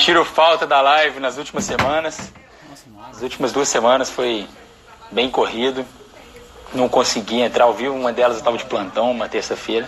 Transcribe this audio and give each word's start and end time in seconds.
Sentiram 0.00 0.24
falta 0.24 0.66
da 0.66 0.80
live 0.80 1.20
nas 1.20 1.36
últimas 1.36 1.62
semanas. 1.64 2.32
As 3.10 3.20
últimas 3.20 3.52
duas 3.52 3.68
semanas 3.68 4.08
foi 4.08 4.48
bem 5.10 5.30
corrido. 5.30 5.84
Não 6.72 6.88
consegui 6.88 7.42
entrar 7.42 7.64
ao 7.64 7.74
vivo. 7.74 7.94
Uma 7.94 8.10
delas 8.10 8.36
eu 8.36 8.38
estava 8.38 8.56
de 8.56 8.64
plantão, 8.64 9.10
uma 9.10 9.28
terça-feira. 9.28 9.86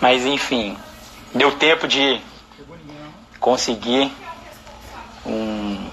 Mas 0.00 0.24
enfim, 0.24 0.78
deu 1.34 1.50
tempo 1.58 1.88
de 1.88 2.20
conseguir 3.40 4.12
um, 5.26 5.90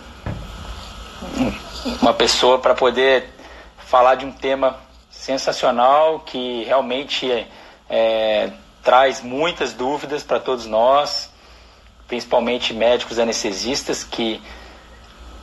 uma 2.00 2.14
pessoa 2.14 2.60
para 2.60 2.76
poder 2.76 3.28
falar 3.88 4.14
de 4.14 4.26
um 4.28 4.32
tema 4.32 4.78
sensacional 5.10 6.20
que 6.20 6.64
realmente 6.66 7.48
é, 7.90 8.52
traz 8.84 9.20
muitas 9.20 9.74
dúvidas 9.74 10.22
para 10.22 10.40
todos 10.40 10.68
nós, 10.68 11.33
principalmente 12.14 12.76
médicos 12.76 13.18
anestesistas, 13.18 14.04
que 14.04 14.40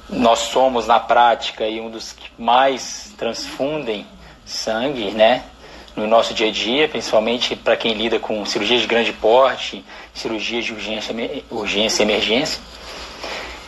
nós 0.09 0.39
somos 0.39 0.87
na 0.87 1.01
prática 1.01 1.67
e 1.67 1.81
um 1.81 1.91
dos 1.91 2.13
que 2.13 2.31
mais 2.39 3.13
transfundem 3.19 4.07
sangue, 4.47 5.11
né? 5.11 5.43
No 5.97 6.07
nosso 6.07 6.33
dia 6.33 6.47
a 6.47 6.53
dia, 6.53 6.89
principalmente 6.89 7.57
para 7.57 7.77
quem 7.77 7.95
lida 7.95 8.21
com 8.21 8.47
cirurgias 8.47 8.83
de 8.83 8.87
grande 8.87 9.13
porte, 9.13 9.85
cirurgias 10.15 10.65
de 10.65 10.73
urgência, 10.73 11.13
urgência 11.51 12.05
e 12.05 12.07
emergência. 12.07 12.63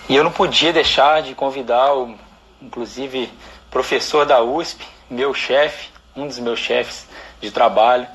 E 0.09 0.15
eu 0.15 0.23
não 0.23 0.31
podia 0.31 0.73
deixar 0.73 1.23
de 1.23 1.35
convidar 1.35 1.93
o, 1.95 2.15
inclusive, 2.61 3.29
professor 3.69 4.25
da 4.25 4.41
USP, 4.41 4.87
meu 5.11 5.35
chefe, 5.35 5.89
um 6.15 6.29
dos 6.29 6.39
meus 6.39 6.61
chefes 6.61 7.09
de 7.41 7.51
trabalho, 7.51 8.07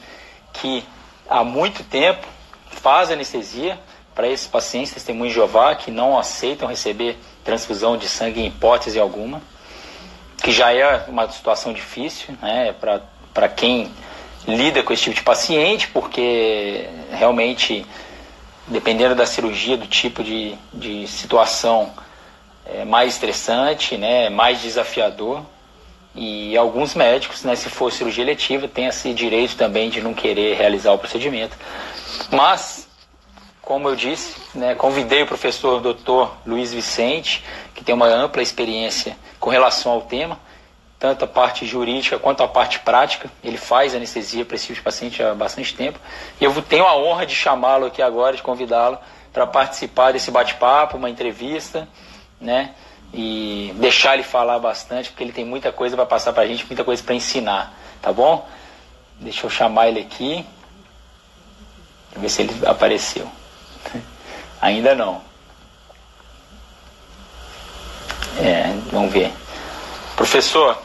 que 0.53 0.81
há 1.29 1.44
muito 1.44 1.83
tempo 1.83 2.25
faz 2.69 3.11
anestesia 3.11 3.77
para 4.17 4.27
esses 4.27 4.47
pacientes 4.47 4.91
testemunhos 4.91 5.31
de 5.31 5.35
Jeová 5.35 5.75
que 5.75 5.91
não 5.91 6.17
aceitam 6.17 6.67
receber 6.67 7.15
transfusão 7.43 7.95
de 7.95 8.09
sangue 8.09 8.41
em 8.41 8.47
hipótese 8.47 8.99
alguma, 8.99 9.39
que 10.41 10.51
já 10.51 10.73
é 10.73 11.05
uma 11.07 11.29
situação 11.29 11.71
difícil 11.71 12.35
né, 12.41 12.73
para 13.31 13.47
quem 13.47 13.91
lida 14.47 14.81
com 14.81 14.91
esse 14.91 15.03
tipo 15.03 15.15
de 15.15 15.21
paciente, 15.21 15.89
porque 15.89 16.89
realmente, 17.11 17.85
dependendo 18.65 19.13
da 19.13 19.27
cirurgia, 19.27 19.77
do 19.77 19.85
tipo 19.85 20.23
de, 20.23 20.55
de 20.73 21.07
situação, 21.07 21.93
é 22.65 22.83
mais 22.83 23.13
estressante, 23.13 23.97
né, 23.97 24.31
mais 24.31 24.59
desafiador. 24.59 25.43
E 26.15 26.57
alguns 26.57 26.95
médicos, 26.95 27.43
né, 27.43 27.55
se 27.55 27.69
for 27.69 27.91
cirurgia 27.91 28.23
eletiva, 28.23 28.67
têm 28.67 28.88
esse 28.88 29.13
direito 29.13 29.55
também 29.55 29.91
de 29.91 30.01
não 30.01 30.15
querer 30.15 30.57
realizar 30.57 30.91
o 30.91 30.97
procedimento. 30.97 31.55
Mas, 32.31 32.86
como 33.67 33.89
eu 33.89 33.97
disse, 33.97 34.39
né, 34.55 34.75
convidei 34.75 35.23
o 35.23 35.27
professor 35.27 35.81
Dr. 35.81 36.31
Luiz 36.45 36.71
Vicente, 36.71 37.43
que 37.75 37.83
tem 37.83 37.93
uma 37.93 38.07
ampla 38.07 38.41
experiência 38.41 39.17
com 39.41 39.49
relação 39.49 39.91
ao 39.91 40.03
tema, 40.03 40.39
tanto 40.97 41.25
a 41.25 41.27
parte 41.27 41.65
jurídica 41.65 42.17
quanto 42.17 42.41
a 42.41 42.47
parte 42.47 42.79
prática. 42.79 43.29
Ele 43.43 43.57
faz 43.57 43.93
anestesia 43.93 44.45
para 44.45 44.55
esse 44.55 44.67
tipo 44.67 44.77
de 44.77 44.81
paciente 44.81 45.21
há 45.21 45.35
bastante 45.35 45.75
tempo. 45.75 45.99
E 46.39 46.45
eu 46.45 46.61
tenho 46.61 46.85
a 46.85 46.95
honra 46.95 47.25
de 47.25 47.35
chamá-lo 47.35 47.88
aqui 47.88 48.01
agora, 48.01 48.38
de 48.38 48.41
convidá-lo 48.41 48.97
para 49.33 49.45
participar 49.45 50.13
desse 50.13 50.31
bate-papo, 50.31 50.95
uma 50.95 51.09
entrevista, 51.09 51.89
né? 52.39 52.73
e 53.13 53.73
deixar 53.75 54.13
ele 54.13 54.23
falar 54.23 54.59
bastante, 54.59 55.09
porque 55.09 55.25
ele 55.25 55.33
tem 55.33 55.44
muita 55.44 55.73
coisa 55.73 55.94
para 55.94 56.06
passar 56.06 56.31
para 56.31 56.44
a 56.44 56.47
gente, 56.47 56.66
muita 56.66 56.85
coisa 56.85 57.03
para 57.03 57.16
ensinar, 57.16 57.73
tá 58.01 58.13
bom? 58.13 58.47
Deixa 59.19 59.45
eu 59.45 59.50
chamar 59.50 59.89
ele 59.89 60.00
aqui. 60.00 60.45
Ver 62.16 62.29
se 62.29 62.44
ele 62.44 62.66
apareceu. 62.66 63.29
Ainda 64.61 64.95
não. 64.95 65.21
É, 68.39 68.71
vamos 68.91 69.11
ver. 69.11 69.33
Professor, 70.15 70.75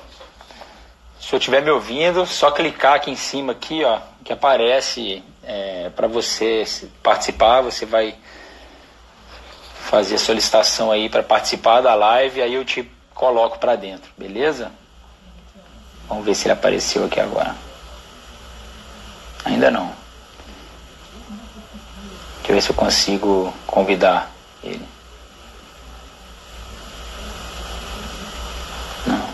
se 1.20 1.28
senhor 1.28 1.38
estiver 1.38 1.62
me 1.62 1.70
ouvindo, 1.70 2.26
só 2.26 2.50
clicar 2.50 2.94
aqui 2.94 3.10
em 3.10 3.16
cima 3.16 3.52
aqui, 3.52 3.84
ó, 3.84 4.00
que 4.24 4.32
aparece 4.32 5.22
é, 5.42 5.90
para 5.94 6.06
você 6.06 6.64
participar, 7.02 7.60
você 7.60 7.84
vai 7.86 8.14
fazer 9.84 10.14
a 10.14 10.18
solicitação 10.18 10.90
aí 10.90 11.08
para 11.08 11.22
participar 11.22 11.80
da 11.80 11.94
live, 11.94 12.40
aí 12.40 12.54
eu 12.54 12.64
te 12.64 12.90
coloco 13.14 13.58
para 13.58 13.76
dentro, 13.76 14.10
beleza? 14.16 14.70
Vamos 16.08 16.24
ver 16.24 16.34
se 16.34 16.46
ele 16.46 16.52
apareceu 16.52 17.04
aqui 17.04 17.20
agora. 17.20 17.54
Ainda 19.44 19.70
não. 19.70 20.01
Deixa 22.42 22.50
eu 22.50 22.54
ver 22.56 22.60
se 22.60 22.70
eu 22.70 22.74
consigo 22.74 23.54
convidar 23.68 24.32
ele. 24.64 24.84
Não. 29.06 29.28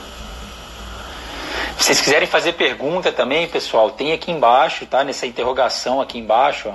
Se 1.79 1.85
vocês 1.85 2.01
quiserem 2.03 2.29
fazer 2.29 2.53
pergunta 2.53 3.11
também, 3.11 3.49
pessoal, 3.49 3.91
tem 3.91 4.13
aqui 4.13 4.31
embaixo, 4.31 4.85
tá? 4.85 5.03
Nessa 5.03 5.27
interrogação 5.27 6.03
aqui 6.03 6.19
embaixo, 6.19 6.69
ó. 6.69 6.75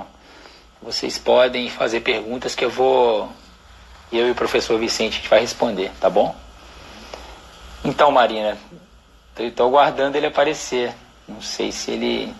Vocês 0.82 1.16
podem 1.16 1.70
fazer 1.70 2.00
perguntas 2.00 2.54
que 2.56 2.64
eu 2.64 2.70
vou 2.70 3.30
eu 4.12 4.26
e 4.28 4.30
o 4.32 4.34
professor 4.34 4.78
Vicente 4.78 5.14
a 5.14 5.16
gente 5.16 5.28
vai 5.28 5.40
responder, 5.40 5.92
tá 6.00 6.10
bom? 6.10 6.34
Então, 7.84 8.10
Marina, 8.10 8.58
estou 9.38 9.68
aguardando 9.68 10.16
ele 10.16 10.26
aparecer. 10.26 10.92
Não 11.28 11.40
sei 11.40 11.70
se 11.70 11.92
ele 11.92 12.34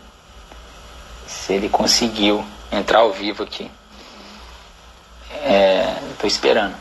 se 1.27 1.53
ele 1.53 1.69
conseguiu 1.69 2.45
entrar 2.71 2.99
ao 2.99 3.13
vivo 3.13 3.45
aqui. 3.45 3.71
É, 5.43 5.95
esperando. 6.27 6.75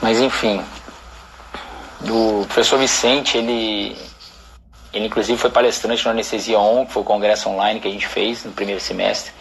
Mas 0.00 0.20
enfim, 0.20 0.62
o 2.08 2.44
professor 2.46 2.78
Vicente, 2.78 3.36
ele, 3.36 3.96
ele 4.92 5.06
inclusive 5.06 5.38
foi 5.38 5.50
palestrante 5.50 6.04
no 6.04 6.10
Anestesia 6.10 6.58
On, 6.58 6.86
que 6.86 6.92
foi 6.92 7.02
o 7.02 7.04
congresso 7.04 7.48
online 7.48 7.80
que 7.80 7.88
a 7.88 7.90
gente 7.90 8.06
fez 8.06 8.44
no 8.44 8.52
primeiro 8.52 8.80
semestre, 8.80 9.32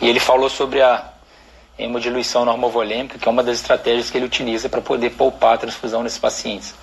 e 0.00 0.08
ele 0.08 0.20
falou 0.20 0.48
sobre 0.48 0.82
a 0.82 1.04
hemodiluição 1.78 2.44
normovolêmica, 2.44 3.18
que 3.18 3.28
é 3.28 3.30
uma 3.30 3.42
das 3.42 3.56
estratégias 3.56 4.10
que 4.10 4.18
ele 4.18 4.26
utiliza 4.26 4.68
para 4.68 4.80
poder 4.80 5.10
poupar 5.10 5.54
a 5.54 5.58
transfusão 5.58 6.02
nesses 6.02 6.18
pacientes. 6.18 6.74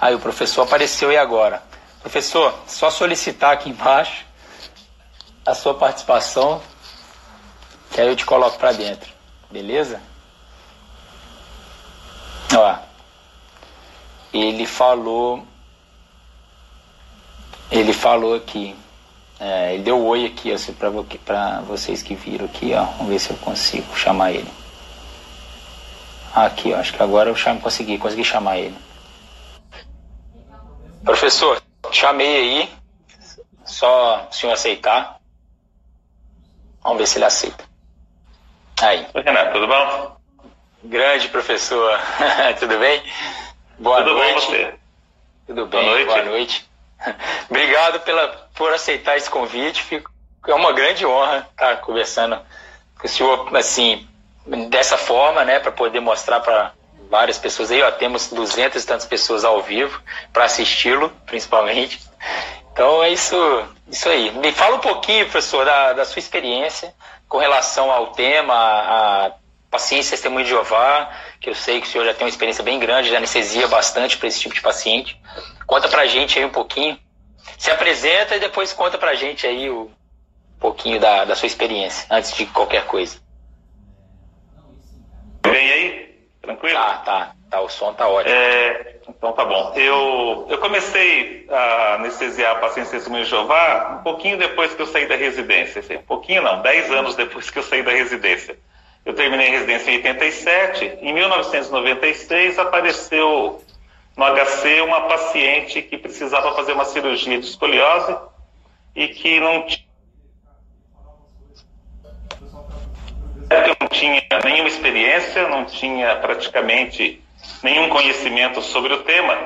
Aí 0.00 0.14
o 0.14 0.18
professor 0.18 0.62
apareceu 0.62 1.10
e 1.10 1.16
agora? 1.16 1.62
Professor, 2.00 2.54
só 2.66 2.90
solicitar 2.90 3.52
aqui 3.52 3.70
embaixo 3.70 4.24
a 5.44 5.54
sua 5.54 5.74
participação, 5.74 6.60
que 7.90 8.00
aí 8.00 8.06
eu 8.06 8.14
te 8.14 8.24
coloco 8.24 8.58
para 8.58 8.72
dentro. 8.72 9.15
Beleza? 9.50 10.00
Ó, 12.54 12.78
ele 14.32 14.66
falou, 14.66 15.44
ele 17.70 17.92
falou 17.92 18.34
aqui, 18.34 18.76
é, 19.38 19.74
ele 19.74 19.82
deu 19.82 20.04
oi 20.04 20.26
aqui, 20.26 20.52
assim, 20.52 20.72
para 20.72 21.60
vocês 21.60 22.02
que 22.02 22.14
viram 22.14 22.46
aqui, 22.46 22.72
ó. 22.74 22.84
Vamos 22.84 23.08
ver 23.08 23.18
se 23.18 23.30
eu 23.30 23.36
consigo 23.38 23.96
chamar 23.96 24.32
ele. 24.32 24.50
Aqui, 26.34 26.72
ó, 26.72 26.78
acho 26.78 26.92
que 26.92 27.02
agora 27.02 27.30
eu 27.30 27.36
chamo, 27.36 27.60
consegui, 27.60 27.98
consegui 27.98 28.24
chamar 28.24 28.58
ele. 28.58 28.76
Professor, 31.04 31.62
chamei 31.92 32.36
aí. 32.36 32.70
Só 33.64 34.28
o 34.28 34.32
senhor 34.32 34.52
aceitar. 34.52 35.20
Vamos 36.82 36.98
ver 36.98 37.06
se 37.06 37.18
ele 37.18 37.24
aceita. 37.24 37.64
Aí. 38.82 39.06
Oi, 39.14 39.22
Renato, 39.22 39.52
tudo 39.52 39.66
bom? 39.66 40.16
Grande 40.84 41.28
professor, 41.28 41.98
tudo 42.60 42.78
bem? 42.78 43.02
Boa 43.78 44.02
tudo 44.02 44.14
noite. 44.14 44.34
Bom 44.34 44.40
você? 44.40 44.74
Tudo 45.46 45.66
bem, 45.66 45.80
boa 45.80 45.92
noite. 45.92 46.06
Boa 46.06 46.24
noite. 46.24 46.70
Obrigado 47.48 48.00
pela, 48.00 48.28
por 48.54 48.74
aceitar 48.74 49.16
esse 49.16 49.30
convite. 49.30 49.82
Fico, 49.82 50.10
é 50.46 50.54
uma 50.54 50.72
grande 50.72 51.06
honra 51.06 51.48
estar 51.50 51.76
conversando 51.78 52.38
com 52.98 53.06
o 53.06 53.08
senhor, 53.08 53.56
assim, 53.56 54.06
dessa 54.68 54.98
forma, 54.98 55.42
né, 55.42 55.58
para 55.58 55.72
poder 55.72 56.00
mostrar 56.00 56.40
para 56.40 56.72
várias 57.10 57.38
pessoas 57.38 57.70
aí, 57.70 57.82
ó, 57.82 57.90
temos 57.90 58.28
duzentas 58.28 58.84
e 58.84 58.86
tantas 58.86 59.06
pessoas 59.06 59.42
ao 59.42 59.62
vivo 59.62 59.98
para 60.34 60.44
assisti-lo, 60.44 61.10
principalmente. 61.24 61.98
Então 62.72 63.02
é 63.02 63.08
isso, 63.08 63.36
isso 63.88 64.06
aí. 64.06 64.30
Me 64.32 64.52
fala 64.52 64.76
um 64.76 64.80
pouquinho, 64.80 65.24
professor, 65.24 65.64
da, 65.64 65.94
da 65.94 66.04
sua 66.04 66.20
experiência 66.20 66.92
com 67.28 67.38
relação 67.38 67.90
ao 67.90 68.08
tema, 68.08 68.54
a, 68.54 69.26
a 69.26 69.32
paciência 69.70 70.12
testemunho 70.12 70.44
de 70.44 70.50
Jeová, 70.50 71.10
que 71.40 71.50
eu 71.50 71.54
sei 71.54 71.80
que 71.80 71.86
o 71.86 71.90
senhor 71.90 72.04
já 72.04 72.14
tem 72.14 72.24
uma 72.24 72.30
experiência 72.30 72.62
bem 72.62 72.78
grande, 72.78 73.10
já 73.10 73.16
anestesia 73.16 73.66
bastante 73.68 74.16
para 74.16 74.28
esse 74.28 74.40
tipo 74.40 74.54
de 74.54 74.60
paciente. 74.60 75.20
Conta 75.66 75.88
pra 75.88 76.06
gente 76.06 76.38
aí 76.38 76.44
um 76.44 76.50
pouquinho. 76.50 76.98
Se 77.58 77.70
apresenta 77.70 78.36
e 78.36 78.40
depois 78.40 78.72
conta 78.72 78.98
pra 78.98 79.14
gente 79.14 79.46
aí 79.46 79.68
o 79.70 79.90
um 80.56 80.58
pouquinho 80.58 80.98
da, 80.98 81.24
da 81.24 81.36
sua 81.36 81.46
experiência, 81.46 82.06
antes 82.10 82.32
de 82.32 82.46
qualquer 82.46 82.86
coisa. 82.86 83.20
Vem 85.44 85.70
aí? 85.70 86.28
Tranquilo? 86.40 86.78
Tá, 86.78 86.96
tá. 86.98 87.36
Tá 87.50 87.60
o 87.60 87.68
som 87.68 87.92
tá 87.94 88.08
ótimo. 88.08 88.34
É, 88.34 88.96
então 89.08 89.32
tá 89.32 89.44
bom. 89.44 89.72
Eu, 89.76 90.46
eu 90.48 90.58
comecei 90.58 91.46
a 91.50 91.94
anestesiar 91.94 92.60
pacientes 92.60 92.90
testemunho 92.90 93.24
de 93.24 93.30
Jeová 93.30 93.98
um 94.00 94.02
pouquinho 94.02 94.38
depois 94.38 94.74
que 94.74 94.82
eu 94.82 94.86
saí 94.86 95.06
da 95.06 95.16
residência. 95.16 95.80
Assim, 95.80 95.96
um 95.96 96.02
pouquinho 96.02 96.42
não, 96.42 96.62
10 96.62 96.90
anos 96.90 97.14
depois 97.14 97.50
que 97.50 97.58
eu 97.58 97.62
saí 97.62 97.82
da 97.82 97.92
residência. 97.92 98.58
Eu 99.04 99.14
terminei 99.14 99.48
residência 99.48 99.90
em 99.90 99.96
87. 99.96 100.98
Em 101.00 101.12
1996 101.12 102.58
apareceu 102.58 103.62
no 104.16 104.24
HC 104.24 104.80
uma 104.80 105.02
paciente 105.02 105.82
que 105.82 105.96
precisava 105.96 106.54
fazer 106.54 106.72
uma 106.72 106.84
cirurgia 106.84 107.38
de 107.38 107.46
escoliose 107.46 108.16
e 108.94 109.08
que 109.08 109.38
não 109.38 109.66
tinha 109.66 109.86
não 113.80 113.88
tinha 113.88 114.22
nenhuma 114.44 114.68
experiência, 114.68 115.48
não 115.48 115.64
tinha 115.64 116.16
praticamente 116.16 117.22
nenhum 117.66 117.88
conhecimento 117.88 118.62
sobre 118.62 118.94
o 118.94 119.02
tema, 119.02 119.36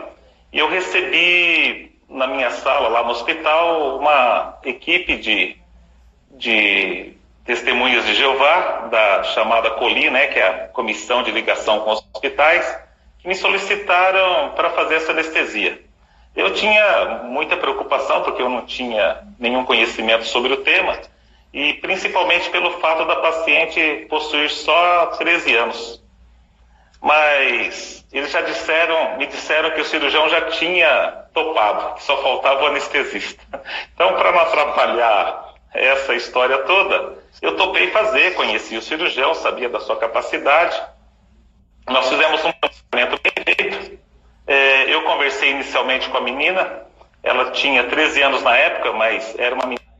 e 0.52 0.58
eu 0.58 0.68
recebi 0.68 1.98
na 2.06 2.26
minha 2.26 2.50
sala, 2.50 2.88
lá 2.88 3.02
no 3.02 3.12
hospital, 3.12 3.96
uma 3.98 4.58
equipe 4.62 5.16
de, 5.16 5.56
de 6.32 7.14
testemunhas 7.46 8.04
de 8.04 8.14
Jeová, 8.14 8.88
da 8.90 9.22
chamada 9.22 9.70
COLI, 9.70 10.10
né, 10.10 10.26
que 10.26 10.38
é 10.38 10.46
a 10.46 10.68
Comissão 10.68 11.22
de 11.22 11.30
Ligação 11.30 11.80
com 11.80 11.92
os 11.92 12.04
Hospitais, 12.12 12.78
que 13.20 13.26
me 13.26 13.34
solicitaram 13.34 14.50
para 14.50 14.68
fazer 14.70 14.96
essa 14.96 15.12
anestesia. 15.12 15.80
Eu 16.36 16.52
tinha 16.52 17.22
muita 17.24 17.56
preocupação, 17.56 18.22
porque 18.22 18.42
eu 18.42 18.50
não 18.50 18.66
tinha 18.66 19.22
nenhum 19.38 19.64
conhecimento 19.64 20.26
sobre 20.26 20.52
o 20.52 20.58
tema, 20.58 20.98
e 21.54 21.72
principalmente 21.74 22.50
pelo 22.50 22.72
fato 22.80 23.06
da 23.06 23.16
paciente 23.16 24.06
possuir 24.10 24.50
só 24.50 25.06
13 25.06 25.56
anos. 25.56 26.09
Mas 27.00 28.04
eles 28.12 28.30
já 28.30 28.42
disseram, 28.42 29.16
me 29.16 29.26
disseram 29.26 29.70
que 29.70 29.80
o 29.80 29.84
cirurgião 29.84 30.28
já 30.28 30.42
tinha 30.50 31.24
topado, 31.32 31.94
que 31.94 32.02
só 32.02 32.22
faltava 32.22 32.64
o 32.64 32.66
anestesista. 32.66 33.42
Então, 33.94 34.14
para 34.14 34.32
não 34.32 34.40
atrapalhar 34.40 35.54
essa 35.74 36.14
história 36.14 36.56
toda, 36.58 37.18
eu 37.42 37.54
topei 37.56 37.90
fazer, 37.90 38.34
conheci 38.34 38.76
o 38.78 38.82
cirurgião, 38.82 39.34
sabia 39.34 39.68
da 39.68 39.78
sua 39.78 39.96
capacidade. 39.96 40.80
Nós 41.86 42.08
fizemos 42.08 42.42
um 42.42 42.52
planejamento 42.52 43.20
bem 43.22 43.44
feito. 43.44 43.98
É, 44.46 44.94
eu 44.94 45.02
conversei 45.02 45.50
inicialmente 45.50 46.08
com 46.08 46.16
a 46.16 46.22
menina, 46.22 46.86
ela 47.22 47.50
tinha 47.50 47.84
13 47.84 48.22
anos 48.22 48.42
na 48.42 48.56
época, 48.56 48.92
mas 48.92 49.38
era 49.38 49.54
uma 49.54 49.64
menina 49.66 49.90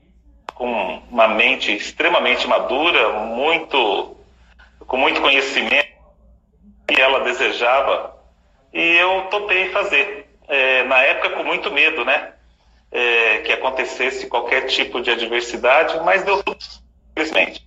com 0.54 1.02
uma 1.10 1.28
mente 1.28 1.74
extremamente 1.74 2.46
madura, 2.46 3.10
muito 3.10 4.16
com 4.86 4.96
muito 4.96 5.20
conhecimento 5.20 5.89
que 6.90 7.00
ela 7.00 7.20
desejava 7.20 8.16
e 8.72 8.96
eu 8.98 9.22
topei 9.30 9.70
fazer. 9.70 10.28
É, 10.48 10.82
na 10.84 10.98
época 10.98 11.30
com 11.30 11.44
muito 11.44 11.70
medo, 11.70 12.04
né? 12.04 12.32
É, 12.90 13.38
que 13.38 13.52
acontecesse 13.52 14.26
qualquer 14.26 14.66
tipo 14.66 15.00
de 15.00 15.12
adversidade, 15.12 16.00
mas 16.04 16.24
deu 16.24 16.42
tudo 16.42 16.58
simplesmente. 16.60 17.64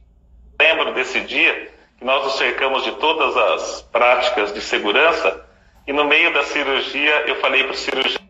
Lembro 0.60 0.94
desse 0.94 1.22
dia 1.22 1.72
que 1.98 2.04
nós 2.04 2.26
nos 2.26 2.38
cercamos 2.38 2.84
de 2.84 2.92
todas 2.94 3.38
as 3.38 3.82
práticas 3.84 4.54
de 4.54 4.60
segurança 4.60 5.46
e 5.88 5.94
no 5.94 6.04
meio 6.04 6.34
da 6.34 6.44
cirurgia 6.44 7.24
eu 7.26 7.40
falei 7.40 7.64
para 7.64 7.72
o 7.72 7.78
cirurgião, 7.78 8.22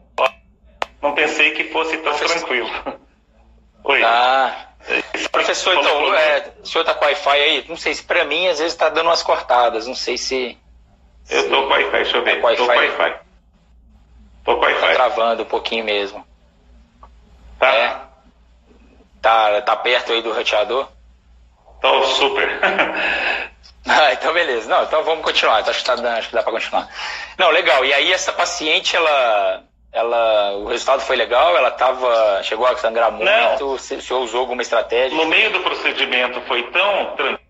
não 1.02 1.14
pensei 1.14 1.52
que 1.52 1.66
fosse 1.66 1.98
tão 1.98 2.16
tranquilo. 2.16 2.70
Oi. 3.84 4.04
Ah, 4.04 4.70
professor, 5.32 5.76
então, 5.76 6.16
é, 6.16 6.54
o 6.62 6.66
senhor 6.66 6.84
está 6.84 6.94
com 6.94 7.06
Wi-Fi 7.06 7.38
aí? 7.38 7.66
Não 7.68 7.76
sei 7.76 7.94
se 7.94 8.04
para 8.04 8.24
mim 8.24 8.48
às 8.48 8.60
vezes 8.60 8.74
está 8.74 8.88
dando 8.90 9.08
umas 9.08 9.24
cortadas, 9.24 9.88
não 9.88 9.96
sei 9.96 10.18
se. 10.18 10.58
Eu 11.30 11.42
estou 11.42 11.64
com 11.64 11.74
Wi-Fi, 11.74 11.92
deixa 11.92 12.18
eu 12.18 12.24
ver. 12.24 12.42
Tá 12.42 12.52
estou 12.52 12.68
com 12.68 12.74
Wi-Fi. 12.74 13.16
Estou 14.40 14.56
com 14.56 14.66
Wi-Fi. 14.66 14.88
Tá 14.88 14.94
travando 14.94 15.44
um 15.44 15.46
pouquinho 15.46 15.86
mesmo. 15.86 16.26
Tá. 17.60 17.74
É. 17.74 18.02
Tá, 19.22 19.62
tá 19.62 19.76
perto 19.76 20.12
aí 20.12 20.22
do 20.22 20.34
roteador? 20.34 20.88
Tô 21.82 22.04
super. 22.04 22.60
ah, 23.88 24.14
então 24.14 24.34
beleza. 24.34 24.70
Não, 24.70 24.84
então 24.84 25.04
vamos 25.04 25.24
continuar. 25.24 25.68
Acho 25.68 25.80
que, 25.80 25.86
tá, 25.86 25.94
acho 26.18 26.30
que 26.30 26.36
dá 26.36 26.44
para 26.44 26.52
continuar. 26.52 26.90
Não, 27.38 27.50
legal. 27.50 27.86
E 27.86 27.94
aí 27.94 28.12
essa 28.12 28.34
paciente, 28.34 28.96
ela 28.96 29.64
ela, 29.94 30.54
o 30.58 30.66
resultado 30.66 31.02
foi 31.02 31.16
legal, 31.16 31.56
ela 31.56 31.70
tava, 31.70 32.42
chegou 32.42 32.66
a 32.66 32.76
sangrar 32.76 33.12
muito, 33.12 33.30
Não. 33.30 33.74
o 33.74 33.78
senhor 33.78 34.22
usou 34.22 34.40
alguma 34.40 34.64
estratégia? 34.64 35.16
No 35.16 35.28
meio 35.28 35.52
do 35.52 35.60
procedimento 35.60 36.42
foi 36.42 36.64
tão 36.72 37.16
tranquilo 37.16 37.43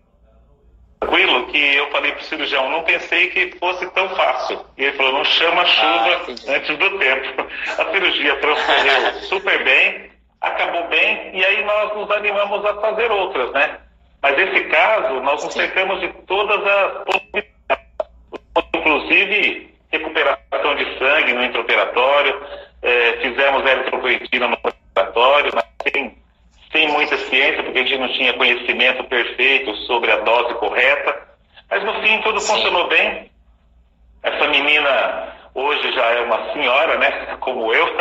que 1.54 1.76
eu 1.76 1.90
falei 1.90 2.12
para 2.12 2.20
o 2.20 2.24
cirurgião, 2.24 2.68
não 2.70 2.82
pensei 2.82 3.28
que 3.28 3.56
fosse 3.58 3.86
tão 3.92 4.08
fácil. 4.10 4.64
E 4.76 4.84
ele 4.84 4.96
falou, 4.96 5.12
não 5.12 5.24
chama 5.24 5.62
ah, 5.62 5.66
chuva 5.66 6.24
ah, 6.48 6.52
antes 6.56 6.78
do 6.78 6.98
tempo. 6.98 7.46
A 7.78 7.92
cirurgia 7.92 8.36
transcorreu 8.36 9.12
super 9.22 9.64
bem, 9.64 10.10
acabou 10.40 10.88
bem, 10.88 11.30
e 11.32 11.44
aí 11.44 11.64
nós 11.64 11.96
nos 11.96 12.10
animamos 12.10 12.64
a 12.64 12.74
fazer 12.80 13.10
outras, 13.10 13.52
né? 13.52 13.78
Mas 14.20 14.38
esse 14.38 14.64
caso, 14.64 15.20
nós 15.20 15.44
nos 15.44 15.52
cercamos 15.52 16.00
de 16.00 16.08
todas 16.26 16.60
as 16.66 17.04
possibilidades, 17.04 17.52
inclusive 18.74 19.74
recuperação 19.90 20.74
de 20.76 20.98
sangue 20.98 21.32
no 21.34 21.44
intraoperatório, 21.44 22.42
é, 22.82 23.12
fizemos 23.22 23.64
eritropoetina 23.64 24.48
no 24.48 24.58
operatório, 24.62 25.52
mas 25.54 25.64
sem, 25.82 26.16
sem 26.74 26.88
muita 26.88 27.16
ciência, 27.16 27.62
porque 27.62 27.78
a 27.78 27.82
gente 27.82 27.98
não 27.98 28.12
tinha 28.12 28.32
conhecimento 28.32 29.04
perfeito 29.04 29.72
sobre 29.86 30.10
a 30.10 30.16
dose 30.16 30.54
correta. 30.54 31.22
Mas 31.70 31.84
no 31.84 32.02
fim 32.02 32.20
tudo 32.22 32.40
Sim. 32.40 32.52
funcionou 32.52 32.88
bem. 32.88 33.30
Essa 34.24 34.48
menina 34.48 35.32
hoje 35.54 35.92
já 35.92 36.04
é 36.10 36.20
uma 36.22 36.52
senhora, 36.52 36.98
né? 36.98 37.36
Como 37.38 37.72
eu. 37.72 37.86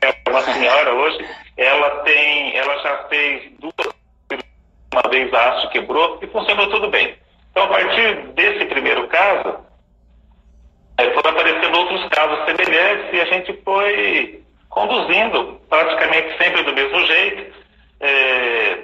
é 0.00 0.30
uma 0.30 0.40
senhora 0.40 0.94
hoje. 0.94 1.28
Ela 1.58 1.90
tem, 2.00 2.56
ela 2.56 2.78
já 2.78 2.96
fez 3.08 3.52
duas 3.58 3.94
uma 4.92 5.10
vez 5.10 5.32
a 5.34 5.48
haste 5.48 5.70
quebrou 5.70 6.20
e 6.22 6.26
funcionou 6.28 6.70
tudo 6.70 6.88
bem. 6.88 7.16
Então, 7.50 7.64
a 7.64 7.68
partir 7.68 8.28
desse 8.28 8.64
primeiro 8.66 9.08
caso, 9.08 9.58
Aí 10.96 11.12
foram 11.12 11.30
aparecendo 11.30 11.76
outros 11.76 12.08
casos 12.08 12.44
semelhantes 12.44 13.12
e 13.12 13.20
a 13.20 13.24
gente 13.24 13.52
foi 13.64 14.43
conduzindo 14.74 15.60
praticamente 15.70 16.36
sempre 16.36 16.64
do 16.64 16.72
mesmo 16.72 17.06
jeito, 17.06 17.54
é, 18.00 18.78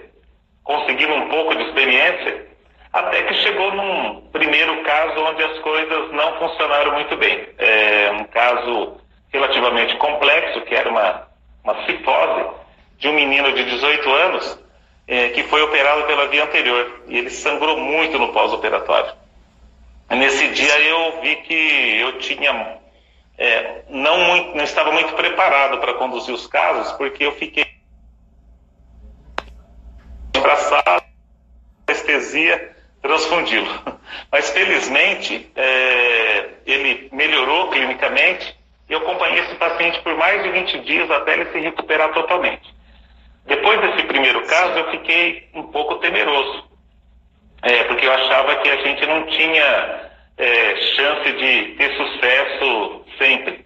conseguindo 0.62 1.12
um 1.12 1.28
pouco 1.28 1.54
de 1.56 1.64
experiência, 1.64 2.46
até 2.92 3.24
que 3.24 3.34
chegou 3.34 3.72
num 3.72 4.20
primeiro 4.30 4.82
caso 4.84 5.20
onde 5.20 5.42
as 5.42 5.58
coisas 5.58 6.12
não 6.12 6.38
funcionaram 6.38 6.92
muito 6.92 7.16
bem. 7.16 7.44
É 7.58 8.10
um 8.12 8.24
caso 8.24 9.00
relativamente 9.32 9.96
complexo, 9.96 10.60
que 10.62 10.74
era 10.74 10.88
uma, 10.88 11.26
uma 11.64 11.84
cifose 11.86 12.50
de 12.98 13.08
um 13.08 13.12
menino 13.12 13.52
de 13.52 13.64
18 13.64 14.12
anos 14.12 14.58
é, 15.08 15.30
que 15.30 15.42
foi 15.44 15.60
operado 15.62 16.04
pela 16.04 16.28
via 16.28 16.44
anterior 16.44 17.02
e 17.08 17.18
ele 17.18 17.30
sangrou 17.30 17.76
muito 17.76 18.16
no 18.16 18.32
pós-operatório. 18.32 19.12
Nesse 20.08 20.48
dia 20.48 20.80
eu 20.80 21.20
vi 21.20 21.36
que 21.36 22.00
eu 22.00 22.18
tinha 22.18 22.79
é, 23.40 23.84
não, 23.88 24.18
muito, 24.18 24.54
não 24.54 24.64
estava 24.64 24.92
muito 24.92 25.14
preparado 25.14 25.78
para 25.78 25.94
conduzir 25.94 26.34
os 26.34 26.46
casos, 26.46 26.92
porque 26.92 27.24
eu 27.24 27.32
fiquei 27.32 27.66
abraçado, 30.36 31.02
anestesia, 31.86 32.76
transfundi-lo. 33.00 33.98
Mas 34.30 34.50
felizmente 34.50 35.50
é, 35.56 36.50
ele 36.66 37.08
melhorou 37.12 37.70
clinicamente 37.70 38.54
e 38.86 38.92
eu 38.92 38.98
acompanhei 38.98 39.40
esse 39.40 39.54
paciente 39.54 39.98
por 40.02 40.14
mais 40.16 40.42
de 40.42 40.50
20 40.50 40.80
dias 40.80 41.10
até 41.10 41.32
ele 41.32 41.50
se 41.50 41.60
recuperar 41.60 42.12
totalmente. 42.12 42.74
Depois 43.46 43.80
desse 43.80 44.06
primeiro 44.06 44.46
caso, 44.46 44.78
eu 44.78 44.90
fiquei 44.90 45.48
um 45.54 45.62
pouco 45.62 45.96
temeroso, 45.96 46.68
é, 47.62 47.84
porque 47.84 48.06
eu 48.06 48.12
achava 48.12 48.56
que 48.56 48.68
a 48.68 48.76
gente 48.82 49.06
não 49.06 49.26
tinha 49.28 50.10
é, 50.36 50.76
chance 50.94 51.32
de 51.32 51.74
ter 51.76 51.96
sucesso 51.96 52.99
sempre. 53.20 53.64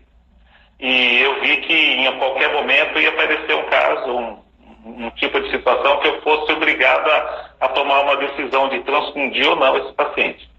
E 0.81 1.21
eu 1.21 1.41
vi 1.41 1.57
que 1.59 1.73
em 1.73 2.19
qualquer 2.19 2.53
momento 2.53 2.99
ia 2.99 3.09
aparecer 3.09 3.55
um 3.55 3.65
caso, 3.71 4.11
um, 4.11 4.43
um 4.85 5.11
tipo 5.13 5.41
de 5.41 5.51
situação 5.51 6.01
que 6.01 6.09
eu 6.09 6.21
fosse 6.23 6.53
obrigado 6.53 7.09
a, 7.09 7.51
a 7.61 7.69
tomar 7.69 8.01
uma 8.01 8.17
decisão 8.17 8.69
de 8.69 8.81
transfundir 8.81 9.49
ou 9.49 9.57
não 9.57 9.77
esse 9.79 9.93
paciente. 9.95 10.51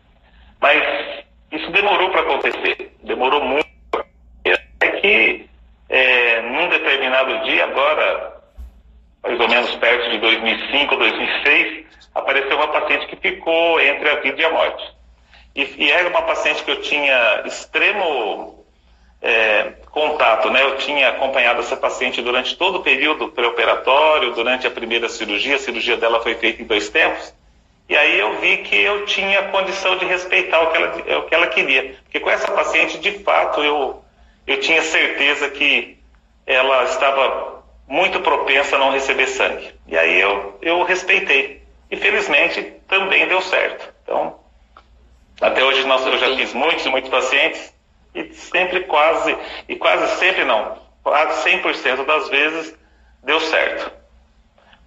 Mas 0.62 0.82
isso 1.52 1.70
demorou 1.72 2.10
para 2.10 2.22
acontecer, 2.22 2.96
demorou 3.04 3.44
muito. 3.44 3.66
É 4.80 4.88
que 4.88 5.50
é, 5.90 6.42
num 6.42 6.70
determinado 6.70 7.44
dia, 7.46 7.66
agora, 7.66 8.42
mais 9.22 9.40
ou 9.40 9.48
menos 9.48 9.76
perto 9.76 10.10
de 10.10 10.18
2005, 10.20 10.96
2006, 10.96 11.86
apareceu 12.16 12.58
uma 12.58 12.68
paciente 12.70 13.08
que 13.08 13.16
ficou 13.18 13.80
entre 13.80 14.10
a 14.10 14.16
vida 14.22 14.42
e 14.42 14.46
a 14.46 14.50
morte. 14.50 14.96
E, 15.56 15.86
e 15.86 15.92
era 15.92 16.10
uma 16.10 16.24
paciente 16.24 16.64
que 16.64 16.72
eu 16.72 16.82
tinha 16.82 17.44
extremo 17.46 18.65
é, 19.22 19.74
contato, 19.92 20.50
né? 20.50 20.64
Eu 20.64 20.78
tinha 20.78 21.10
acompanhado 21.10 21.60
essa 21.60 21.76
paciente 21.76 22.22
durante 22.22 22.56
todo 22.58 22.80
o 22.80 22.84
período 22.84 23.30
pré-operatório, 23.30 24.34
durante 24.34 24.68
a 24.68 24.72
primeira 24.72 25.10
cirurgia, 25.10 25.56
a 25.56 25.60
cirurgia 25.60 25.98
dela 25.98 26.22
foi 26.22 26.36
feita 26.36 26.62
em 26.62 26.66
dois 26.66 26.90
tempos. 26.90 27.34
E 27.88 27.96
aí 27.96 28.20
eu 28.20 28.40
vi 28.40 28.58
que 28.58 28.76
eu 28.76 29.06
tinha 29.06 29.44
condição 29.50 29.98
de 29.98 30.06
respeitar 30.06 30.60
o 30.62 30.72
que 30.72 30.78
ela, 30.78 31.20
o 31.20 31.24
que 31.24 31.36
ela 31.36 31.48
queria. 31.48 31.96
Porque 32.04 32.20
com 32.20 32.30
essa 32.30 32.52
paciente, 32.52 32.98
de 32.98 33.20
fato, 33.20 33.64
eu, 33.64 34.04
eu 34.48 34.60
tinha 34.60 34.82
certeza 34.82 35.50
que 35.50 35.98
ela 36.48 36.84
estava 36.86 37.64
muito 37.88 38.20
propensa 38.22 38.76
a 38.76 38.80
não 38.80 38.92
receber 38.92 39.28
sangue. 39.28 39.74
E 39.88 39.98
aí 39.98 40.20
eu, 40.20 40.58
eu 40.62 40.84
respeitei. 40.84 41.62
e 41.92 41.96
felizmente 41.96 42.74
também 42.88 43.28
deu 43.28 43.42
certo. 43.42 43.94
Então, 44.04 44.40
até 45.40 45.64
hoje 45.64 45.86
nós, 45.86 46.06
eu 46.06 46.18
já 46.18 46.36
fiz 46.36 46.54
muitos 46.54 46.86
e 46.86 46.90
muitos 46.90 47.10
pacientes 47.10 47.75
e 48.16 48.34
sempre 48.34 48.86
quase, 48.86 49.38
e 49.68 49.76
quase 49.76 50.18
sempre 50.18 50.46
não, 50.46 50.82
quase 51.04 51.48
100% 51.50 52.06
das 52.06 52.30
vezes 52.30 52.76
deu 53.22 53.40
certo. 53.42 53.92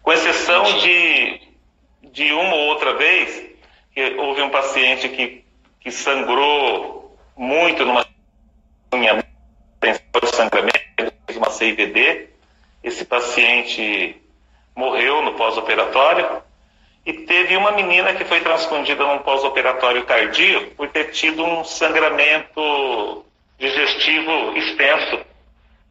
Com 0.02 0.12
exceção 0.12 0.64
de, 0.78 1.40
de 2.04 2.32
uma 2.32 2.54
ou 2.54 2.68
outra 2.68 2.94
vez, 2.94 3.50
que 3.92 4.14
houve 4.14 4.40
um 4.40 4.50
paciente 4.50 5.08
que, 5.11 5.44
que 5.80 5.90
sangrou 5.90 7.16
muito 7.37 7.85
numa 7.85 8.06
unha 8.92 9.23
de 9.80 10.26
sangramento, 10.35 11.12
uma 11.37 11.50
CIVD, 11.50 12.30
esse 12.82 13.04
paciente 13.04 14.20
morreu 14.75 15.23
no 15.23 15.35
pós-operatório 15.35 16.42
e 17.05 17.12
teve 17.12 17.57
uma 17.57 17.73
menina 17.73 18.12
que 18.14 18.25
foi 18.25 18.40
transfundida 18.40 19.05
num 19.05 19.19
pós-operatório 19.19 20.05
tardio 20.05 20.71
por 20.76 20.88
ter 20.88 21.11
tido 21.12 21.45
um 21.45 21.64
sangramento 21.64 23.25
digestivo 23.59 24.57
extenso. 24.57 25.21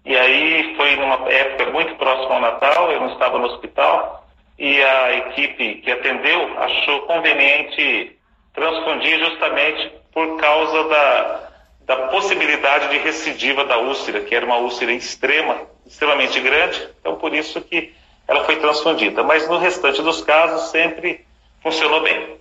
E 0.06 0.16
aí 0.16 0.76
foi 0.76 0.96
numa 0.96 1.30
época 1.30 1.72
muito 1.72 1.96
próxima 1.96 2.36
ao 2.36 2.42
Natal, 2.42 2.92
eu 2.92 3.02
não 3.02 3.14
estava 3.14 3.38
no 3.38 3.48
hospital, 3.48 4.26
e 4.58 4.82
a 4.82 5.18
equipe 5.18 5.76
que 5.82 5.92
atendeu 5.92 6.58
achou 6.60 7.02
conveniente 7.02 8.16
transfundir 8.54 9.20
justamente 9.20 9.92
por 10.14 10.38
causa 10.38 10.84
da, 10.86 11.50
da 11.86 11.96
possibilidade 12.08 12.90
de 12.90 12.98
recidiva 12.98 13.66
da 13.66 13.78
úlcera, 13.78 14.22
que 14.22 14.34
era 14.34 14.46
uma 14.46 14.58
úlcera 14.58 14.94
extrema, 14.94 15.62
extremamente 15.86 16.40
grande, 16.40 16.90
então 17.00 17.16
por 17.16 17.34
isso 17.34 17.62
que 17.62 17.94
ela 18.28 18.44
foi 18.44 18.58
transfundida. 18.58 19.24
Mas 19.24 19.48
no 19.48 19.58
restante 19.58 20.02
dos 20.02 20.22
casos 20.22 20.70
sempre 20.70 21.26
funcionou 21.62 22.02
bem. 22.02 22.38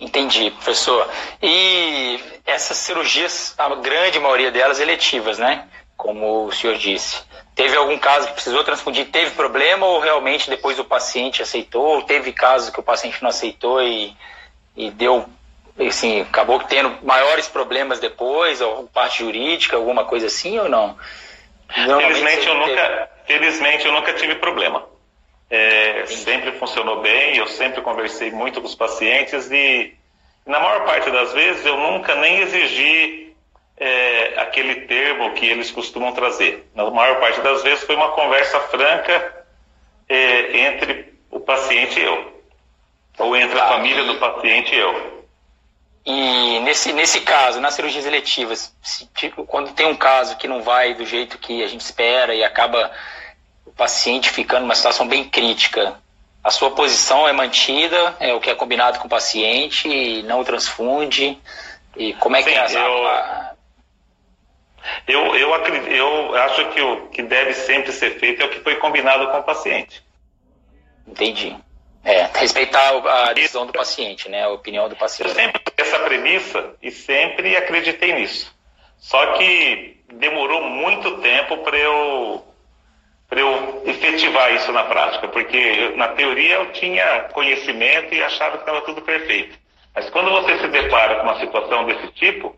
Entendi, 0.00 0.50
professor. 0.50 1.08
E 1.40 2.18
essas 2.44 2.76
cirurgias, 2.76 3.54
a 3.56 3.74
grande 3.76 4.18
maioria 4.18 4.50
delas 4.50 4.80
eletivas, 4.80 5.38
né? 5.38 5.68
Como 5.96 6.46
o 6.46 6.52
senhor 6.52 6.76
disse. 6.76 7.22
Teve 7.54 7.76
algum 7.76 7.98
caso 7.98 8.26
que 8.26 8.32
precisou 8.32 8.64
transfundir, 8.64 9.10
teve 9.10 9.32
problema 9.32 9.86
ou 9.86 10.00
realmente 10.00 10.50
depois 10.50 10.78
o 10.78 10.84
paciente 10.84 11.42
aceitou? 11.42 11.84
Ou 11.84 12.02
teve 12.02 12.32
caso 12.32 12.72
que 12.72 12.80
o 12.80 12.82
paciente 12.82 13.22
não 13.22 13.28
aceitou 13.28 13.80
e, 13.82 14.16
e 14.76 14.90
deu, 14.90 15.26
assim, 15.78 16.22
acabou 16.22 16.58
tendo 16.60 16.98
maiores 17.04 17.46
problemas 17.46 18.00
depois, 18.00 18.60
ou 18.60 18.88
parte 18.88 19.20
jurídica, 19.20 19.76
alguma 19.76 20.04
coisa 20.04 20.26
assim 20.26 20.58
ou 20.58 20.68
não? 20.68 20.96
Felizmente 21.68 22.46
eu, 22.48 22.54
nunca, 22.54 23.10
felizmente 23.26 23.86
eu 23.86 23.92
nunca 23.92 24.12
tive 24.14 24.34
problema. 24.36 24.91
É, 25.54 26.06
sempre 26.06 26.52
funcionou 26.52 27.02
bem, 27.02 27.36
eu 27.36 27.46
sempre 27.46 27.82
conversei 27.82 28.30
muito 28.30 28.58
com 28.58 28.66
os 28.66 28.74
pacientes 28.74 29.50
e, 29.50 29.94
na 30.46 30.58
maior 30.58 30.86
parte 30.86 31.10
das 31.10 31.30
vezes, 31.34 31.66
eu 31.66 31.76
nunca 31.76 32.14
nem 32.14 32.38
exigi 32.38 33.36
é, 33.76 34.40
aquele 34.40 34.86
termo 34.86 35.34
que 35.34 35.44
eles 35.44 35.70
costumam 35.70 36.10
trazer. 36.12 36.66
Na 36.74 36.90
maior 36.90 37.20
parte 37.20 37.38
das 37.42 37.62
vezes 37.62 37.84
foi 37.84 37.96
uma 37.96 38.12
conversa 38.12 38.60
franca 38.60 39.44
é, 40.08 40.56
entre 40.68 41.12
o 41.30 41.38
paciente 41.38 42.00
e 42.00 42.02
eu, 42.02 42.42
ou 43.18 43.36
entre 43.36 43.60
a 43.60 43.68
família 43.68 44.04
do 44.04 44.14
paciente 44.14 44.74
e 44.74 44.78
eu. 44.78 45.22
E 46.06 46.60
nesse, 46.60 46.94
nesse 46.94 47.20
caso, 47.20 47.60
nas 47.60 47.74
cirurgias 47.74 48.06
eletivas, 48.06 48.74
se, 48.82 49.06
tipo, 49.14 49.44
quando 49.44 49.74
tem 49.74 49.84
um 49.84 49.96
caso 49.96 50.38
que 50.38 50.48
não 50.48 50.62
vai 50.62 50.94
do 50.94 51.04
jeito 51.04 51.36
que 51.36 51.62
a 51.62 51.66
gente 51.66 51.82
espera 51.82 52.34
e 52.34 52.42
acaba 52.42 52.90
o 53.64 53.70
paciente 53.70 54.30
ficando 54.30 54.62
numa 54.62 54.74
situação 54.74 55.06
bem 55.06 55.24
crítica, 55.24 56.00
a 56.42 56.50
sua 56.50 56.72
posição 56.72 57.28
é 57.28 57.32
mantida, 57.32 58.16
é 58.18 58.34
o 58.34 58.40
que 58.40 58.50
é 58.50 58.54
combinado 58.54 58.98
com 58.98 59.06
o 59.06 59.10
paciente, 59.10 59.88
e 59.88 60.22
não 60.24 60.42
transfunde. 60.42 61.38
E 61.96 62.14
como 62.14 62.36
é 62.36 62.42
Sim, 62.42 62.50
que 62.50 62.54
é 62.54 62.58
essa. 62.58 62.78
Eu, 62.78 63.54
eu, 65.06 65.36
eu, 65.36 65.54
acredito, 65.54 65.88
eu 65.88 66.34
acho 66.36 66.68
que 66.70 66.80
o 66.80 67.06
que 67.08 67.22
deve 67.22 67.54
sempre 67.54 67.92
ser 67.92 68.18
feito 68.18 68.42
é 68.42 68.46
o 68.46 68.50
que 68.50 68.60
foi 68.60 68.76
combinado 68.76 69.28
com 69.28 69.38
o 69.38 69.42
paciente. 69.42 70.02
Entendi. 71.06 71.56
É, 72.04 72.28
respeitar 72.34 72.90
a 73.28 73.32
decisão 73.32 73.64
do 73.64 73.72
paciente, 73.72 74.28
né? 74.28 74.42
A 74.42 74.48
opinião 74.48 74.88
do 74.88 74.96
paciente. 74.96 75.28
Eu 75.28 75.34
sempre 75.34 75.62
essa 75.76 76.00
premissa 76.00 76.74
e 76.82 76.90
sempre 76.90 77.56
acreditei 77.56 78.12
nisso. 78.14 78.52
Só 78.98 79.34
que 79.34 80.00
demorou 80.12 80.62
muito 80.62 81.18
tempo 81.18 81.58
para 81.58 81.76
eu 81.76 82.44
para 83.32 83.40
eu 83.40 83.82
efetivar 83.86 84.54
isso 84.56 84.70
na 84.72 84.84
prática, 84.84 85.26
porque 85.26 85.94
na 85.96 86.08
teoria 86.08 86.56
eu 86.56 86.72
tinha 86.72 87.30
conhecimento 87.32 88.14
e 88.14 88.22
achava 88.22 88.58
que 88.58 88.64
estava 88.64 88.82
tudo 88.82 89.00
perfeito. 89.00 89.58
Mas 89.94 90.10
quando 90.10 90.30
você 90.30 90.58
se 90.58 90.68
depara 90.68 91.14
com 91.14 91.22
uma 91.22 91.40
situação 91.40 91.86
desse 91.86 92.08
tipo, 92.08 92.54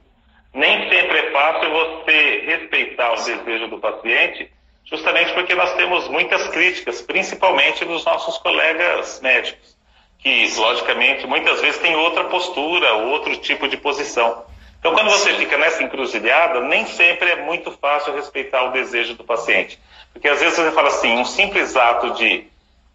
nem 0.53 0.91
sempre 0.91 1.17
é 1.17 1.31
fácil 1.31 1.71
você 1.71 2.43
respeitar 2.45 3.13
o 3.13 3.15
desejo 3.15 3.69
do 3.69 3.79
paciente, 3.79 4.51
justamente 4.85 5.33
porque 5.33 5.55
nós 5.55 5.73
temos 5.75 6.09
muitas 6.09 6.49
críticas, 6.49 7.01
principalmente 7.03 7.85
dos 7.85 8.05
nossos 8.05 8.37
colegas 8.39 9.21
médicos, 9.21 9.77
que, 10.19 10.53
logicamente, 10.57 11.25
muitas 11.25 11.61
vezes 11.61 11.79
têm 11.79 11.95
outra 11.95 12.25
postura, 12.25 12.95
outro 12.95 13.37
tipo 13.37 13.69
de 13.69 13.77
posição. 13.77 14.45
Então, 14.85 14.93
quando 14.93 15.09
você 15.09 15.33
fica 15.33 15.57
nessa 15.57 15.83
encruzilhada, 15.83 16.61
nem 16.61 16.85
sempre 16.85 17.31
é 17.31 17.37
muito 17.37 17.71
fácil 17.73 18.13
respeitar 18.15 18.65
o 18.65 18.73
desejo 18.73 19.15
do 19.15 19.25
paciente. 19.25 19.81
Porque 20.13 20.29
às 20.29 20.39
vezes 20.41 20.59
você 20.59 20.71
fala 20.73 20.89
assim, 20.89 21.17
um 21.17 21.25
simples 21.25 21.75
ato 21.75 22.11
de 22.13 22.47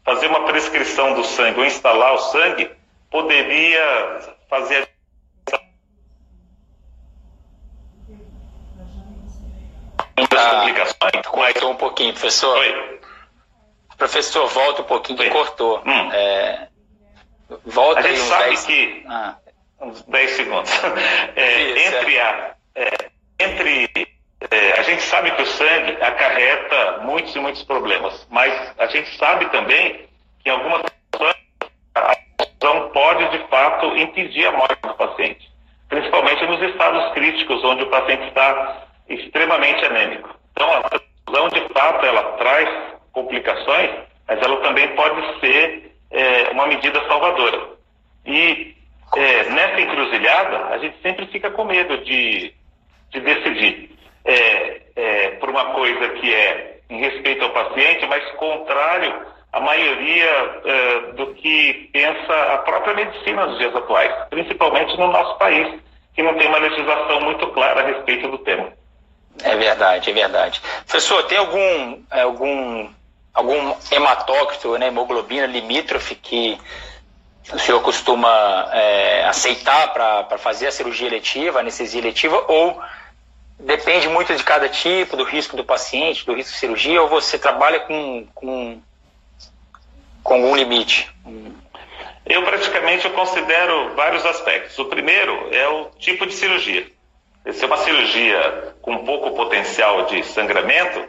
fazer 0.06 0.28
uma 0.28 0.46
prescrição 0.46 1.16
do 1.16 1.24
sangue 1.24 1.60
ou 1.60 1.66
instalar 1.66 2.14
o 2.14 2.20
sangue 2.20 2.70
poderia 3.10 4.20
fazer 4.48 4.88
muitas 10.16 10.96
ah. 11.00 11.22
Cortou 11.24 11.72
um 11.72 11.76
pouquinho, 11.76 12.14
professor. 12.14 12.56
Oi. 12.56 13.00
Professor, 13.98 14.48
volta 14.48 14.84
um 14.84 14.86
pouquinho, 14.86 15.18
que 15.18 15.30
cortou. 15.32 15.82
Hum. 15.84 16.12
É, 16.14 16.68
volta 17.66 18.02
a 18.02 18.04
gente 18.04 18.20
sabe 18.20 18.50
10... 18.50 18.66
que 18.66 19.06
ah. 19.08 19.38
Uns 19.82 20.02
10 20.04 20.32
segundos. 20.32 20.72
É, 21.36 21.62
Isso, 21.62 21.96
entre 21.96 22.16
é. 22.18 22.22
a 22.22 22.54
é, 22.76 22.90
entre 23.40 23.90
é, 24.52 24.80
a 24.80 24.84
gente 24.84 25.02
sabe 25.04 25.32
que 25.32 25.42
o 25.42 25.46
sangue 25.46 25.92
acarreta 26.02 27.00
muitos 27.04 27.36
e 27.36 27.40
muitos 27.40 27.64
problemas, 27.64 28.28
mas 28.30 28.74
a 28.78 28.88
gente 28.88 29.16
sabe 29.18 29.46
também 29.48 30.08
que 30.42 30.50
em 30.50 30.52
algumas 30.52 30.82
situações 30.82 31.36
a 31.96 32.16
pode, 32.94 33.30
de 33.30 33.48
fato, 33.48 33.96
impedir 33.98 34.48
a 34.48 34.52
morte 34.52 34.80
do 34.82 34.94
paciente, 34.96 35.50
principalmente 35.88 36.46
nos 36.46 36.62
estados 36.62 37.14
críticos, 37.14 37.64
onde 37.64 37.84
o 37.84 37.90
paciente 37.90 38.28
está 38.28 38.84
extremamente 39.08 39.84
anêmico. 39.86 40.30
Então, 40.52 40.72
a 40.72 40.82
transfusão, 40.84 41.50
de 41.50 41.74
fato, 41.74 42.06
ela 42.06 42.24
traz 42.34 42.70
complicações, 43.12 43.92
mas 44.28 44.42
ela 44.42 44.58
também 44.58 44.88
pode 44.96 45.40
ser 45.40 45.96
é, 46.12 46.50
uma 46.52 46.68
medida 46.68 47.06
salvadora. 47.08 47.70
E 48.26 48.76
é, 49.16 49.50
nessa 49.50 49.82
encruzilhada, 49.82 50.68
a 50.68 50.78
gente 50.78 51.02
sempre 51.02 51.26
fica 51.28 51.50
com 51.50 51.64
medo 51.64 51.98
de, 52.04 52.54
de 53.12 53.20
decidir 53.20 53.98
é, 54.26 54.82
é, 54.96 55.30
por 55.32 55.50
uma 55.50 55.74
coisa 55.74 56.10
que 56.10 56.34
é 56.34 56.80
em 56.90 57.00
respeito 57.00 57.44
ao 57.44 57.52
paciente, 57.52 58.06
mas 58.08 58.24
contrário 58.32 59.26
à 59.52 59.60
maioria 59.60 60.62
é, 60.66 61.00
do 61.14 61.34
que 61.34 61.90
pensa 61.92 62.34
a 62.54 62.58
própria 62.60 62.94
medicina 62.94 63.46
nos 63.46 63.58
dias 63.58 63.76
atuais, 63.76 64.12
principalmente 64.30 64.98
no 64.98 65.12
nosso 65.12 65.38
país, 65.38 65.80
que 66.14 66.24
não 66.24 66.36
tem 66.36 66.48
uma 66.48 66.58
legislação 66.58 67.22
muito 67.22 67.48
clara 67.48 67.82
a 67.82 67.88
respeito 67.88 68.28
do 68.28 68.38
tema. 68.40 68.72
É 69.44 69.56
verdade, 69.56 70.10
é 70.10 70.14
verdade. 70.14 70.62
Professor, 70.86 71.24
tem 71.24 71.38
algum, 71.38 72.04
algum, 72.12 72.90
algum 73.34 73.76
hematócrito, 73.92 74.78
né, 74.78 74.88
hemoglobina 74.88 75.46
limítrofe 75.46 76.16
que 76.16 76.60
o 77.54 77.60
senhor 77.60 77.82
costuma 77.82 78.70
é, 78.74 79.26
aceitar 79.26 79.92
para 79.94 80.38
fazer 80.38 80.68
a 80.68 80.72
cirurgia 80.72 81.08
eletiva, 81.08 81.60
a 81.60 81.62
anestesia 81.62 82.00
eletiva, 82.00 82.46
ou 82.48 82.82
depende 83.60 84.08
muito 84.08 84.36
de 84.36 84.44
cada 84.44 84.70
tipo, 84.70 85.18
do 85.18 85.24
risco 85.24 85.58
do 85.58 85.64
paciente, 85.64 86.26
do 86.26 86.34
risco 86.34 86.54
de 86.54 86.60
cirurgia, 86.60 87.02
ou 87.02 87.08
você 87.08 87.38
trabalha 87.40 87.80
com, 87.82 88.28
com, 88.34 88.82
com 90.24 90.34
algum 90.34 90.56
limite? 90.56 91.12
Eu 92.26 92.44
praticamente 92.44 93.06
eu 93.06 93.14
considero 93.14 93.96
vários 93.96 94.24
aspectos. 94.26 94.78
O 94.78 94.86
primeiro 94.86 95.50
é 95.52 95.68
o 95.68 95.86
tipo 95.98 96.28
de 96.28 96.34
cirurgia. 96.34 96.86
Se 97.52 97.64
é 97.64 97.68
uma 97.68 97.78
cirurgia 97.78 98.76
com 98.82 99.04
pouco 99.06 99.32
potencial 99.32 100.06
de 100.06 100.24
sangramento, 100.24 101.04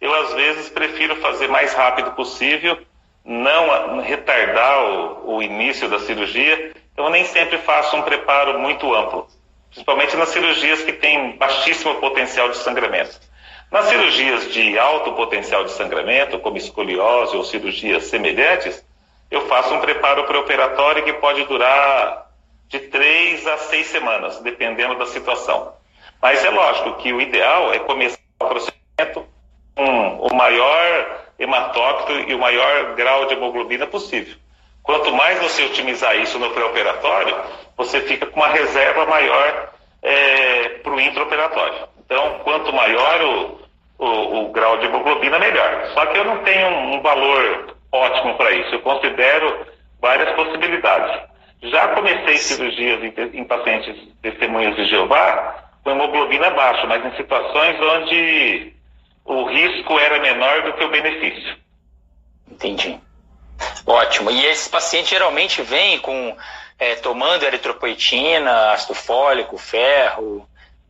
eu 0.00 0.14
às 0.14 0.34
vezes 0.34 0.68
prefiro 0.68 1.16
fazer 1.16 1.48
mais 1.48 1.72
rápido 1.72 2.10
possível, 2.12 2.78
não 3.26 4.00
retardar 4.00 4.84
o, 4.84 5.36
o 5.36 5.42
início 5.42 5.88
da 5.88 5.98
cirurgia. 5.98 6.72
Eu 6.96 7.10
nem 7.10 7.24
sempre 7.24 7.58
faço 7.58 7.96
um 7.96 8.02
preparo 8.02 8.58
muito 8.58 8.94
amplo 8.94 9.28
principalmente 9.76 10.16
nas 10.16 10.30
cirurgias 10.30 10.82
que 10.82 10.92
têm 10.94 11.36
baixíssimo 11.36 11.96
potencial 11.96 12.48
de 12.48 12.56
sangramento. 12.56 13.20
Nas 13.70 13.84
cirurgias 13.86 14.50
de 14.50 14.78
alto 14.78 15.12
potencial 15.12 15.64
de 15.64 15.72
sangramento, 15.72 16.38
como 16.38 16.56
escoliose 16.56 17.36
ou 17.36 17.44
cirurgias 17.44 18.04
semelhantes, 18.04 18.82
eu 19.30 19.46
faço 19.48 19.74
um 19.74 19.80
preparo 19.80 20.24
pré-operatório 20.24 21.04
que 21.04 21.12
pode 21.12 21.44
durar 21.44 22.30
de 22.68 22.78
três 22.78 23.46
a 23.46 23.58
seis 23.58 23.88
semanas, 23.88 24.38
dependendo 24.40 24.94
da 24.94 25.04
situação. 25.04 25.74
Mas 26.22 26.42
é 26.42 26.48
lógico 26.48 26.94
que 26.94 27.12
o 27.12 27.20
ideal 27.20 27.74
é 27.74 27.78
começar 27.80 28.18
o 28.40 28.46
procedimento 28.46 29.26
com 29.74 30.18
o 30.20 30.34
maior 30.34 31.25
hematócrito 31.38 32.30
e 32.30 32.34
o 32.34 32.38
maior 32.38 32.94
grau 32.94 33.26
de 33.26 33.34
hemoglobina 33.34 33.86
possível. 33.86 34.36
Quanto 34.82 35.12
mais 35.12 35.38
você 35.40 35.64
otimizar 35.64 36.16
isso 36.16 36.38
no 36.38 36.50
pré-operatório, 36.50 37.36
você 37.76 38.00
fica 38.02 38.26
com 38.26 38.38
uma 38.38 38.48
reserva 38.48 39.04
maior 39.06 39.70
é, 40.02 40.68
para 40.82 40.92
o 40.92 41.00
intraoperatório. 41.00 41.88
Então, 42.04 42.40
quanto 42.44 42.72
maior 42.72 43.20
o, 43.20 43.60
o, 43.98 44.40
o, 44.44 44.52
grau 44.52 44.78
de 44.78 44.86
hemoglobina, 44.86 45.40
melhor. 45.40 45.88
Só 45.92 46.06
que 46.06 46.18
eu 46.18 46.24
não 46.24 46.38
tenho 46.44 46.68
um, 46.68 46.94
um 46.94 47.02
valor 47.02 47.76
ótimo 47.90 48.36
para 48.36 48.52
isso. 48.52 48.76
Eu 48.76 48.80
considero 48.80 49.66
várias 50.00 50.32
possibilidades. 50.36 51.20
Já 51.62 51.88
comecei 51.88 52.36
cirurgias 52.38 53.02
em, 53.02 53.40
em 53.40 53.44
pacientes 53.44 53.96
testemunhas 54.22 54.76
de 54.76 54.86
Jeová 54.86 55.64
com 55.82 55.90
hemoglobina 55.90 56.50
baixa, 56.50 56.86
mas 56.86 57.04
em 57.04 57.16
situações 57.16 57.80
onde 57.80 58.72
o 59.26 59.44
risco 59.48 59.98
era 59.98 60.20
menor 60.20 60.62
do 60.62 60.72
que 60.74 60.84
o 60.84 60.90
benefício. 60.90 61.56
Entendi. 62.50 62.98
Ótimo. 63.86 64.30
E 64.30 64.46
esses 64.46 64.68
pacientes 64.68 65.10
geralmente 65.10 65.62
vêm 65.62 65.98
com 65.98 66.36
é, 66.78 66.94
tomando 66.96 67.44
eritropoetina, 67.44 68.72
ácido 68.72 68.94
fólico, 68.94 69.56
ferro, 69.56 70.46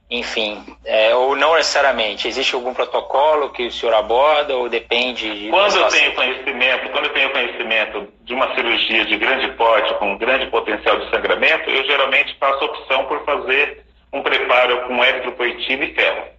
enfim, 0.09 0.65
é, 0.85 1.15
ou 1.15 1.35
não 1.35 1.57
necessariamente? 1.57 2.29
Existe 2.29 2.55
algum 2.55 2.73
protocolo 2.73 3.51
que 3.51 3.67
o 3.67 3.73
senhor 3.73 3.95
aborda 3.95 4.55
ou 4.55 4.69
depende 4.69 5.47
de 5.47 5.51
quando 5.51 5.77
eu 5.77 5.89
tenho 5.89 6.15
conhecimento 6.15 6.91
quando 6.91 7.07
eu 7.07 7.13
tenho 7.13 7.31
conhecimento 7.31 8.09
de 8.23 8.35
uma 8.35 8.55
cirurgia 8.55 9.05
de 9.05 9.17
grande 9.17 9.49
porte 9.57 9.93
com 9.95 10.17
grande 10.17 10.47
potencial 10.47 11.01
de 11.01 11.11
sangramento 11.11 11.69
eu 11.71 11.85
geralmente 11.85 12.37
faço 12.39 12.65
opção 12.65 13.07
por 13.07 13.25
fazer 13.25 13.85
um 14.13 14.23
preparo 14.23 14.87
com 14.87 15.05
eritropoetina 15.05 15.85
e 15.87 15.95
ferro 15.95 16.36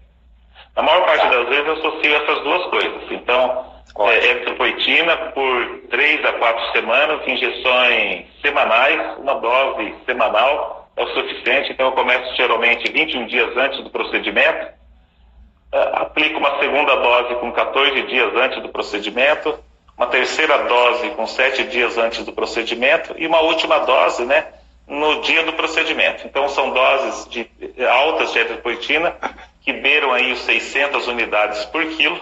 na 0.77 0.83
maior 0.83 1.05
parte 1.05 1.27
das 1.27 1.49
vezes 1.49 1.65
eu 1.65 1.73
associo 1.73 2.15
essas 2.15 2.43
duas 2.43 2.65
coisas. 2.67 3.11
Então 3.11 3.65
é, 3.99 4.27
eritropoetina 4.27 5.17
por 5.33 5.81
três 5.89 6.23
a 6.23 6.33
quatro 6.33 6.71
semanas 6.71 7.27
injeções 7.27 8.27
semanais 8.41 9.17
uma 9.17 9.33
dose 9.35 9.95
semanal 10.05 10.87
é 10.95 11.03
o 11.03 11.07
suficiente, 11.13 11.71
então 11.71 11.87
eu 11.87 11.91
começo 11.91 12.35
geralmente 12.35 12.91
21 12.91 13.27
dias 13.27 13.55
antes 13.55 13.83
do 13.83 13.89
procedimento, 13.89 14.65
uh, 15.71 15.95
aplico 16.01 16.39
uma 16.39 16.59
segunda 16.59 16.95
dose 16.95 17.35
com 17.35 17.51
14 17.51 18.01
dias 18.03 18.35
antes 18.35 18.61
do 18.63 18.69
procedimento, 18.69 19.59
uma 19.95 20.07
terceira 20.07 20.57
dose 20.63 21.11
com 21.11 21.27
7 21.27 21.65
dias 21.65 21.99
antes 21.99 22.25
do 22.25 22.33
procedimento 22.33 23.13
e 23.15 23.27
uma 23.27 23.41
última 23.41 23.77
dose, 23.79 24.25
né, 24.25 24.47
no 24.87 25.21
dia 25.21 25.43
do 25.43 25.53
procedimento. 25.53 26.25
Então 26.25 26.49
são 26.49 26.71
doses 26.71 27.29
de, 27.29 27.47
altas 27.87 28.33
de 28.33 28.39
eritropoetina 28.39 29.15
que 29.67 29.73
beiram 29.73 30.13
aí 30.13 30.31
os 30.31 30.39
600 30.43 31.07
unidades 31.07 31.65
por 31.65 31.85
quilo, 31.87 32.17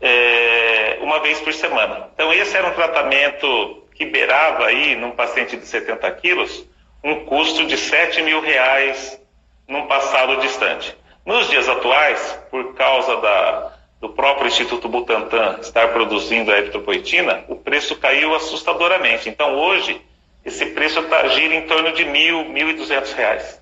é, 0.00 0.96
uma 1.02 1.20
vez 1.20 1.38
por 1.42 1.52
semana. 1.52 2.08
Então 2.14 2.32
esse 2.32 2.56
era 2.56 2.68
um 2.68 2.72
tratamento 2.72 3.84
que 3.94 4.06
beirava 4.06 4.64
aí 4.64 4.96
num 4.96 5.10
paciente 5.10 5.58
de 5.58 5.66
70 5.66 6.10
quilos 6.12 6.64
um 7.04 7.26
custo 7.26 7.66
de 7.66 7.76
7 7.76 8.22
mil 8.22 8.40
reais 8.40 9.20
num 9.68 9.86
passado 9.86 10.40
distante. 10.40 10.96
Nos 11.26 11.50
dias 11.50 11.68
atuais, 11.68 12.40
por 12.50 12.74
causa 12.74 13.18
da, 13.18 13.72
do 14.00 14.08
próprio 14.08 14.48
Instituto 14.48 14.88
Butantan 14.88 15.58
estar 15.60 15.88
produzindo 15.88 16.50
a 16.50 16.56
eritropoetina, 16.56 17.44
o 17.46 17.56
preço 17.56 17.94
caiu 17.96 18.34
assustadoramente. 18.34 19.28
Então, 19.28 19.54
hoje, 19.54 20.00
esse 20.46 20.64
preço 20.64 21.02
tá, 21.02 21.28
gira 21.28 21.54
em 21.54 21.66
torno 21.66 21.92
de 21.92 22.06
mil, 22.06 22.46
mil 22.46 22.70
e 22.70 22.72
duzentos 22.72 23.12
reais. 23.12 23.60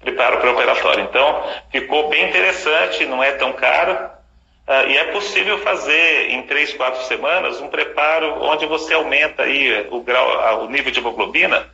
Preparo 0.00 0.38
pré-operatório. 0.38 1.04
Então, 1.04 1.44
ficou 1.70 2.08
bem 2.08 2.28
interessante, 2.28 3.04
não 3.04 3.22
é 3.22 3.32
tão 3.32 3.52
caro. 3.52 3.94
Uh, 4.66 4.88
e 4.88 4.98
é 4.98 5.04
possível 5.12 5.58
fazer 5.58 6.30
em 6.30 6.42
três, 6.42 6.74
quatro 6.74 7.02
semanas 7.04 7.58
um 7.60 7.68
preparo 7.68 8.42
onde 8.42 8.66
você 8.66 8.92
aumenta 8.92 9.44
aí 9.44 9.86
o 9.90 10.02
grau, 10.02 10.64
o 10.64 10.68
nível 10.68 10.92
de 10.92 11.00
hemoglobina 11.00 11.66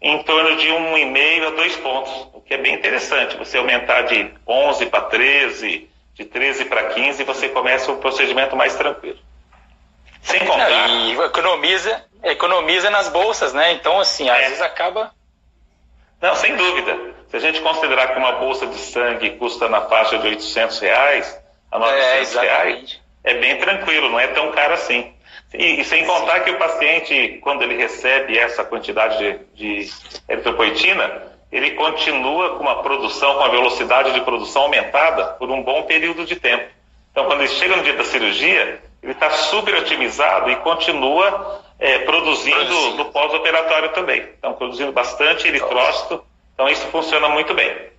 em 0.00 0.22
torno 0.22 0.56
de 0.56 0.70
um 0.70 0.98
e 0.98 1.04
meio 1.06 1.48
a 1.48 1.50
dois 1.50 1.74
pontos, 1.76 2.12
o 2.34 2.40
que 2.40 2.54
é 2.54 2.58
bem 2.58 2.74
interessante. 2.74 3.36
Você 3.36 3.58
aumentar 3.58 4.02
de 4.02 4.30
11 4.46 4.86
para 4.86 5.02
13, 5.02 5.88
de 6.14 6.24
13 6.24 6.66
para 6.66 6.90
15, 6.90 7.24
você 7.24 7.48
começa 7.48 7.90
o 7.90 7.96
procedimento 7.98 8.54
mais 8.54 8.74
tranquilo. 8.76 9.18
Sem 10.22 10.40
contar. 10.44 10.68
Não, 10.68 11.08
e 11.08 11.24
economiza, 11.24 12.04
economiza 12.22 12.90
nas 12.90 13.08
bolsas, 13.08 13.52
né? 13.52 13.72
Então, 13.72 13.98
assim, 14.00 14.28
às 14.28 14.38
é. 14.38 14.42
vezes 14.42 14.62
acaba. 14.62 15.10
Não, 16.20 16.34
sem 16.34 16.54
dúvida. 16.56 17.15
Se 17.28 17.36
a 17.36 17.40
gente 17.40 17.60
considerar 17.60 18.08
que 18.12 18.18
uma 18.18 18.32
bolsa 18.32 18.66
de 18.66 18.76
sangue 18.76 19.30
custa 19.30 19.68
na 19.68 19.82
faixa 19.82 20.18
de 20.18 20.26
800 20.26 20.78
reais 20.78 21.40
a 21.70 21.78
900 21.78 22.36
é, 22.36 22.40
reais, 22.40 23.00
é 23.24 23.34
bem 23.34 23.58
tranquilo, 23.58 24.08
não 24.08 24.20
é 24.20 24.28
tão 24.28 24.52
caro 24.52 24.74
assim. 24.74 25.12
E, 25.52 25.80
e, 25.80 25.84
sem 25.84 26.04
contar 26.04 26.40
que 26.40 26.50
o 26.50 26.58
paciente, 26.58 27.38
quando 27.42 27.62
ele 27.62 27.76
recebe 27.76 28.36
essa 28.36 28.64
quantidade 28.64 29.18
de, 29.54 29.84
de 29.84 29.90
eritropoetina, 30.28 31.22
ele 31.50 31.72
continua 31.72 32.56
com 32.56 32.62
uma 32.62 32.82
produção, 32.82 33.34
com 33.34 33.44
a 33.44 33.48
velocidade 33.48 34.12
de 34.12 34.20
produção 34.20 34.62
aumentada 34.62 35.26
por 35.34 35.50
um 35.50 35.62
bom 35.62 35.82
período 35.84 36.24
de 36.24 36.36
tempo. 36.36 36.68
Então, 37.10 37.24
quando 37.26 37.40
ele 37.40 37.48
chega 37.48 37.76
no 37.76 37.82
dia 37.82 37.94
da 37.94 38.04
cirurgia, 38.04 38.80
ele 39.02 39.12
está 39.12 39.30
super 39.30 39.74
otimizado 39.76 40.50
e 40.50 40.56
continua 40.56 41.62
é, 41.78 42.00
produzindo 42.00 42.96
no 42.96 43.06
pós-operatório 43.06 43.90
também. 43.90 44.28
Então, 44.38 44.52
produzindo 44.52 44.92
bastante 44.92 45.46
eritrócito. 45.46 46.22
Então, 46.56 46.68
isso 46.68 46.86
funciona 46.86 47.28
muito 47.28 47.54
bem. 47.54 47.90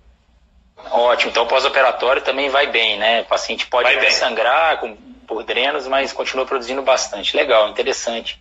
Ótimo. 0.90 1.30
Então, 1.30 1.46
pós-operatório 1.46 2.20
também 2.20 2.50
vai 2.50 2.66
bem, 2.66 2.98
né? 2.98 3.20
O 3.20 3.24
paciente 3.24 3.66
pode 3.66 4.10
sangrar 4.10 4.78
com 4.78 4.96
por 5.28 5.44
drenos, 5.44 5.86
mas 5.86 6.12
continua 6.12 6.46
produzindo 6.46 6.82
bastante. 6.82 7.36
Legal, 7.36 7.68
interessante. 7.68 8.40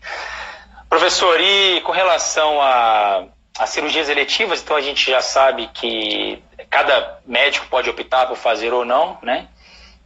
Professor, 0.90 1.40
e 1.40 1.82
com 1.82 1.92
relação 1.92 2.62
a, 2.62 3.26
a 3.60 3.68
cirurgias 3.68 4.08
eletivas, 4.08 4.62
então 4.62 4.78
a 4.78 4.82
gente 4.82 5.12
já 5.12 5.22
sabe 5.22 5.70
que 5.74 6.42
cada 6.70 7.20
médico 7.26 7.68
pode 7.68 7.90
optar 7.90 8.26
por 8.26 8.38
fazer 8.38 8.74
ou 8.74 8.86
não, 8.86 9.18
né? 9.22 9.50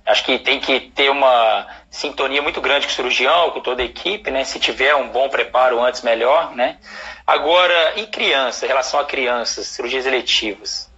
Acho 0.05 0.23
que 0.23 0.39
tem 0.39 0.59
que 0.59 0.79
ter 0.79 1.09
uma 1.09 1.67
sintonia 1.89 2.41
muito 2.41 2.59
grande 2.59 2.87
com 2.87 2.91
o 2.91 2.95
cirurgião, 2.95 3.51
com 3.51 3.59
toda 3.59 3.81
a 3.81 3.85
equipe, 3.85 4.31
né? 4.31 4.43
Se 4.43 4.59
tiver 4.59 4.95
um 4.95 5.09
bom 5.09 5.29
preparo 5.29 5.81
antes, 5.81 6.01
melhor, 6.01 6.55
né? 6.55 6.77
Agora, 7.25 7.93
em 7.97 8.05
criança, 8.05 8.65
em 8.65 8.67
relação 8.67 8.99
a 8.99 9.05
crianças, 9.05 9.67
cirurgias 9.67 10.05
eletivas, 10.05 10.91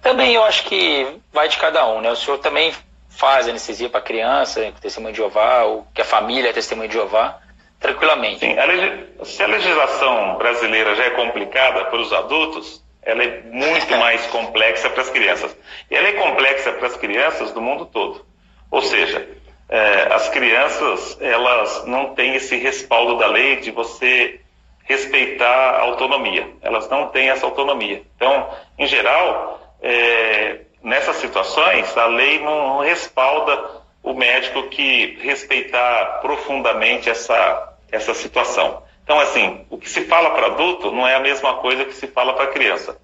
também 0.00 0.34
eu 0.34 0.44
acho 0.44 0.64
que 0.64 1.06
vai 1.32 1.48
de 1.48 1.58
cada 1.58 1.86
um, 1.86 2.00
né? 2.00 2.10
O 2.10 2.16
senhor 2.16 2.38
também 2.38 2.72
faz 3.08 3.48
anestesia 3.48 3.88
para 3.88 4.00
criança, 4.00 4.72
testemunho 4.80 5.12
de 5.12 5.18
Jeová, 5.18 5.64
ou 5.64 5.86
que 5.94 6.00
a 6.00 6.04
família 6.04 6.50
é 6.50 6.52
testemunho 6.52 6.88
de 6.88 6.94
Jeová, 6.94 7.38
tranquilamente. 7.80 8.40
Sim, 8.40 8.56
a 8.58 9.24
se 9.24 9.42
a 9.42 9.46
legislação 9.46 10.36
brasileira 10.36 10.94
já 10.94 11.04
é 11.04 11.10
complicada 11.10 11.86
para 11.86 11.98
os 11.98 12.12
adultos, 12.12 12.84
ela 13.02 13.22
é 13.22 13.42
muito 13.42 13.90
mais 13.96 14.26
complexa 14.26 14.90
para 14.90 15.02
as 15.02 15.10
crianças. 15.10 15.56
E 15.90 15.94
ela 15.94 16.08
é 16.08 16.12
complexa 16.12 16.72
para 16.72 16.86
as 16.86 16.96
crianças 16.96 17.52
do 17.52 17.60
mundo 17.60 17.86
todo. 17.86 18.24
Ou 18.70 18.82
seja, 18.82 19.28
é, 19.68 20.08
as 20.12 20.28
crianças 20.28 21.18
elas 21.20 21.84
não 21.86 22.14
têm 22.14 22.34
esse 22.36 22.56
respaldo 22.56 23.16
da 23.16 23.26
lei 23.26 23.56
de 23.56 23.70
você 23.70 24.40
respeitar 24.84 25.70
a 25.70 25.80
autonomia. 25.80 26.48
Elas 26.62 26.88
não 26.88 27.08
têm 27.08 27.28
essa 27.28 27.44
autonomia. 27.44 28.02
Então, 28.16 28.48
em 28.78 28.86
geral, 28.86 29.60
é, 29.82 30.60
nessas 30.82 31.16
situações, 31.16 31.96
a 31.96 32.06
lei 32.06 32.40
não 32.40 32.78
respalda 32.80 33.82
o 34.02 34.14
médico 34.14 34.68
que 34.68 35.18
respeitar 35.20 36.20
profundamente 36.20 37.10
essa, 37.10 37.74
essa 37.90 38.14
situação. 38.14 38.84
Então, 39.02 39.18
assim, 39.18 39.64
o 39.68 39.78
que 39.78 39.88
se 39.88 40.04
fala 40.04 40.30
para 40.30 40.46
adulto 40.46 40.92
não 40.92 41.06
é 41.06 41.16
a 41.16 41.20
mesma 41.20 41.54
coisa 41.54 41.84
que 41.84 41.94
se 41.94 42.06
fala 42.06 42.34
para 42.34 42.48
criança. 42.48 42.96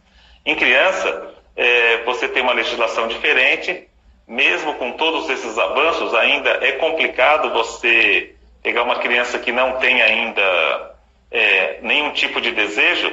Em 0.46 0.54
criança, 0.54 1.34
é, 1.56 1.98
você 2.04 2.28
tem 2.28 2.42
uma 2.42 2.52
legislação 2.52 3.08
diferente, 3.08 3.88
mesmo 4.26 4.74
com 4.74 4.92
todos 4.92 5.28
esses 5.28 5.58
avanços, 5.58 6.14
ainda 6.14 6.50
é 6.62 6.72
complicado 6.72 7.50
você 7.50 8.34
pegar 8.62 8.84
uma 8.84 8.96
criança 8.96 9.38
que 9.38 9.50
não 9.50 9.78
tem 9.78 10.00
ainda 10.00 10.94
é, 11.30 11.78
nenhum 11.82 12.12
tipo 12.12 12.40
de 12.40 12.52
desejo 12.52 13.12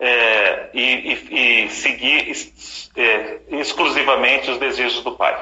é, 0.00 0.68
e, 0.72 0.82
e, 0.82 1.64
e, 1.64 1.70
seguir 1.70 2.32
é, 2.96 3.38
exclusivamente 3.50 4.50
os 4.50 4.58
desejos 4.58 5.02
do 5.02 5.12
pai. 5.12 5.36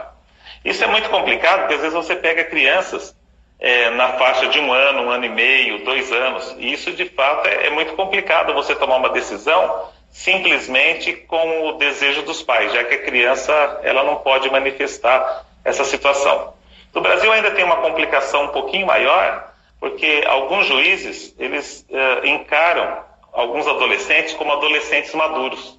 Isso 0.65 0.83
é 0.83 0.87
muito 0.87 1.09
complicado, 1.11 1.61
porque 1.61 1.75
às 1.75 1.81
vezes 1.81 1.95
você 1.95 2.17
pega 2.17 2.45
crianças 2.45 3.15
é, 3.59 3.91
na 3.91 4.11
faixa 4.15 4.49
de 4.49 4.59
um 4.59 4.73
ano, 4.73 5.03
um 5.03 5.11
ano 5.11 5.25
e 5.25 5.29
meio, 5.29 5.85
dois 5.85 6.11
anos, 6.13 6.55
e 6.59 6.73
isso 6.73 6.93
de 6.93 7.07
fato 7.07 7.47
é, 7.47 7.67
é 7.67 7.71
muito 7.71 7.95
complicado 7.95 8.53
você 8.53 8.75
tomar 8.75 8.97
uma 8.97 9.11
decisão 9.11 9.89
simplesmente 10.17 11.13
com 11.13 11.69
o 11.69 11.73
desejo 11.73 12.23
dos 12.23 12.43
pais, 12.43 12.73
já 12.73 12.83
que 12.85 12.95
a 12.95 13.03
criança 13.05 13.53
ela 13.83 14.03
não 14.03 14.17
pode 14.17 14.51
manifestar 14.51 15.45
essa 15.63 15.85
situação. 15.85 16.55
No 16.95 17.03
Brasil 17.03 17.31
ainda 17.31 17.51
tem 17.51 17.63
uma 17.63 17.77
complicação 17.77 18.45
um 18.45 18.49
pouquinho 18.49 18.87
maior, 18.87 19.53
porque 19.79 20.25
alguns 20.27 20.67
juízes, 20.67 21.35
eles 21.39 21.87
uh, 21.91 22.27
encaram 22.27 23.05
alguns 23.31 23.69
adolescentes 23.69 24.33
como 24.33 24.55
adolescentes 24.55 25.13
maduros. 25.13 25.79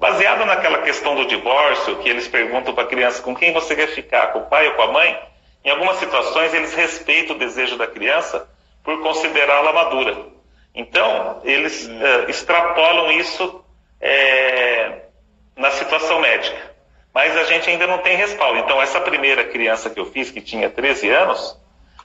Baseado 0.00 0.46
naquela 0.46 0.78
questão 0.78 1.14
do 1.14 1.26
divórcio, 1.26 1.96
que 1.96 2.08
eles 2.08 2.26
perguntam 2.26 2.72
para 2.72 2.84
a 2.84 2.86
criança 2.86 3.22
com 3.22 3.36
quem 3.36 3.52
você 3.52 3.76
quer 3.76 3.88
ficar, 3.88 4.28
com 4.28 4.38
o 4.38 4.46
pai 4.46 4.66
ou 4.68 4.74
com 4.74 4.82
a 4.82 4.92
mãe, 4.92 5.20
em 5.62 5.68
algumas 5.68 5.98
situações 5.98 6.54
eles 6.54 6.72
respeitam 6.72 7.36
o 7.36 7.38
desejo 7.38 7.76
da 7.76 7.86
criança 7.86 8.48
por 8.82 8.98
considerá-la 9.02 9.74
madura. 9.74 10.37
Então, 10.78 11.40
eles 11.42 11.88
uh, 11.88 12.30
extrapolam 12.30 13.10
isso 13.10 13.64
é, 14.00 15.00
na 15.56 15.72
situação 15.72 16.20
médica. 16.20 16.56
Mas 17.12 17.36
a 17.36 17.42
gente 17.42 17.68
ainda 17.68 17.84
não 17.84 17.98
tem 17.98 18.16
respaldo. 18.16 18.60
Então, 18.60 18.80
essa 18.80 19.00
primeira 19.00 19.42
criança 19.42 19.90
que 19.90 19.98
eu 19.98 20.06
fiz, 20.06 20.30
que 20.30 20.40
tinha 20.40 20.70
13 20.70 21.10
anos, 21.10 21.60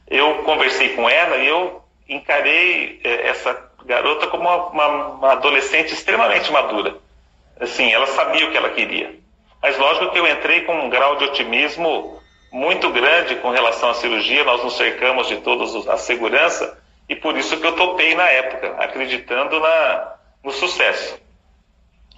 eu 0.09 0.39
conversei 0.39 0.95
com 0.95 1.07
ela 1.07 1.37
e 1.37 1.47
eu 1.47 1.83
encarei 2.09 2.99
é, 3.03 3.27
essa 3.27 3.55
garota 3.85 4.25
como 4.25 4.41
uma, 4.41 4.65
uma, 4.69 4.87
uma 4.87 5.31
adolescente 5.33 5.93
extremamente 5.93 6.51
madura. 6.51 6.95
Assim, 7.59 7.93
ela 7.93 8.07
sabia 8.07 8.47
o 8.47 8.51
que 8.51 8.57
ela 8.57 8.71
queria. 8.71 9.13
Mas 9.61 9.77
lógico 9.77 10.09
que 10.09 10.17
eu 10.17 10.27
entrei 10.27 10.61
com 10.61 10.73
um 10.73 10.89
grau 10.89 11.15
de 11.17 11.25
otimismo 11.25 12.19
muito 12.51 12.89
grande 12.89 13.35
com 13.35 13.51
relação 13.51 13.91
à 13.91 13.93
cirurgia, 13.93 14.43
nós 14.43 14.63
nos 14.63 14.77
cercamos 14.77 15.27
de 15.27 15.37
toda 15.37 15.93
a 15.93 15.97
segurança 15.97 16.81
e 17.13 17.15
por 17.15 17.37
isso 17.37 17.57
que 17.57 17.67
eu 17.67 17.75
topei 17.75 18.15
na 18.15 18.27
época, 18.27 18.75
acreditando 18.79 19.59
na, 19.59 20.13
no 20.43 20.51
sucesso. 20.51 21.21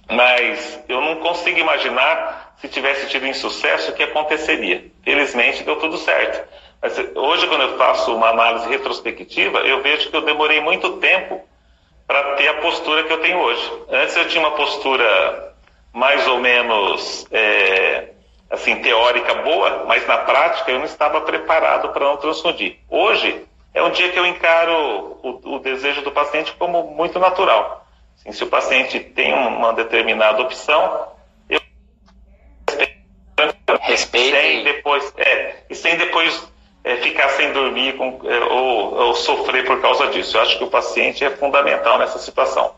Mas 0.09 0.81
eu 0.87 1.01
não 1.01 1.17
consigo 1.17 1.59
imaginar 1.59 2.55
se 2.61 2.69
tivesse 2.69 3.09
tido 3.09 3.27
insucesso 3.27 3.91
o 3.91 3.93
que 3.93 4.03
aconteceria. 4.03 4.85
Felizmente 5.03 5.65
deu 5.65 5.75
tudo 5.75 5.97
certo. 5.97 6.47
Mas 6.81 6.97
hoje, 7.13 7.45
quando 7.47 7.63
eu 7.63 7.77
faço 7.77 8.15
uma 8.15 8.29
análise 8.29 8.69
retrospectiva, 8.69 9.59
eu 9.59 9.81
vejo 9.81 10.09
que 10.09 10.15
eu 10.15 10.21
demorei 10.21 10.61
muito 10.61 10.97
tempo 10.97 11.43
para 12.07 12.35
ter 12.35 12.47
a 12.47 12.61
postura 12.61 13.03
que 13.03 13.11
eu 13.11 13.19
tenho 13.19 13.39
hoje. 13.39 13.69
Antes 13.89 14.15
eu 14.15 14.29
tinha 14.29 14.47
uma 14.47 14.55
postura 14.55 15.53
mais 15.91 16.25
ou 16.25 16.39
menos 16.39 17.27
é, 17.31 18.11
assim 18.49 18.77
teórica 18.77 19.33
boa, 19.33 19.83
mas 19.87 20.07
na 20.07 20.19
prática 20.19 20.71
eu 20.71 20.79
não 20.79 20.85
estava 20.85 21.19
preparado 21.19 21.89
para 21.89 22.05
não 22.05 22.15
transfundir. 22.15 22.77
Hoje 22.89 23.45
é 23.75 23.83
um 23.83 23.91
dia 23.91 24.09
que 24.09 24.17
eu 24.17 24.25
encaro 24.25 25.19
o, 25.21 25.55
o 25.55 25.59
desejo 25.59 26.01
do 26.01 26.11
paciente 26.11 26.53
como 26.53 26.83
muito 26.83 27.19
natural. 27.19 27.85
Assim, 28.17 28.31
se 28.31 28.43
o 28.43 28.47
paciente 28.47 29.01
tem 29.01 29.33
uma 29.33 29.73
determinada 29.73 30.41
opção, 30.41 31.09
eu 31.49 31.59
respeito 33.81 34.35
sem 34.35 34.63
depois, 34.63 35.13
é, 35.17 35.55
e 35.69 35.75
sem 35.75 35.97
depois 35.97 36.51
é, 36.85 36.95
ficar 36.97 37.27
sem 37.29 37.51
dormir 37.51 37.97
com, 37.97 38.21
é, 38.23 38.39
ou, 38.45 38.93
ou, 38.93 39.13
sofrer 39.13 39.65
por 39.65 39.81
causa 39.81 40.07
disso. 40.07 40.37
Eu 40.37 40.41
acho 40.41 40.57
que 40.57 40.63
o 40.63 40.69
paciente 40.69 41.25
é 41.25 41.29
fundamental 41.31 41.99
nessa 41.99 42.17
situação. 42.17 42.73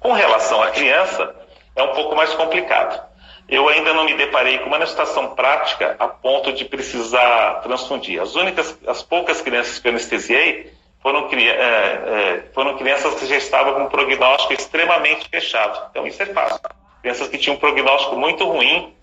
Com 0.00 0.12
relação 0.12 0.60
à 0.62 0.72
criança, 0.72 1.32
é 1.76 1.82
um 1.82 1.94
pouco 1.94 2.16
mais 2.16 2.34
complicado. 2.34 3.08
Eu 3.50 3.68
ainda 3.68 3.92
não 3.92 4.04
me 4.04 4.14
deparei 4.14 4.58
com 4.58 4.66
uma 4.66 4.86
situação 4.86 5.34
prática 5.34 5.96
a 5.98 6.06
ponto 6.06 6.52
de 6.52 6.64
precisar 6.64 7.60
transfundir. 7.62 8.22
As 8.22 8.36
únicas, 8.36 8.78
as 8.86 9.02
poucas 9.02 9.42
crianças 9.42 9.80
que 9.80 9.88
eu 9.88 9.90
anestesiei 9.90 10.72
foram, 11.02 11.28
é, 11.32 11.48
é, 11.48 12.44
foram 12.54 12.76
crianças 12.76 13.14
que 13.14 13.26
já 13.26 13.36
estavam 13.36 13.74
com 13.74 13.82
um 13.82 13.88
prognóstico 13.88 14.52
extremamente 14.52 15.28
fechado. 15.28 15.88
Então 15.90 16.06
isso 16.06 16.22
é 16.22 16.26
fácil. 16.26 16.60
Crianças 17.02 17.28
que 17.28 17.38
tinham 17.38 17.56
um 17.56 17.58
prognóstico 17.58 18.14
muito 18.16 18.44
ruim, 18.44 18.94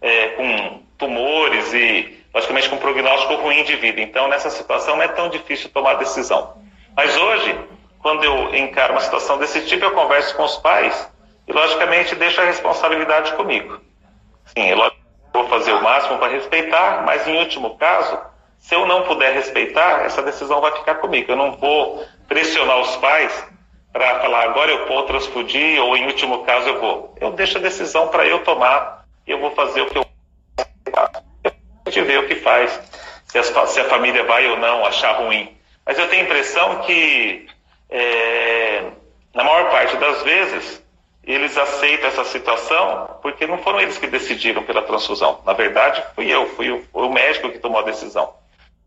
é, 0.00 0.28
com 0.28 0.82
tumores 0.96 1.72
e 1.74 2.24
logicamente 2.32 2.68
com 2.68 2.76
um 2.76 2.78
prognóstico 2.78 3.34
ruim 3.34 3.64
de 3.64 3.74
vida. 3.74 4.00
Então, 4.00 4.28
nessa 4.28 4.50
situação, 4.50 4.94
não 4.96 5.02
é 5.02 5.08
tão 5.08 5.28
difícil 5.28 5.70
tomar 5.70 5.94
decisão. 5.94 6.54
Mas 6.94 7.16
hoje, 7.16 7.58
quando 8.00 8.22
eu 8.22 8.54
encaro 8.54 8.92
uma 8.92 9.00
situação 9.00 9.38
desse 9.38 9.62
tipo, 9.66 9.84
eu 9.84 9.90
converso 9.92 10.36
com 10.36 10.44
os 10.44 10.56
pais 10.58 11.10
e, 11.48 11.52
logicamente, 11.52 12.14
deixo 12.14 12.40
a 12.40 12.44
responsabilidade 12.44 13.32
comigo. 13.32 13.80
Sim, 14.46 14.68
eu 14.68 14.92
vou 15.32 15.48
fazer 15.48 15.72
o 15.72 15.82
máximo 15.82 16.18
para 16.18 16.32
respeitar, 16.32 17.02
mas, 17.04 17.26
em 17.26 17.36
último 17.38 17.76
caso, 17.76 18.18
se 18.58 18.74
eu 18.74 18.86
não 18.86 19.02
puder 19.02 19.34
respeitar, 19.34 20.04
essa 20.04 20.22
decisão 20.22 20.60
vai 20.60 20.72
ficar 20.72 20.96
comigo. 20.96 21.30
Eu 21.30 21.36
não 21.36 21.52
vou 21.52 22.04
pressionar 22.26 22.80
os 22.80 22.96
pais 22.96 23.46
para 23.92 24.20
falar 24.20 24.44
agora 24.44 24.70
eu 24.70 24.86
vou 24.86 25.04
transfundir 25.04 25.82
ou, 25.82 25.96
em 25.96 26.06
último 26.06 26.44
caso, 26.44 26.68
eu 26.68 26.80
vou. 26.80 27.14
Eu 27.20 27.32
deixo 27.32 27.58
a 27.58 27.60
decisão 27.60 28.08
para 28.08 28.26
eu 28.26 28.44
tomar 28.44 29.04
e 29.26 29.30
eu 29.30 29.40
vou 29.40 29.50
fazer 29.52 29.82
o 29.82 29.86
que 29.86 29.98
eu 29.98 30.06
gente 31.96 32.06
vê 32.06 32.18
o 32.18 32.26
que 32.26 32.36
faz, 32.36 32.80
se, 33.24 33.38
as, 33.38 33.46
se, 33.46 33.80
a 33.80 33.84
família 33.84 34.24
vai 34.24 34.46
ou 34.48 34.58
não 34.58 34.84
achar 34.84 35.12
ruim. 35.12 35.56
Mas 35.84 35.98
eu 35.98 36.08
tenho 36.08 36.22
a 36.22 36.24
impressão 36.24 36.82
que, 36.82 37.46
é, 37.88 38.84
na 39.34 39.44
maior 39.44 39.70
parte 39.70 39.96
das 39.96 40.22
vezes, 40.22 40.82
eles 41.26 41.56
aceitam 41.56 42.08
essa 42.08 42.24
situação 42.24 43.18
porque 43.20 43.46
não 43.46 43.58
foram 43.58 43.80
eles 43.80 43.98
que 43.98 44.06
decidiram 44.06 44.62
pela 44.62 44.82
transfusão. 44.82 45.40
Na 45.44 45.52
verdade, 45.52 46.02
fui 46.14 46.32
eu, 46.32 46.46
fui 46.50 46.70
o, 46.70 46.84
o 46.92 47.12
médico 47.12 47.50
que 47.50 47.58
tomou 47.58 47.80
a 47.80 47.84
decisão. 47.84 48.32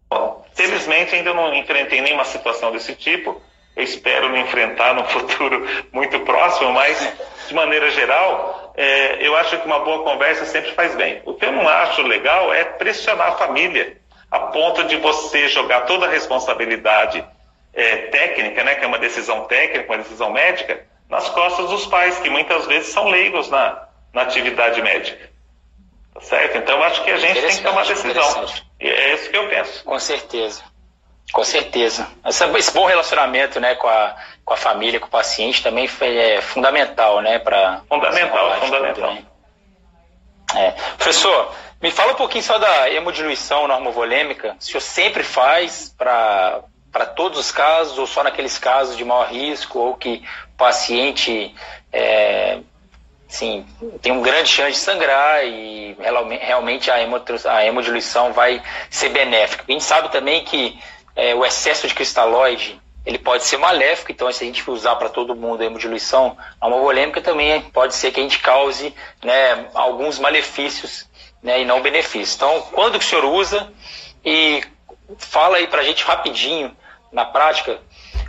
Bom, 0.10 0.45
felizmente, 0.56 1.13
ainda 1.13 1.34
não 1.34 1.54
enfrentei 1.54 2.02
nenhuma 2.02 2.23
situação 2.23 2.71
desse 2.71 2.95
tipo. 2.95 3.41
Eu 3.75 3.84
espero 3.84 4.30
não 4.30 4.38
enfrentar 4.38 4.93
no 4.93 5.04
futuro 5.10 5.67
muito 5.91 6.19
próximo, 6.21 6.71
mas, 6.71 7.13
de 7.47 7.54
maneira 7.54 7.91
geral, 7.91 8.73
é, 8.78 9.17
eu 9.19 9.36
acho 9.36 9.60
que 9.60 9.67
uma 9.67 9.80
boa 9.80 10.04
conversa 10.04 10.45
sempre 10.45 10.71
faz 10.71 10.95
bem. 10.95 11.21
O 11.25 11.34
que 11.34 11.45
eu 11.45 11.52
não 11.52 11.67
acho 11.67 12.02
legal 12.04 12.54
é 12.54 12.63
pressionar 12.63 13.28
a 13.28 13.38
família 13.38 13.97
a 14.32 14.39
ponto 14.39 14.84
de 14.86 14.95
você 14.97 15.47
jogar 15.49 15.82
toda 15.82 16.06
a 16.06 16.10
responsabilidade 16.10 17.23
é, 17.73 17.97
técnica, 18.08 18.63
né, 18.63 18.75
que 18.75 18.86
é 18.86 18.88
uma 18.88 18.99
decisão 18.99 19.45
técnica, 19.45 19.91
uma 19.91 19.97
decisão 19.97 20.32
médica, 20.32 20.86
nas 21.09 21.27
costas 21.29 21.69
dos 21.69 21.87
pais, 21.87 22.19
que 22.19 22.29
muitas 22.29 22.65
vezes 22.67 22.93
são 22.93 23.09
leigos 23.09 23.49
na, 23.49 23.87
na 24.13 24.21
atividade 24.21 24.81
médica. 24.81 25.29
Tá 26.13 26.21
certo? 26.21 26.57
Então, 26.57 26.77
eu 26.77 26.83
acho 26.83 27.03
que 27.03 27.11
a 27.11 27.17
gente 27.17 27.41
tem 27.41 27.49
que 27.49 27.63
tomar 27.63 27.85
decisão. 27.85 28.45
É 28.79 29.13
isso 29.13 29.29
que 29.29 29.37
eu 29.37 29.49
penso. 29.49 29.83
Com 29.83 29.99
certeza. 29.99 30.63
Com 31.31 31.43
certeza. 31.43 32.07
Esse 32.57 32.71
bom 32.71 32.85
relacionamento 32.85 33.59
né, 33.59 33.75
com, 33.75 33.87
a, 33.87 34.15
com 34.43 34.53
a 34.53 34.57
família, 34.57 34.99
com 34.99 35.07
o 35.07 35.11
paciente 35.11 35.61
também 35.61 35.87
é 36.01 36.41
fundamental, 36.41 37.21
né? 37.21 37.37
Pra 37.37 37.81
fundamental, 37.87 38.59
fundamental. 38.61 39.09
Tudo, 39.09 39.13
né? 39.13 39.25
é. 40.55 40.71
Professor, 40.97 41.53
me 41.81 41.91
fala 41.91 42.13
um 42.13 42.15
pouquinho 42.15 42.43
só 42.43 42.57
da 42.57 42.89
hemodiluição 42.89 43.67
normovolêmica. 43.67 44.55
O 44.59 44.63
senhor 44.63 44.81
sempre 44.81 45.23
faz 45.23 45.93
para 45.95 46.61
para 46.91 47.06
todos 47.06 47.39
os 47.39 47.52
casos 47.52 47.97
ou 47.97 48.08
só 48.08 48.23
naqueles 48.23 48.58
casos 48.58 48.97
de 48.97 49.06
maior 49.06 49.28
risco 49.28 49.80
ou 49.80 49.95
que 49.95 50.23
o 50.54 50.58
paciente 50.58 51.54
é, 51.91 52.60
sim, 53.28 53.65
tem 54.02 54.12
um 54.12 54.21
grande 54.21 54.49
chance 54.49 54.71
de 54.71 54.78
sangrar 54.78 55.45
e 55.45 55.95
realmente 56.41 56.89
a 56.89 57.65
hemodiluição 57.65 58.34
vai 58.34 58.62
ser 58.89 59.10
benéfica. 59.10 59.63
A 59.67 59.71
gente 59.71 59.84
sabe 59.84 60.12
também 60.12 60.43
que 60.43 60.80
é, 61.15 61.36
o 61.36 61.45
excesso 61.45 61.88
de 61.88 61.93
cristalóide 61.93 62.80
ele 63.06 63.17
pode 63.17 63.43
ser 63.43 63.58
maléfico, 63.58 64.12
então 64.12 64.32
se 64.32 64.43
a 64.43 64.47
gente 64.47 64.69
usar 64.69 64.95
para 64.95 65.10
todo 65.10 65.36
mundo 65.36 65.62
a 65.62 65.65
hemodiluição 65.65 66.38
polêmica 66.60 67.21
também 67.21 67.62
pode 67.62 67.95
ser 67.95 68.12
que 68.12 68.19
a 68.19 68.23
gente 68.23 68.39
cause 68.39 68.93
né, 69.23 69.67
alguns 69.73 70.19
malefícios 70.19 71.08
né, 71.41 71.62
e 71.62 71.65
não 71.65 71.82
benefícios. 71.82 72.36
Então, 72.36 72.62
quando 72.73 72.99
que 72.99 73.06
o 73.06 73.08
senhor 73.08 73.25
usa 73.25 73.71
e 74.23 74.62
fala 75.17 75.57
aí 75.57 75.67
para 75.67 75.81
a 75.81 75.83
gente 75.83 76.03
rapidinho, 76.03 76.75
na 77.11 77.25
prática, 77.25 77.79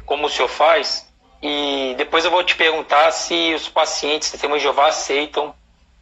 como 0.07 0.27
o 0.27 0.31
senhor 0.31 0.49
faz, 0.49 1.09
e 1.43 1.95
depois 1.97 2.25
eu 2.25 2.31
vou 2.31 2.43
te 2.43 2.55
perguntar 2.55 3.11
se 3.13 3.55
os 3.55 3.69
pacientes 3.69 4.33
de 4.33 4.39
de 4.39 4.59
Jeová 4.59 4.89
aceitam 4.89 5.55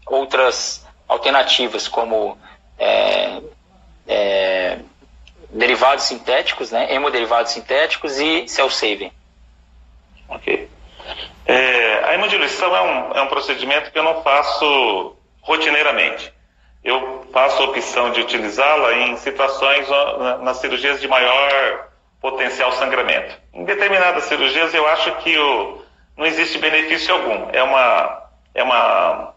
outras 0.06 0.86
alternativas, 1.06 1.86
como 1.86 2.38
é, 2.78 3.40
é, 4.06 4.78
derivados 5.50 6.04
sintéticos, 6.04 6.70
né, 6.70 6.92
hemoderivados 6.92 7.52
sintéticos 7.52 8.18
e 8.18 8.48
cell 8.48 8.70
saving. 8.70 9.12
Ok. 10.28 10.68
É, 11.46 12.04
a 12.04 12.14
hemodiluição 12.14 12.74
é 12.76 12.82
um, 12.82 13.12
é 13.12 13.22
um 13.22 13.28
procedimento 13.28 13.90
que 13.90 13.98
eu 13.98 14.02
não 14.02 14.22
faço 14.22 15.16
rotineiramente. 15.40 16.32
Eu 16.84 17.26
faço 17.32 17.62
a 17.62 17.66
opção 17.66 18.10
de 18.10 18.20
utilizá-la 18.20 18.92
em 18.94 19.16
situações, 19.16 19.88
nas 20.42 20.58
cirurgias 20.58 21.00
de 21.00 21.08
maior 21.08 21.88
potencial 22.20 22.72
sangramento. 22.72 23.36
Em 23.52 23.64
determinadas 23.64 24.24
cirurgias, 24.24 24.72
eu 24.74 24.86
acho 24.86 25.12
que 25.16 25.36
o, 25.38 25.82
não 26.16 26.26
existe 26.26 26.58
benefício 26.58 27.14
algum. 27.14 27.48
É 27.52 27.62
uma, 27.62 28.22
é, 28.54 28.62
uma, 28.62 29.34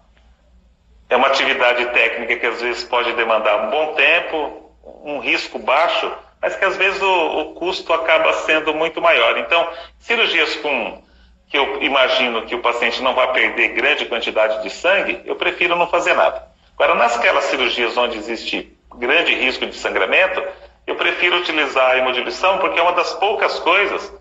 é 1.09 1.15
uma 1.15 1.27
atividade 1.27 1.85
técnica 1.87 2.35
que 2.37 2.45
às 2.45 2.61
vezes 2.61 2.83
pode 2.83 3.13
demandar 3.13 3.67
um 3.67 3.69
bom 3.69 3.93
tempo, 3.93 4.71
um 5.03 5.19
risco 5.19 5.59
baixo, 5.59 6.11
mas 6.41 6.55
que 6.55 6.65
às 6.65 6.75
vezes 6.75 7.01
o, 7.01 7.39
o 7.39 7.53
custo 7.53 7.93
acaba 7.93 8.33
sendo 8.33 8.73
muito 8.73 8.99
maior. 9.01 9.37
Então, 9.37 9.67
cirurgias 9.99 10.55
com 10.55 11.01
que 11.47 11.57
eu 11.57 11.81
imagino 11.83 12.43
que 12.43 12.55
o 12.55 12.61
paciente 12.61 13.01
não 13.03 13.13
vai 13.13 13.31
perder 13.33 13.73
grande 13.73 14.05
quantidade 14.05 14.63
de 14.63 14.69
sangue, 14.69 15.21
eu 15.25 15.35
prefiro 15.35 15.75
não 15.75 15.87
fazer 15.87 16.13
nada. 16.13 16.50
Agora, 16.81 16.95
nasquelas 16.95 17.43
cirurgias 17.43 17.95
onde 17.95 18.17
existe 18.17 18.75
grande 18.95 19.35
risco 19.35 19.67
de 19.67 19.75
sangramento, 19.75 20.43
eu 20.87 20.95
prefiro 20.95 21.37
utilizar 21.37 21.91
a 21.91 21.97
hemodiluição 21.99 22.57
porque 22.57 22.79
é 22.79 22.81
uma 22.81 22.93
das 22.93 23.13
poucas 23.13 23.59
coisas 23.59 24.11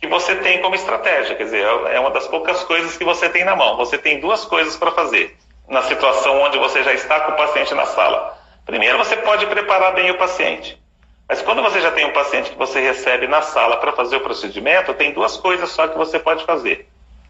que 0.00 0.06
você 0.06 0.34
tem 0.36 0.62
como 0.62 0.74
estratégia, 0.74 1.36
quer 1.36 1.44
dizer, 1.44 1.60
é 1.60 2.00
uma 2.00 2.10
das 2.10 2.26
poucas 2.26 2.64
coisas 2.64 2.96
que 2.96 3.04
você 3.04 3.28
tem 3.28 3.44
na 3.44 3.54
mão. 3.54 3.76
Você 3.76 3.98
tem 3.98 4.18
duas 4.18 4.46
coisas 4.46 4.78
para 4.78 4.92
fazer 4.92 5.36
na 5.68 5.82
situação 5.82 6.40
onde 6.40 6.56
você 6.56 6.82
já 6.82 6.94
está 6.94 7.20
com 7.20 7.32
o 7.32 7.36
paciente 7.36 7.74
na 7.74 7.84
sala. 7.84 8.38
Primeiro, 8.64 8.96
você 8.96 9.18
pode 9.18 9.44
preparar 9.44 9.92
bem 9.92 10.10
o 10.10 10.16
paciente. 10.16 10.82
Mas 11.28 11.42
quando 11.42 11.60
você 11.60 11.82
já 11.82 11.90
tem 11.90 12.06
um 12.06 12.14
paciente 12.14 12.50
que 12.50 12.56
você 12.56 12.80
recebe 12.80 13.26
na 13.26 13.42
sala 13.42 13.76
para 13.76 13.92
fazer 13.92 14.16
o 14.16 14.20
procedimento, 14.20 14.94
tem 14.94 15.12
duas 15.12 15.36
coisas 15.36 15.68
só 15.68 15.86
que 15.86 15.98
você 15.98 16.18
pode 16.18 16.46
fazer. 16.46 16.88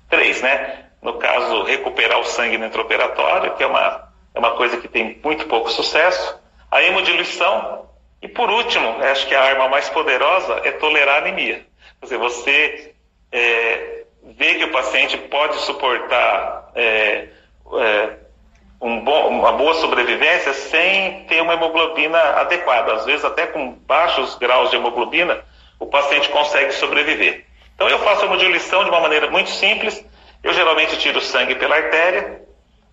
Três, 0.08 0.40
né? 0.42 0.84
No 1.02 1.14
caso, 1.14 1.64
recuperar 1.64 2.20
o 2.20 2.24
sangue 2.24 2.56
no 2.56 2.66
intraoperatório, 2.66 3.52
que 3.56 3.64
é 3.64 3.66
uma, 3.66 4.05
é 4.36 4.38
uma 4.38 4.50
coisa 4.50 4.76
que 4.76 4.86
tem 4.86 5.18
muito 5.24 5.46
pouco 5.46 5.70
sucesso. 5.70 6.38
A 6.70 6.82
hemodiluição. 6.82 7.86
E 8.20 8.28
por 8.28 8.50
último, 8.50 9.02
acho 9.02 9.26
que 9.26 9.34
a 9.34 9.42
arma 9.42 9.66
mais 9.68 9.88
poderosa 9.88 10.60
é 10.62 10.72
tolerar 10.72 11.22
anemia. 11.22 11.64
Quer 11.98 12.04
dizer, 12.04 12.18
você 12.18 12.94
é, 13.32 14.04
vê 14.22 14.56
que 14.56 14.64
o 14.64 14.72
paciente 14.72 15.16
pode 15.16 15.56
suportar 15.56 16.70
é, 16.74 17.28
é, 17.80 18.10
um 18.78 19.00
bom, 19.00 19.28
uma 19.28 19.52
boa 19.52 19.72
sobrevivência 19.74 20.52
sem 20.52 21.24
ter 21.24 21.40
uma 21.40 21.54
hemoglobina 21.54 22.18
adequada. 22.18 22.92
Às 22.92 23.06
vezes, 23.06 23.24
até 23.24 23.46
com 23.46 23.70
baixos 23.70 24.34
graus 24.34 24.68
de 24.68 24.76
hemoglobina, 24.76 25.42
o 25.80 25.86
paciente 25.86 26.28
consegue 26.28 26.72
sobreviver. 26.72 27.46
Então, 27.74 27.88
eu 27.88 27.98
faço 28.00 28.22
a 28.22 28.26
hemodiluição 28.26 28.84
de 28.84 28.90
uma 28.90 29.00
maneira 29.00 29.30
muito 29.30 29.48
simples. 29.48 30.04
Eu 30.42 30.52
geralmente 30.52 30.98
tiro 30.98 31.22
sangue 31.22 31.54
pela 31.54 31.76
artéria. 31.76 32.45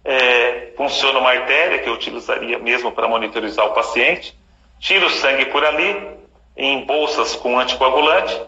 É, 0.05 0.73
funciona 0.75 1.19
uma 1.19 1.29
artéria 1.29 1.79
que 1.79 1.89
eu 1.89 1.93
utilizaria 1.93 2.59
mesmo 2.59 2.91
para 2.91 3.07
monitorizar 3.07 3.65
o 3.65 3.73
paciente. 3.73 4.37
Tiro 4.79 5.07
o 5.07 5.09
sangue 5.09 5.45
por 5.45 5.63
ali, 5.63 6.17
em 6.57 6.85
bolsas 6.85 7.35
com 7.35 7.59
anticoagulante. 7.59 8.41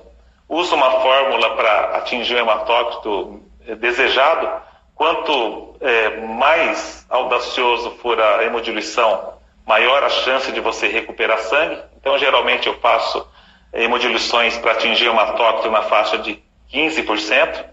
Uso 0.49 0.75
uma 0.75 0.91
fórmula 1.01 1.55
para 1.55 1.97
atingir 1.97 2.35
o 2.35 2.39
hematócrito 2.39 3.41
desejado 3.79 4.65
Quanto 4.95 5.75
é, 5.81 6.21
mais 6.21 7.05
audacioso 7.09 7.91
for 8.01 8.19
a 8.19 8.45
hemodiluição, 8.45 9.33
maior 9.67 10.01
a 10.01 10.09
chance 10.09 10.49
de 10.53 10.61
você 10.61 10.87
recuperar 10.87 11.37
sangue. 11.39 11.77
Então, 11.99 12.17
geralmente, 12.17 12.67
eu 12.67 12.79
faço 12.79 13.27
hemodiluições 13.73 14.57
para 14.57 14.71
atingir 14.71 15.09
uma 15.09 15.33
tóxica 15.33 15.69
na 15.69 15.81
faixa 15.81 16.17
de 16.17 16.41
15%. 16.71 17.65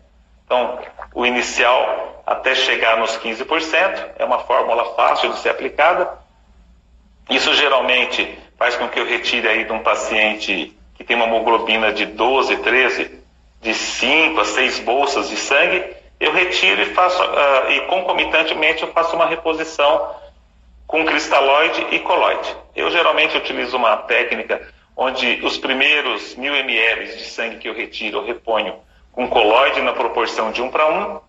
Então, 0.52 0.78
o 1.14 1.24
inicial 1.24 2.22
até 2.26 2.54
chegar 2.54 2.98
nos 2.98 3.16
15%, 3.16 4.10
é 4.18 4.24
uma 4.26 4.40
fórmula 4.40 4.94
fácil 4.94 5.32
de 5.32 5.38
ser 5.38 5.48
aplicada. 5.48 6.10
Isso 7.30 7.54
geralmente 7.54 8.38
faz 8.58 8.76
com 8.76 8.86
que 8.86 9.00
eu 9.00 9.06
retire 9.06 9.48
aí 9.48 9.64
de 9.64 9.72
um 9.72 9.78
paciente 9.78 10.76
que 10.94 11.02
tem 11.02 11.16
uma 11.16 11.24
hemoglobina 11.24 11.90
de 11.90 12.04
12, 12.04 12.58
13, 12.58 13.18
de 13.62 13.72
5 13.72 14.38
a 14.38 14.44
6 14.44 14.80
bolsas 14.80 15.30
de 15.30 15.36
sangue, 15.36 15.86
eu 16.20 16.34
retiro 16.34 16.82
e 16.82 16.86
faço, 16.86 17.22
uh, 17.22 17.70
e 17.70 17.80
concomitantemente 17.86 18.82
eu 18.82 18.92
faço 18.92 19.16
uma 19.16 19.24
reposição 19.24 20.16
com 20.86 21.02
cristalóide 21.06 21.86
e 21.92 21.98
coloide. 22.00 22.54
Eu 22.76 22.90
geralmente 22.90 23.38
utilizo 23.38 23.78
uma 23.78 23.96
técnica 23.96 24.60
onde 24.94 25.40
os 25.42 25.56
primeiros 25.56 26.34
mil 26.34 26.54
ml 26.54 27.06
de 27.06 27.24
sangue 27.24 27.56
que 27.56 27.70
eu 27.70 27.74
retiro, 27.74 28.18
eu 28.18 28.24
reponho 28.26 28.78
com 29.12 29.28
coloide 29.28 29.80
na 29.82 29.92
proporção 29.92 30.50
de 30.50 30.62
1 30.62 30.70
para 30.70 30.88
1, 30.88 31.20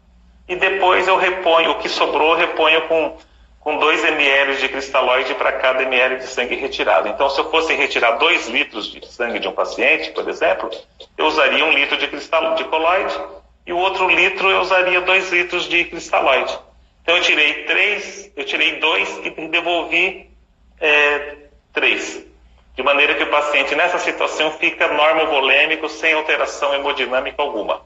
e 0.48 0.56
depois 0.56 1.08
eu 1.08 1.17
reponho, 1.17 1.72
o 1.72 1.76
que 1.76 1.89
sobrou, 1.89 2.32
eu 2.32 2.38
reponho 2.38 2.82
com, 2.88 3.17
com 3.60 3.78
2 3.78 4.04
ml 4.06 4.58
de 4.58 4.69
cristalóide 4.69 5.36
para 5.36 5.54
cada 5.54 5.84
ml 5.84 6.17
de 6.17 6.28
sangue 6.28 6.56
retirado. 6.56 7.08
Então, 7.08 7.30
se 7.30 7.39
eu 7.39 7.50
fosse 7.50 7.74
retirar 7.74 8.13
2 8.13 8.48
litros 8.48 8.91
de 8.91 9.06
sangue 9.08 9.39
de 9.39 9.48
um 9.48 9.54
paciente, 9.54 10.12
por 10.12 10.28
exemplo, 10.28 10.69
eu 11.17 11.26
usaria 11.26 11.63
um 11.63 11.72
litro 11.72 11.98
de, 11.98 12.08
cristal, 12.08 12.56
de 12.56 12.63
coloide 12.65 13.17
e 13.65 13.72
o 13.72 13.78
outro 13.78 14.10
litro 14.10 14.50
eu 14.50 14.62
usaria 14.62 15.02
2 15.02 15.32
litros 15.32 15.63
de 15.65 15.86
cristalóide. 15.86 16.58
Então 17.04 17.17
eu 17.17 17.22
tirei 17.22 17.65
três, 17.65 18.32
eu 18.36 18.46
tirei 18.46 18.80
dois 18.80 19.19
e 19.26 19.30
devolvi 19.50 20.30
é, 20.80 21.36
três. 21.74 22.26
De 22.75 22.81
maneira 22.81 23.13
que 23.13 23.23
o 23.23 23.29
paciente 23.29 23.75
nessa 23.75 23.99
situação 23.99 24.51
fica 24.51 24.88
normovolêmico 24.88 25.88
sem 25.89 26.13
alteração 26.13 26.73
hemodinâmica 26.73 27.41
alguma. 27.41 27.81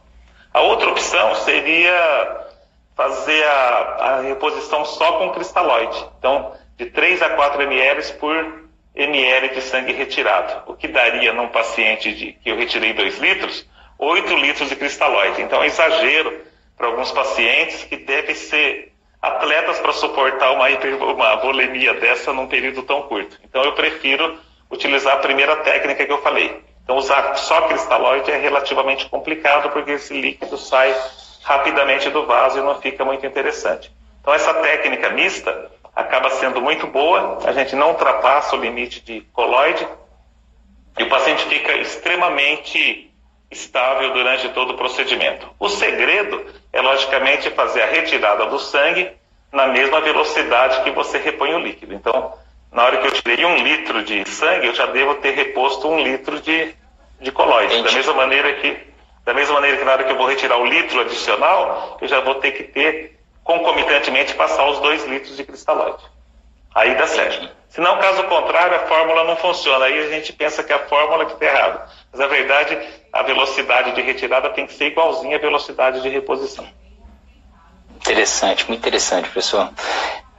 A 0.53 0.61
outra 0.61 0.89
opção 0.89 1.35
seria 1.35 2.47
fazer 2.95 3.43
a, 3.43 3.97
a 3.99 4.21
reposição 4.21 4.85
só 4.85 5.13
com 5.13 5.29
cristalóide. 5.29 6.03
Então, 6.17 6.53
de 6.77 6.85
3 6.87 7.21
a 7.21 7.29
4 7.31 7.61
ml 7.61 8.13
por 8.13 8.67
ml 8.95 9.49
de 9.49 9.61
sangue 9.61 9.93
retirado. 9.93 10.71
O 10.71 10.75
que 10.75 10.87
daria 10.87 11.31
num 11.33 11.49
paciente 11.49 12.13
de, 12.13 12.33
que 12.33 12.49
eu 12.49 12.57
retirei 12.57 12.93
2 12.93 13.19
litros, 13.19 13.67
8 13.99 14.35
litros 14.35 14.69
de 14.69 14.75
cristalóide. 14.75 15.41
Então, 15.41 15.61
é 15.61 15.67
exagero 15.67 16.41
para 16.75 16.87
alguns 16.87 17.11
pacientes 17.11 17.83
que 17.83 17.97
devem 17.97 18.33
ser 18.33 18.93
atletas 19.21 19.79
para 19.79 19.93
suportar 19.93 20.51
uma, 20.51 20.67
uma 21.11 21.35
volemia 21.35 21.93
dessa 21.93 22.31
num 22.31 22.47
período 22.47 22.83
tão 22.83 23.03
curto. 23.03 23.37
Então, 23.43 23.63
eu 23.63 23.73
prefiro 23.73 24.39
utilizar 24.69 25.15
a 25.15 25.19
primeira 25.19 25.55
técnica 25.57 26.05
que 26.05 26.11
eu 26.11 26.21
falei. 26.21 26.61
Então, 26.83 26.95
usar 26.95 27.35
só 27.35 27.61
cristalóide 27.63 28.31
é 28.31 28.37
relativamente 28.37 29.09
complicado, 29.09 29.69
porque 29.71 29.91
esse 29.91 30.13
líquido 30.13 30.57
sai 30.57 30.95
rapidamente 31.43 32.09
do 32.09 32.25
vaso 32.25 32.59
e 32.59 32.61
não 32.61 32.79
fica 32.79 33.03
muito 33.03 33.25
interessante. 33.25 33.91
Então, 34.21 34.33
essa 34.33 34.53
técnica 34.55 35.09
mista 35.09 35.71
acaba 35.95 36.29
sendo 36.29 36.61
muito 36.61 36.87
boa, 36.87 37.39
a 37.45 37.51
gente 37.51 37.75
não 37.75 37.89
ultrapassa 37.89 38.55
o 38.55 38.59
limite 38.59 39.01
de 39.01 39.21
coloide 39.33 39.87
e 40.97 41.03
o 41.03 41.09
paciente 41.09 41.45
fica 41.45 41.73
extremamente 41.73 43.11
estável 43.49 44.13
durante 44.13 44.49
todo 44.49 44.73
o 44.73 44.77
procedimento. 44.77 45.49
O 45.59 45.69
segredo 45.69 46.45
é, 46.71 46.81
logicamente, 46.81 47.49
fazer 47.51 47.81
a 47.81 47.87
retirada 47.87 48.45
do 48.45 48.59
sangue 48.59 49.11
na 49.51 49.67
mesma 49.67 50.01
velocidade 50.01 50.83
que 50.83 50.91
você 50.91 51.17
repõe 51.17 51.53
o 51.53 51.59
líquido. 51.59 51.93
Então, 51.93 52.33
na 52.77 52.83
hora 52.83 52.97
que 52.97 53.07
eu 53.07 53.11
tirei 53.11 53.43
um 53.43 53.55
litro 53.55 54.03
de 54.03 54.23
sangue, 54.29 54.67
eu 54.67 54.75
já 54.75 54.85
devo 54.85 55.15
ter 55.15 55.31
reposto 55.31 55.87
um 55.87 55.99
litro 55.99 56.39
de, 56.39 56.75
de 57.19 57.31
colóide. 57.31 57.81
Da 57.81 57.91
mesma 57.91 58.13
maneira 58.13 58.53
que 58.53 58.85
da 59.25 59.33
mesma 59.33 59.55
maneira 59.55 59.77
que 59.77 59.83
na 59.83 59.93
hora 59.93 60.03
que 60.03 60.11
eu 60.11 60.15
vou 60.15 60.27
retirar 60.27 60.57
o 60.57 60.65
litro 60.65 61.01
adicional, 61.01 61.97
eu 61.99 62.07
já 62.07 62.19
vou 62.19 62.35
ter 62.35 62.51
que 62.51 62.65
ter 62.65 63.19
concomitantemente 63.43 64.35
passar 64.35 64.69
os 64.69 64.79
dois 64.79 65.03
litros 65.05 65.35
de 65.35 65.43
cristalóide. 65.43 66.03
Aí 66.75 66.93
dá 66.93 67.07
certo. 67.07 67.49
Se 67.67 67.81
não, 67.81 67.97
caso 67.97 68.23
contrário, 68.25 68.75
a 68.75 68.85
fórmula 68.85 69.23
não 69.23 69.35
funciona. 69.37 69.85
Aí 69.85 69.97
a 69.97 70.09
gente 70.09 70.31
pensa 70.31 70.63
que 70.63 70.71
é 70.71 70.75
a 70.75 70.87
fórmula 70.87 71.25
que 71.25 71.33
está 71.33 71.45
errada. 71.45 71.89
Mas, 72.11 72.21
na 72.21 72.27
verdade, 72.27 72.77
a 73.11 73.23
velocidade 73.23 73.93
de 73.93 74.01
retirada 74.01 74.51
tem 74.51 74.67
que 74.67 74.73
ser 74.73 74.85
igualzinha 74.85 75.37
à 75.37 75.39
velocidade 75.39 75.99
de 75.99 76.09
reposição. 76.09 76.67
Interessante, 77.95 78.67
muito 78.67 78.81
interessante, 78.81 79.23
professor. 79.23 79.67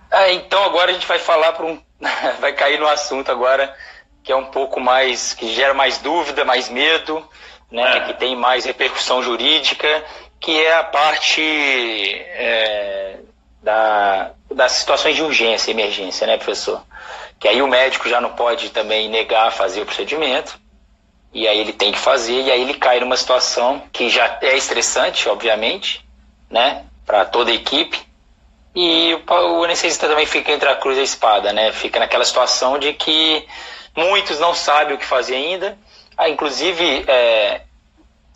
Ah, 0.08 0.30
então, 0.30 0.62
agora 0.62 0.92
a 0.92 0.94
gente 0.94 1.06
vai 1.06 1.18
falar 1.18 1.52
para 1.52 1.66
um... 1.66 1.87
vai 2.40 2.52
cair 2.52 2.78
no 2.78 2.88
assunto 2.88 3.30
agora 3.30 3.74
que 4.22 4.32
é 4.32 4.36
um 4.36 4.46
pouco 4.46 4.80
mais... 4.80 5.32
que 5.32 5.54
gera 5.54 5.72
mais 5.72 5.98
dúvida, 5.98 6.44
mais 6.44 6.68
medo, 6.68 7.26
né? 7.70 7.98
É. 7.98 8.00
que 8.00 8.14
tem 8.14 8.36
mais 8.36 8.64
repercussão 8.64 9.22
jurídica, 9.22 10.04
que 10.40 10.60
é 10.62 10.74
a 10.74 10.84
parte... 10.84 11.42
É 11.42 13.18
da, 13.62 14.30
das 14.50 14.72
situações 14.72 15.16
de 15.16 15.22
urgência, 15.22 15.70
emergência, 15.70 16.26
né, 16.26 16.36
professor? 16.36 16.82
Que 17.38 17.48
aí 17.48 17.60
o 17.60 17.68
médico 17.68 18.08
já 18.08 18.20
não 18.20 18.30
pode 18.30 18.70
também 18.70 19.08
negar 19.08 19.52
fazer 19.52 19.82
o 19.82 19.86
procedimento, 19.86 20.58
e 21.32 21.46
aí 21.46 21.58
ele 21.58 21.72
tem 21.72 21.92
que 21.92 21.98
fazer, 21.98 22.42
e 22.42 22.50
aí 22.50 22.62
ele 22.62 22.74
cai 22.74 23.00
numa 23.00 23.16
situação 23.16 23.82
que 23.92 24.08
já 24.08 24.38
é 24.40 24.56
estressante, 24.56 25.28
obviamente, 25.28 26.04
né, 26.50 26.84
para 27.04 27.24
toda 27.24 27.50
a 27.50 27.54
equipe, 27.54 28.00
e 28.80 29.14
o, 29.14 29.58
o 29.58 29.64
anestesista 29.64 30.06
também 30.06 30.24
fica 30.24 30.52
entre 30.52 30.68
a 30.68 30.76
cruz 30.76 30.96
e 30.96 31.00
a 31.00 31.04
espada, 31.04 31.52
né, 31.52 31.72
fica 31.72 31.98
naquela 31.98 32.24
situação 32.24 32.78
de 32.78 32.92
que 32.92 33.44
muitos 33.96 34.38
não 34.38 34.54
sabem 34.54 34.94
o 34.94 34.98
que 34.98 35.04
fazer 35.04 35.34
ainda, 35.34 35.76
ah, 36.16 36.28
inclusive 36.28 37.04
é, 37.08 37.62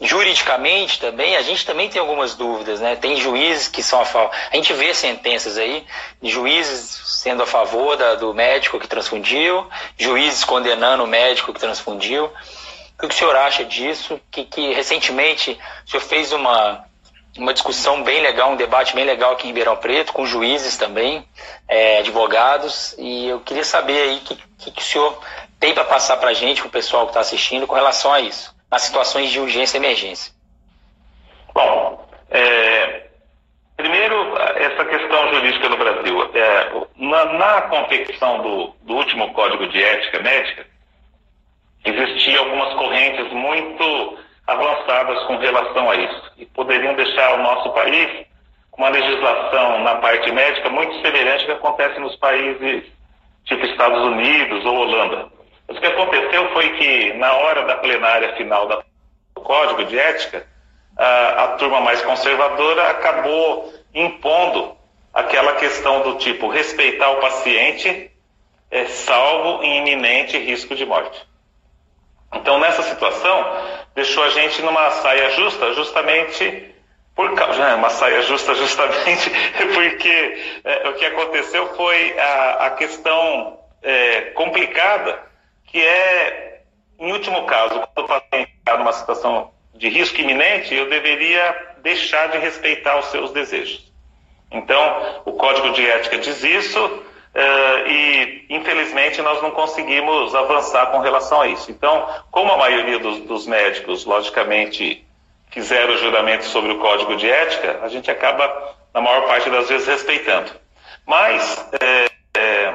juridicamente 0.00 0.98
também, 0.98 1.36
a 1.36 1.42
gente 1.42 1.64
também 1.64 1.88
tem 1.88 2.00
algumas 2.00 2.34
dúvidas, 2.34 2.80
né? 2.80 2.96
Tem 2.96 3.16
juízes 3.16 3.68
que 3.68 3.82
são 3.82 4.00
a 4.00 4.04
favor. 4.04 4.32
A 4.50 4.56
gente 4.56 4.72
vê 4.72 4.92
sentenças 4.92 5.56
aí 5.56 5.86
juízes 6.20 7.20
sendo 7.22 7.44
a 7.44 7.46
favor 7.46 7.96
da, 7.96 8.16
do 8.16 8.34
médico 8.34 8.80
que 8.80 8.88
transfundiu, 8.88 9.68
juízes 9.96 10.42
condenando 10.42 11.04
o 11.04 11.06
médico 11.06 11.52
que 11.52 11.60
transfundiu. 11.60 12.24
O 13.00 13.08
que 13.08 13.14
o 13.14 13.16
senhor 13.16 13.36
acha 13.36 13.64
disso? 13.64 14.20
Que, 14.30 14.44
que 14.44 14.72
recentemente 14.72 15.56
o 15.86 15.90
senhor 15.90 16.02
fez 16.02 16.32
uma, 16.32 16.84
uma 17.38 17.52
discussão 17.52 18.02
bem 18.02 18.20
legal, 18.20 18.52
um 18.52 18.56
debate 18.56 18.94
bem 18.94 19.04
legal 19.04 19.32
aqui 19.32 19.44
em 19.44 19.48
Ribeirão 19.48 19.76
Preto, 19.76 20.12
com 20.12 20.26
juízes 20.26 20.76
também, 20.76 21.26
é, 21.66 21.98
advogados, 21.98 22.94
e 22.98 23.28
eu 23.28 23.40
queria 23.40 23.64
saber 23.64 24.00
aí 24.02 24.16
o 24.16 24.20
que, 24.20 24.36
que, 24.58 24.70
que 24.70 24.82
o 24.82 24.84
senhor 24.84 25.18
tem 25.58 25.72
para 25.72 25.84
passar 25.84 26.16
para 26.18 26.30
a 26.30 26.34
gente, 26.34 26.60
para 26.60 26.68
o 26.68 26.72
pessoal 26.72 27.04
que 27.04 27.10
está 27.10 27.20
assistindo, 27.20 27.66
com 27.66 27.74
relação 27.74 28.12
a 28.12 28.20
isso 28.20 28.54
nas 28.70 28.82
situações 28.82 29.30
de 29.30 29.38
urgência 29.38 29.76
e 29.76 29.80
emergência? 29.80 30.32
Bom, 31.52 32.08
é, 32.30 33.06
primeiro, 33.76 34.34
essa 34.56 34.84
questão 34.86 35.34
jurídica 35.34 35.68
no 35.68 35.76
Brasil. 35.76 36.30
É, 36.34 36.72
na, 36.96 37.24
na, 37.26 37.62
confecção 37.62 38.40
do, 38.40 38.74
do, 38.80 38.94
último 38.94 39.34
Código 39.34 39.68
de 39.68 39.82
Ética 39.82 40.20
Médica, 40.20 40.66
existiam 41.84 42.44
algumas 42.44 42.72
correntes 42.74 43.30
muito 43.30 44.18
avançadas 44.46 45.22
com 45.24 45.36
relação 45.36 45.90
a 45.90 45.96
isso 45.96 46.32
e 46.36 46.46
poderiam 46.46 46.94
deixar 46.94 47.34
o 47.34 47.42
nosso 47.42 47.70
país 47.70 48.26
com 48.70 48.82
uma 48.82 48.90
legislação 48.90 49.80
na 49.82 49.96
parte 49.96 50.30
médica 50.32 50.68
muito 50.70 51.00
semelhante 51.00 51.42
ao 51.42 51.46
que 51.46 51.52
acontece 51.52 52.00
nos 52.00 52.16
países 52.16 52.84
tipo 53.44 53.64
Estados 53.66 54.02
Unidos 54.04 54.64
ou 54.64 54.76
Holanda. 54.76 55.28
Mas 55.68 55.76
o 55.76 55.80
que 55.80 55.86
aconteceu 55.86 56.52
foi 56.52 56.70
que, 56.76 57.12
na 57.14 57.32
hora 57.34 57.64
da 57.64 57.76
plenária 57.76 58.34
final 58.36 58.66
do 58.66 59.40
Código 59.40 59.84
de 59.84 59.98
Ética, 59.98 60.46
a, 60.96 61.44
a 61.44 61.48
turma 61.56 61.80
mais 61.80 62.02
conservadora 62.02 62.90
acabou 62.90 63.72
impondo 63.94 64.76
aquela 65.12 65.54
questão 65.54 66.02
do 66.02 66.16
tipo 66.16 66.48
respeitar 66.48 67.10
o 67.10 67.20
paciente, 67.20 68.10
é, 68.70 68.86
salvo 68.86 69.62
em 69.62 69.78
iminente 69.78 70.38
risco 70.38 70.74
de 70.74 70.86
morte. 70.86 71.20
Então, 72.32 72.58
nessa 72.58 72.82
situação, 72.82 73.56
deixou 73.94 74.24
a 74.24 74.30
gente 74.30 74.62
numa 74.62 74.90
saia 74.90 75.30
justa, 75.30 75.72
justamente 75.74 76.74
por 77.14 77.34
causa. 77.34 77.74
Uma 77.76 77.90
saia 77.90 78.22
justa, 78.22 78.54
justamente 78.54 79.30
porque 79.74 80.60
é, 80.64 80.88
o 80.88 80.94
que 80.94 81.04
aconteceu 81.04 81.74
foi 81.76 82.18
a, 82.18 82.66
a 82.66 82.70
questão 82.70 83.58
é, 83.82 84.22
complicada, 84.34 85.20
que 85.66 85.80
é, 85.80 86.62
em 86.98 87.12
último 87.12 87.44
caso, 87.44 87.80
quando 87.94 88.06
o 88.06 88.08
paciente 88.08 88.52
está 88.58 88.76
numa 88.78 88.92
situação 88.92 89.50
de 89.74 89.88
risco 89.88 90.20
iminente, 90.20 90.74
eu 90.74 90.88
deveria 90.88 91.74
deixar 91.82 92.28
de 92.28 92.38
respeitar 92.38 92.98
os 92.98 93.06
seus 93.06 93.32
desejos. 93.32 93.92
Então, 94.50 95.22
o 95.24 95.32
Código 95.32 95.72
de 95.72 95.84
Ética 95.84 96.18
diz 96.18 96.42
isso, 96.44 97.02
Uh, 97.34 97.88
e 97.88 98.46
infelizmente 98.50 99.22
nós 99.22 99.40
não 99.40 99.52
conseguimos 99.52 100.34
avançar 100.34 100.88
com 100.88 100.98
relação 100.98 101.40
a 101.40 101.48
isso. 101.48 101.70
Então, 101.70 102.06
como 102.30 102.52
a 102.52 102.58
maioria 102.58 102.98
dos, 102.98 103.20
dos, 103.20 103.46
médicos, 103.46 104.04
logicamente, 104.04 105.02
fizeram 105.50 105.94
o 105.94 105.98
juramento 105.98 106.44
sobre 106.44 106.72
o 106.72 106.78
código 106.78 107.16
de 107.16 107.30
ética, 107.30 107.80
a 107.82 107.88
gente 107.88 108.10
acaba, 108.10 108.74
na 108.92 109.00
maior 109.00 109.26
parte 109.26 109.48
das 109.48 109.66
vezes, 109.66 109.86
respeitando. 109.86 110.52
Mas, 111.06 111.66
é, 111.80 112.10
é, 112.38 112.74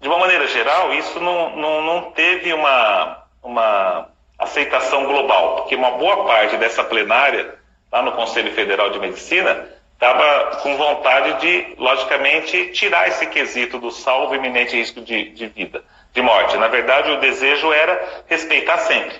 de 0.00 0.08
uma 0.08 0.18
maneira 0.18 0.46
geral, 0.46 0.94
isso 0.94 1.20
não, 1.20 1.54
não, 1.56 1.82
não 1.82 2.10
teve 2.12 2.54
uma, 2.54 3.24
uma 3.42 4.08
aceitação 4.38 5.04
global, 5.04 5.56
porque 5.56 5.76
uma 5.76 5.92
boa 5.92 6.24
parte 6.24 6.56
dessa 6.56 6.82
plenária, 6.82 7.54
lá 7.92 8.00
no 8.00 8.12
Conselho 8.12 8.52
Federal 8.54 8.88
de 8.88 8.98
Medicina, 8.98 9.68
estava 9.96 10.56
com 10.58 10.76
vontade 10.76 11.40
de, 11.40 11.74
logicamente, 11.78 12.68
tirar 12.72 13.08
esse 13.08 13.26
quesito 13.26 13.78
do 13.78 13.90
salvo 13.90 14.34
iminente 14.34 14.76
risco 14.76 15.00
de, 15.00 15.30
de 15.30 15.46
vida, 15.46 15.82
de 16.12 16.22
morte. 16.22 16.56
Na 16.58 16.68
verdade, 16.68 17.10
o 17.10 17.20
desejo 17.20 17.72
era 17.72 18.22
respeitar 18.26 18.78
sempre. 18.78 19.16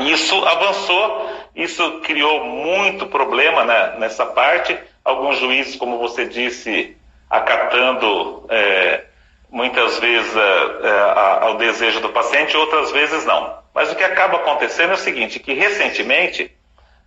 Isso 0.00 0.44
avançou, 0.44 1.30
isso 1.54 2.00
criou 2.00 2.44
muito 2.44 3.06
problema 3.06 3.64
né, 3.64 3.94
nessa 3.98 4.26
parte. 4.26 4.76
Alguns 5.04 5.38
juízes, 5.38 5.76
como 5.76 5.98
você 5.98 6.26
disse, 6.26 6.96
acatando 7.28 8.46
é, 8.48 9.04
muitas 9.50 9.98
vezes 10.00 10.34
é, 10.36 10.40
é, 10.40 11.44
ao 11.44 11.56
desejo 11.58 12.00
do 12.00 12.08
paciente, 12.08 12.56
outras 12.56 12.90
vezes 12.90 13.24
não. 13.24 13.58
Mas 13.72 13.92
o 13.92 13.94
que 13.94 14.02
acaba 14.02 14.38
acontecendo 14.38 14.90
é 14.90 14.94
o 14.94 14.98
seguinte, 14.98 15.38
que 15.38 15.52
recentemente 15.52 16.50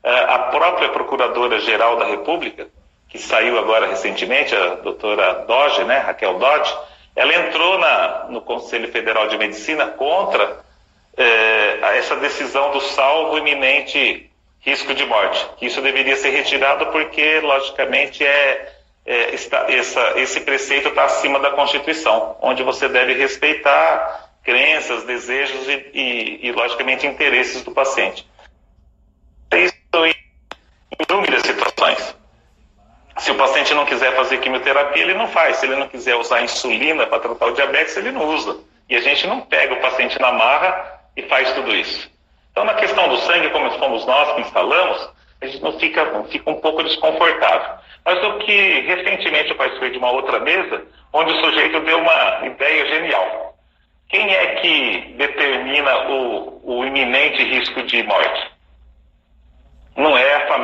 a 0.04 0.40
própria 0.40 0.90
Procuradora-Geral 0.90 1.98
da 1.98 2.06
República, 2.06 2.68
que 3.08 3.18
saiu 3.18 3.58
agora 3.58 3.88
recentemente, 3.88 4.56
a 4.56 4.76
doutora 4.76 5.46
Dodge, 5.48 5.84
né, 5.86 6.00
Raquel 6.00 6.38
Dodge, 6.40 6.76
ela 7.16 7.34
entrou 7.34 7.78
na, 7.78 8.26
no 8.30 8.42
Conselho 8.42 8.92
Federal 8.92 9.28
de 9.28 9.38
Medicina 9.38 9.88
contra 9.88 10.60
é, 11.16 11.98
essa 11.98 12.16
decisão 12.16 12.72
do 12.72 12.82
salvo 12.82 13.38
iminente 13.38 14.30
risco 14.60 14.94
de 14.94 15.06
morte. 15.06 15.46
Isso 15.62 15.82
deveria 15.82 16.16
ser 16.16 16.32
retirado 16.32 16.88
porque, 16.88 17.40
logicamente, 17.40 18.26
é, 18.26 18.74
é 19.06 19.36
está, 19.36 19.72
essa, 19.72 20.20
esse 20.20 20.42
preceito 20.42 20.90
está 20.90 21.06
acima 21.06 21.40
da 21.40 21.52
Constituição, 21.52 22.36
onde 22.42 22.64
você 22.64 22.90
deve 22.90 23.14
respeitar 23.14 24.32
crenças, 24.44 25.04
desejos 25.04 25.68
e, 25.70 25.92
e, 25.94 26.48
e 26.48 26.52
logicamente, 26.52 27.06
interesses 27.06 27.62
do 27.64 27.72
paciente 27.72 28.26
em 30.06 30.14
inúmeras 31.08 31.42
situações. 31.42 32.16
Se 33.18 33.32
o 33.32 33.36
paciente 33.36 33.74
não 33.74 33.86
quiser 33.86 34.16
fazer 34.16 34.40
quimioterapia, 34.40 35.04
ele 35.04 35.14
não 35.14 35.28
faz. 35.28 35.58
Se 35.58 35.66
ele 35.66 35.76
não 35.76 35.88
quiser 35.88 36.16
usar 36.16 36.42
insulina 36.42 37.06
para 37.06 37.20
tratar 37.20 37.46
o 37.46 37.54
diabetes, 37.54 37.96
ele 37.96 38.12
não 38.12 38.26
usa. 38.28 38.58
E 38.90 38.96
a 38.96 39.02
gente 39.02 39.28
não 39.28 39.42
pega 39.42 39.74
o 39.76 39.82
paciente 39.82 40.20
na 40.20 40.32
marra 40.32 41.02
e 41.16 41.22
faz 41.24 41.54
tudo 41.54 41.74
isso. 41.76 42.12
Então, 42.52 42.66
na 42.66 42.74
questão 42.74 43.08
do 43.08 43.18
sangue, 43.18 43.50
como 43.50 43.72
somos 43.80 44.06
nós 44.06 44.34
que 44.34 44.42
instalamos, 44.42 45.10
a 45.42 45.46
gente 45.46 45.62
não 45.62 45.80
fica, 45.80 46.24
fica 46.30 46.50
um 46.50 46.60
pouco 46.60 46.84
desconfortável. 46.84 47.78
Mas 48.06 48.24
o 48.24 48.40
que 48.40 48.82
recentemente 48.82 49.50
eu 49.50 49.56
participei 49.56 49.92
de 49.92 49.98
uma 49.98 50.12
outra 50.12 50.40
mesa, 50.40 50.84
onde 51.12 51.32
o 51.32 51.46
sujeito 51.46 51.80
deu 51.82 52.00
uma 52.00 52.46
ideia 52.46 52.86
genial. 52.88 53.58
Quem 54.10 54.34
é 54.34 54.56
que 54.56 55.16
determina 55.18 56.10
o, 56.10 56.62
o 56.64 56.86
iminente 56.86 57.44
risco 57.44 57.82
de 57.84 58.04
morte? 58.04 58.53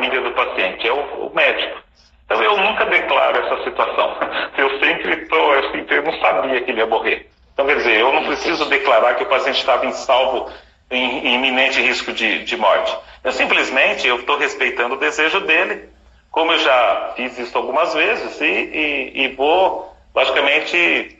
Família 0.00 0.22
do 0.22 0.32
paciente, 0.32 0.88
é 0.88 0.92
o, 0.92 1.26
o 1.26 1.34
médico. 1.34 1.78
Então 2.24 2.42
eu 2.42 2.56
nunca 2.56 2.86
declaro 2.86 3.38
essa 3.38 3.64
situação. 3.64 4.16
Eu 4.56 4.78
sempre 4.78 5.22
estou, 5.22 5.70
sempre, 5.70 5.96
eu 5.96 6.02
não 6.02 6.12
sabia 6.20 6.60
que 6.60 6.70
ele 6.70 6.80
ia 6.80 6.86
morrer. 6.86 7.30
Então 7.54 7.66
quer 7.66 7.76
dizer, 7.76 7.98
eu 7.98 8.12
não 8.12 8.24
preciso 8.24 8.66
declarar 8.66 9.14
que 9.14 9.22
o 9.22 9.26
paciente 9.26 9.58
estava 9.58 9.86
em 9.86 9.92
salvo, 9.92 10.50
em, 10.90 11.26
em 11.26 11.34
iminente 11.36 11.80
risco 11.80 12.12
de, 12.12 12.44
de 12.44 12.56
morte. 12.58 12.94
Eu 13.24 13.32
simplesmente 13.32 14.06
eu 14.06 14.16
estou 14.16 14.36
respeitando 14.36 14.96
o 14.96 14.98
desejo 14.98 15.40
dele, 15.40 15.88
como 16.30 16.52
eu 16.52 16.58
já 16.58 17.12
fiz 17.16 17.38
isso 17.38 17.56
algumas 17.56 17.94
vezes, 17.94 18.38
e, 18.40 18.44
e, 18.44 19.24
e 19.24 19.28
vou, 19.28 19.94
logicamente, 20.14 21.18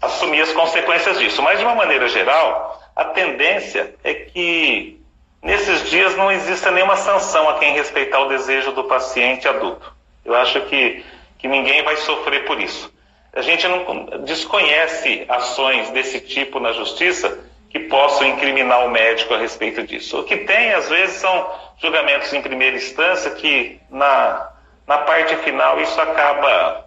assumir 0.00 0.42
as 0.42 0.52
consequências 0.52 1.18
disso. 1.18 1.42
Mas 1.42 1.58
de 1.58 1.64
uma 1.64 1.74
maneira 1.74 2.08
geral, 2.08 2.80
a 2.94 3.06
tendência 3.06 3.94
é 4.04 4.14
que 4.14 4.95
Nesses 5.46 5.88
dias 5.88 6.16
não 6.16 6.32
existe 6.32 6.68
nenhuma 6.72 6.96
sanção 6.96 7.48
a 7.48 7.60
quem 7.60 7.72
respeitar 7.72 8.18
o 8.18 8.28
desejo 8.28 8.72
do 8.72 8.82
paciente 8.82 9.46
adulto. 9.46 9.94
Eu 10.24 10.34
acho 10.34 10.60
que, 10.62 11.04
que 11.38 11.46
ninguém 11.46 11.84
vai 11.84 11.96
sofrer 11.98 12.44
por 12.46 12.60
isso. 12.60 12.92
A 13.32 13.40
gente 13.42 13.68
não 13.68 14.24
desconhece 14.24 15.24
ações 15.28 15.90
desse 15.90 16.20
tipo 16.20 16.58
na 16.58 16.72
justiça 16.72 17.38
que 17.70 17.78
possam 17.78 18.26
incriminar 18.26 18.84
o 18.86 18.90
médico 18.90 19.34
a 19.34 19.38
respeito 19.38 19.84
disso. 19.84 20.18
O 20.18 20.24
que 20.24 20.38
tem, 20.38 20.74
às 20.74 20.88
vezes, 20.88 21.18
são 21.18 21.48
julgamentos 21.78 22.32
em 22.32 22.42
primeira 22.42 22.76
instância 22.76 23.30
que, 23.30 23.80
na, 23.88 24.50
na 24.84 24.98
parte 24.98 25.36
final, 25.36 25.80
isso 25.80 26.00
acaba 26.00 26.86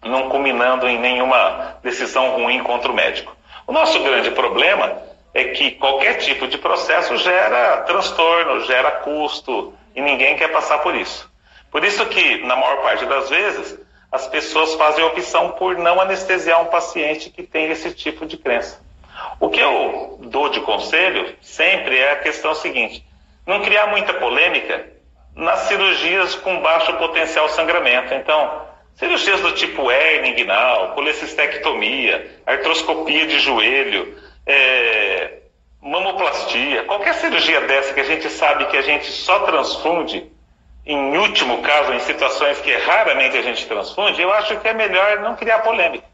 não 0.00 0.28
culminando 0.28 0.86
em 0.86 0.96
nenhuma 0.96 1.76
decisão 1.82 2.36
ruim 2.36 2.62
contra 2.62 2.92
o 2.92 2.94
médico. 2.94 3.36
O 3.66 3.72
nosso 3.72 3.98
grande 4.00 4.30
problema 4.30 5.02
é 5.34 5.44
que 5.46 5.72
qualquer 5.72 6.14
tipo 6.18 6.46
de 6.46 6.56
processo 6.56 7.16
gera 7.16 7.78
transtorno, 7.82 8.64
gera 8.64 8.92
custo, 8.92 9.74
e 9.94 10.00
ninguém 10.00 10.36
quer 10.36 10.48
passar 10.48 10.78
por 10.78 10.94
isso. 10.94 11.28
Por 11.72 11.84
isso 11.84 12.06
que, 12.06 12.38
na 12.46 12.54
maior 12.54 12.82
parte 12.82 13.04
das 13.04 13.28
vezes, 13.28 13.78
as 14.12 14.28
pessoas 14.28 14.74
fazem 14.74 15.02
a 15.02 15.08
opção 15.08 15.50
por 15.52 15.76
não 15.76 16.00
anestesiar 16.00 16.62
um 16.62 16.66
paciente 16.66 17.30
que 17.30 17.42
tem 17.42 17.68
esse 17.70 17.90
tipo 17.92 18.24
de 18.24 18.36
crença. 18.36 18.80
O 19.40 19.48
que 19.48 19.58
eu 19.58 20.20
dou 20.22 20.48
de 20.48 20.60
conselho 20.60 21.34
sempre 21.40 21.98
é 21.98 22.12
a 22.12 22.20
questão 22.20 22.54
seguinte: 22.54 23.04
não 23.44 23.60
criar 23.60 23.88
muita 23.88 24.14
polêmica 24.14 24.86
nas 25.34 25.60
cirurgias 25.60 26.36
com 26.36 26.60
baixo 26.60 26.92
potencial 26.94 27.48
sangramento. 27.48 28.14
Então, 28.14 28.62
cirurgias 28.94 29.40
do 29.40 29.50
tipo 29.52 29.90
hernia 29.90 30.30
inguinal, 30.30 30.92
colecistectomia, 30.92 32.40
artroscopia 32.46 33.26
de 33.26 33.40
joelho, 33.40 34.16
é, 34.46 35.38
mamoplastia, 35.80 36.84
qualquer 36.84 37.14
cirurgia 37.14 37.60
dessa 37.62 37.92
que 37.92 38.00
a 38.00 38.04
gente 38.04 38.28
sabe 38.30 38.66
que 38.66 38.76
a 38.76 38.82
gente 38.82 39.06
só 39.10 39.40
transfunde, 39.40 40.30
em 40.86 41.16
último 41.16 41.62
caso, 41.62 41.92
em 41.92 42.00
situações 42.00 42.58
que 42.60 42.74
raramente 42.74 43.36
a 43.36 43.42
gente 43.42 43.66
transfunde, 43.66 44.20
eu 44.20 44.32
acho 44.32 44.58
que 44.58 44.68
é 44.68 44.74
melhor 44.74 45.20
não 45.20 45.36
criar 45.36 45.60
polêmica. 45.60 46.06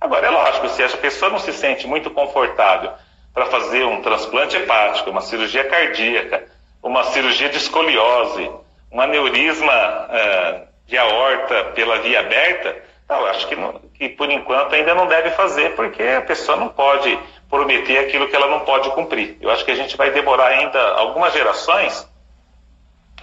Agora, 0.00 0.26
é 0.26 0.30
lógico, 0.30 0.68
se 0.68 0.82
a 0.82 0.88
pessoa 0.88 1.30
não 1.30 1.38
se 1.38 1.52
sente 1.52 1.86
muito 1.86 2.10
confortável 2.10 2.92
para 3.32 3.46
fazer 3.46 3.84
um 3.84 4.02
transplante 4.02 4.56
hepático, 4.56 5.10
uma 5.10 5.20
cirurgia 5.20 5.64
cardíaca, 5.64 6.44
uma 6.82 7.04
cirurgia 7.04 7.48
de 7.48 7.56
escoliose, 7.56 8.50
um 8.92 9.00
aneurisma 9.00 9.72
uh, 9.72 10.66
de 10.86 10.96
aorta 10.96 11.64
pela 11.74 11.98
via 11.98 12.20
aberta, 12.20 12.76
eu 13.08 13.26
acho 13.26 13.46
que, 13.46 13.54
não, 13.54 13.80
que 13.94 14.08
por 14.08 14.30
enquanto 14.30 14.74
ainda 14.74 14.94
não 14.94 15.06
deve 15.06 15.30
fazer, 15.30 15.74
porque 15.76 16.02
a 16.02 16.22
pessoa 16.22 16.56
não 16.56 16.68
pode 16.68 17.18
prometer 17.48 17.98
aquilo 17.98 18.28
que 18.28 18.34
ela 18.34 18.48
não 18.48 18.60
pode 18.60 18.90
cumprir. 18.90 19.36
Eu 19.40 19.50
acho 19.50 19.64
que 19.64 19.70
a 19.70 19.76
gente 19.76 19.96
vai 19.96 20.10
demorar 20.10 20.48
ainda 20.48 20.80
algumas 20.94 21.32
gerações 21.32 22.08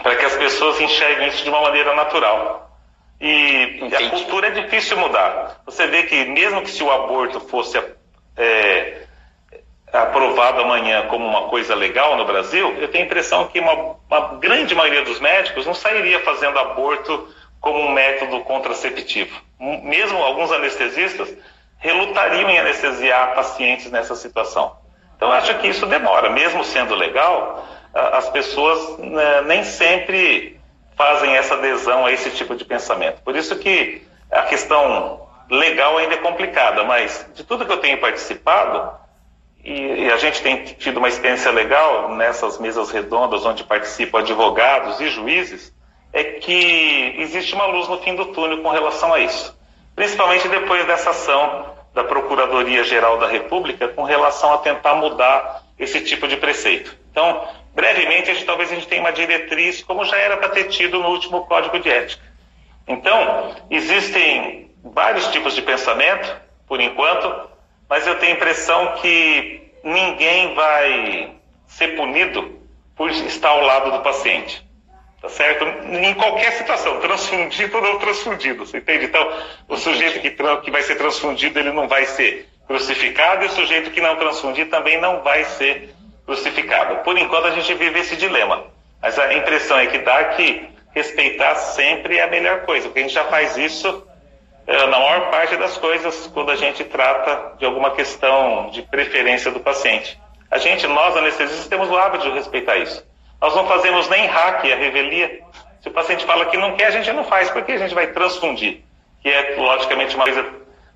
para 0.01 0.15
que 0.15 0.25
as 0.25 0.35
pessoas 0.35 0.79
enxerguem 0.79 1.27
isso 1.27 1.43
de 1.43 1.49
uma 1.49 1.61
maneira 1.61 1.93
natural. 1.93 2.71
E, 3.19 3.87
e 3.89 3.95
a 3.95 4.09
cultura 4.09 4.47
é 4.47 4.51
difícil 4.51 4.97
mudar. 4.97 5.61
Você 5.65 5.87
vê 5.87 6.03
que 6.03 6.25
mesmo 6.25 6.61
que 6.61 6.71
se 6.71 6.83
o 6.83 6.91
aborto 6.91 7.39
fosse 7.41 7.81
é, 8.37 9.03
aprovado 9.91 10.61
amanhã 10.61 11.07
como 11.07 11.25
uma 11.25 11.49
coisa 11.49 11.75
legal 11.75 12.17
no 12.17 12.25
Brasil, 12.25 12.75
eu 12.79 12.87
tenho 12.87 13.03
a 13.03 13.07
impressão 13.07 13.47
que 13.47 13.59
uma, 13.59 13.95
uma 14.09 14.35
grande 14.39 14.73
maioria 14.73 15.03
dos 15.03 15.19
médicos 15.19 15.65
não 15.65 15.73
sairia 15.73 16.19
fazendo 16.21 16.57
aborto 16.57 17.27
como 17.61 17.79
um 17.79 17.91
método 17.91 18.41
contraceptivo. 18.41 19.39
Mesmo 19.83 20.21
alguns 20.21 20.51
anestesistas 20.51 21.33
relutariam 21.77 22.49
em 22.49 22.59
anestesiar 22.59 23.33
pacientes 23.33 23.89
nessa 23.91 24.15
situação. 24.15 24.75
Então, 25.15 25.31
acho 25.31 25.57
que 25.59 25.67
isso 25.67 25.85
demora. 25.85 26.29
Mesmo 26.29 26.63
sendo 26.63 26.95
legal, 26.95 27.65
as 27.93 28.29
pessoas 28.29 28.97
né, 28.99 29.41
nem 29.41 29.63
sempre 29.63 30.59
fazem 30.95 31.35
essa 31.35 31.55
adesão 31.55 32.05
a 32.05 32.11
esse 32.11 32.31
tipo 32.31 32.55
de 32.55 32.65
pensamento. 32.65 33.21
Por 33.21 33.35
isso 33.35 33.55
que 33.57 34.05
a 34.31 34.43
questão 34.43 35.27
legal 35.49 35.97
ainda 35.97 36.15
é 36.15 36.17
complicada, 36.17 36.83
mas 36.83 37.25
de 37.33 37.43
tudo 37.43 37.65
que 37.65 37.71
eu 37.71 37.77
tenho 37.77 37.99
participado, 37.99 38.91
e, 39.63 40.09
a 40.11 40.17
gente 40.17 40.41
tem 40.41 40.63
tido 40.65 40.97
uma 40.97 41.07
experiência 41.07 41.49
legal 41.51 42.13
nessas 42.15 42.59
mesas 42.59 42.91
redondas 42.91 43.45
onde 43.45 43.63
participam 43.63 44.19
advogados 44.19 44.99
e 44.99 45.07
juízes, 45.07 45.73
é 46.13 46.23
que 46.23 47.15
existe 47.17 47.55
uma 47.55 47.65
luz 47.65 47.87
no 47.87 47.97
fim 48.01 48.15
do 48.15 48.27
túnel 48.27 48.61
com 48.61 48.69
relação 48.69 49.11
a 49.11 49.19
isso. 49.19 49.57
Principalmente 49.95 50.47
depois 50.47 50.85
dessa 50.85 51.09
ação 51.09 51.73
da 51.93 52.03
Procuradoria-Geral 52.03 53.17
da 53.17 53.27
República 53.27 53.87
com 53.87 54.03
relação 54.03 54.53
a 54.53 54.59
tentar 54.59 54.95
mudar 54.95 55.63
esse 55.77 56.01
tipo 56.01 56.27
de 56.27 56.37
preceito. 56.37 56.95
Então, 57.11 57.47
brevemente, 57.73 58.29
a 58.29 58.33
gente, 58.33 58.45
talvez 58.45 58.71
a 58.71 58.75
gente 58.75 58.87
tenha 58.87 59.01
uma 59.01 59.11
diretriz, 59.11 59.83
como 59.83 60.05
já 60.05 60.17
era 60.17 60.37
para 60.37 60.49
ter 60.49 60.65
tido 60.65 60.99
no 60.99 61.09
último 61.09 61.45
Código 61.45 61.79
de 61.79 61.89
Ética. 61.89 62.23
Então, 62.87 63.55
existem 63.69 64.71
vários 64.83 65.27
tipos 65.27 65.55
de 65.55 65.61
pensamento, 65.61 66.35
por 66.67 66.79
enquanto, 66.79 67.49
mas 67.89 68.05
eu 68.05 68.15
tenho 68.19 68.33
a 68.33 68.35
impressão 68.35 68.93
que 69.01 69.71
ninguém 69.83 70.53
vai 70.53 71.31
ser 71.67 71.95
punido 71.95 72.59
por 72.95 73.09
estar 73.09 73.49
ao 73.49 73.61
lado 73.61 73.91
do 73.91 73.99
paciente. 74.01 74.63
Tá 75.23 75.29
certo? 75.29 75.63
Em 75.85 76.13
qualquer 76.15 76.51
situação, 76.51 76.99
transfundido 76.99 77.77
ou 77.77 77.81
não 77.81 77.97
transfundido, 77.97 78.65
você 78.65 78.79
entende? 78.79 79.05
Então, 79.05 79.25
o 79.69 79.77
sujeito 79.77 80.19
que, 80.19 80.29
que 80.29 80.69
vai 80.69 80.81
ser 80.81 80.95
transfundido, 80.95 81.57
ele 81.57 81.71
não 81.71 81.87
vai 81.87 82.05
ser 82.05 82.49
crucificado, 82.67 83.45
e 83.45 83.47
o 83.47 83.51
sujeito 83.51 83.89
que 83.91 84.01
não 84.01 84.17
transfundir 84.17 84.69
também 84.69 84.99
não 84.99 85.21
vai 85.21 85.45
ser 85.45 85.95
crucificado. 86.25 87.05
Por 87.05 87.17
enquanto, 87.17 87.47
a 87.47 87.51
gente 87.51 87.73
vive 87.73 88.01
esse 88.01 88.17
dilema. 88.17 88.65
Mas 89.01 89.17
a 89.17 89.33
impressão 89.33 89.79
é 89.79 89.87
que 89.87 89.99
dá 89.99 90.25
que 90.25 90.67
respeitar 90.93 91.55
sempre 91.55 92.17
é 92.17 92.23
a 92.23 92.27
melhor 92.27 92.65
coisa, 92.65 92.89
porque 92.89 92.99
a 92.99 93.03
gente 93.03 93.13
já 93.13 93.23
faz 93.23 93.55
isso 93.55 94.05
é, 94.67 94.77
na 94.87 94.99
maior 94.99 95.31
parte 95.31 95.55
das 95.55 95.77
coisas 95.77 96.27
quando 96.33 96.51
a 96.51 96.57
gente 96.57 96.83
trata 96.83 97.57
de 97.57 97.63
alguma 97.63 97.91
questão 97.91 98.69
de 98.71 98.81
preferência 98.81 99.49
do 99.51 99.61
paciente. 99.61 100.19
A 100.51 100.57
gente, 100.57 100.85
nós 100.85 101.15
anestesistas, 101.15 101.67
temos 101.69 101.89
o 101.89 101.97
hábito 101.97 102.25
de 102.25 102.31
respeitar 102.31 102.75
isso. 102.75 103.12
Nós 103.43 103.53
não 103.55 103.67
fazemos 103.67 104.07
nem 104.07 104.25
hack, 104.25 104.63
a 104.71 104.75
revelia. 104.77 105.41
Se 105.81 105.89
o 105.89 105.91
paciente 105.91 106.23
fala 106.23 106.45
que 106.45 106.55
não 106.55 106.77
quer, 106.77 106.85
a 106.85 106.91
gente 106.91 107.11
não 107.11 107.25
faz, 107.25 107.49
porque 107.49 107.73
a 107.73 107.77
gente 107.77 107.93
vai 107.93 108.07
transfundir, 108.07 108.79
que 109.21 109.27
é, 109.27 109.55
logicamente, 109.57 110.15
uma 110.15 110.23
coisa 110.23 110.49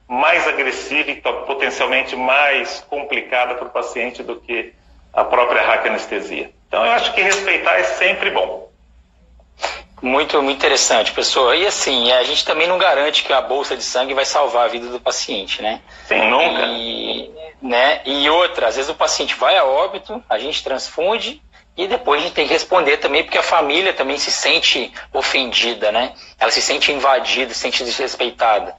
mais 0.07 0.47
agressiva 0.47 1.11
e 1.11 1.15
potencialmente 1.15 2.15
mais 2.15 2.79
complicada 2.89 3.55
para 3.55 3.67
o 3.67 3.69
paciente 3.69 4.23
do 4.23 4.37
que 4.37 4.73
a 5.11 5.25
própria 5.25 5.61
hack 5.61 5.87
anestesia. 5.87 6.49
Então, 6.69 6.85
eu 6.85 6.91
acho 6.93 7.13
que 7.13 7.21
respeitar 7.21 7.79
é 7.79 7.83
sempre 7.83 8.29
bom. 8.29 8.71
Muito, 10.01 10.41
muito 10.41 10.55
interessante, 10.55 11.11
pessoa. 11.11 11.53
E 11.53 11.67
assim, 11.67 12.13
a 12.13 12.23
gente 12.23 12.45
também 12.45 12.65
não 12.65 12.77
garante 12.77 13.25
que 13.25 13.33
a 13.33 13.41
bolsa 13.41 13.75
de 13.75 13.83
sangue 13.83 14.13
vai 14.13 14.23
salvar 14.23 14.65
a 14.65 14.69
vida 14.69 14.87
do 14.87 15.01
paciente, 15.01 15.61
né? 15.61 15.81
Sim, 16.05 16.29
nunca. 16.29 16.65
E, 16.65 17.29
né? 17.61 18.01
e 18.05 18.29
outra, 18.29 18.67
às 18.67 18.77
vezes 18.77 18.89
o 18.89 18.95
paciente 18.95 19.35
vai 19.35 19.57
a 19.57 19.65
óbito, 19.65 20.23
a 20.29 20.39
gente 20.39 20.63
transfunde 20.63 21.41
e 21.77 21.87
depois 21.87 22.19
a 22.19 22.23
gente 22.23 22.33
tem 22.33 22.47
que 22.47 22.53
responder 22.53 22.97
também, 22.97 23.23
porque 23.23 23.37
a 23.37 23.43
família 23.43 23.93
também 23.93 24.17
se 24.17 24.31
sente 24.31 24.91
ofendida, 25.13 25.91
né? 25.91 26.13
Ela 26.39 26.51
se 26.51 26.61
sente 26.61 26.91
invadida, 26.91 27.53
se 27.53 27.59
sente 27.59 27.83
desrespeitada. 27.83 28.75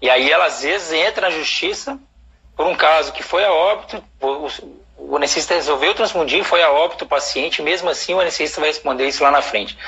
E 0.00 0.08
aí 0.08 0.30
ela 0.30 0.46
às 0.46 0.62
vezes 0.62 0.92
entra 0.92 1.28
na 1.28 1.30
justiça 1.30 1.98
por 2.58 2.66
um 2.66 2.74
caso 2.74 3.12
que 3.12 3.22
foi 3.22 3.44
a 3.44 3.52
óbito, 3.52 4.02
o, 4.20 5.14
anestesista 5.14 5.54
resolveu 5.54 5.94
transfundir, 5.94 6.42
foi 6.42 6.60
a 6.60 6.72
óbito 6.72 7.04
o 7.04 7.08
paciente, 7.08 7.62
mesmo 7.62 7.88
assim 7.88 8.14
o 8.14 8.20
anestesista 8.20 8.60
vai 8.60 8.70
responder 8.70 9.06
isso 9.06 9.22
lá 9.22 9.30
na 9.30 9.40
frente. 9.40 9.78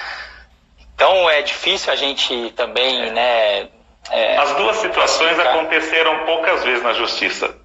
Então 0.94 1.28
é 1.28 1.42
difícil 1.42 1.92
a 1.92 1.96
gente 1.96 2.52
também, 2.52 3.08
é. 3.08 3.11
né? 3.11 3.68
É, 4.08 4.36
As 4.36 4.54
duas 4.54 4.76
situações 4.76 5.36
ficar... 5.36 5.50
aconteceram 5.50 6.24
poucas 6.26 6.62
vezes 6.62 6.82
na 6.84 6.92
justiça. 6.92 7.56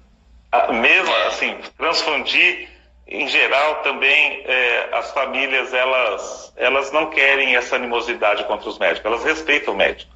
Mesmo 0.70 1.14
é. 1.14 1.26
assim, 1.28 1.56
transfundir, 1.78 2.68
em 3.06 3.28
geral, 3.28 3.76
também 3.76 4.42
é, 4.46 4.88
as 4.92 5.12
famílias 5.12 5.72
elas, 5.72 6.52
elas 6.56 6.90
não 6.90 7.06
querem 7.06 7.54
essa 7.54 7.76
animosidade 7.76 8.44
contra 8.44 8.68
os 8.68 8.78
médicos, 8.78 9.04
elas 9.04 9.24
respeitam 9.24 9.74
o 9.74 9.76
médico. 9.76 10.10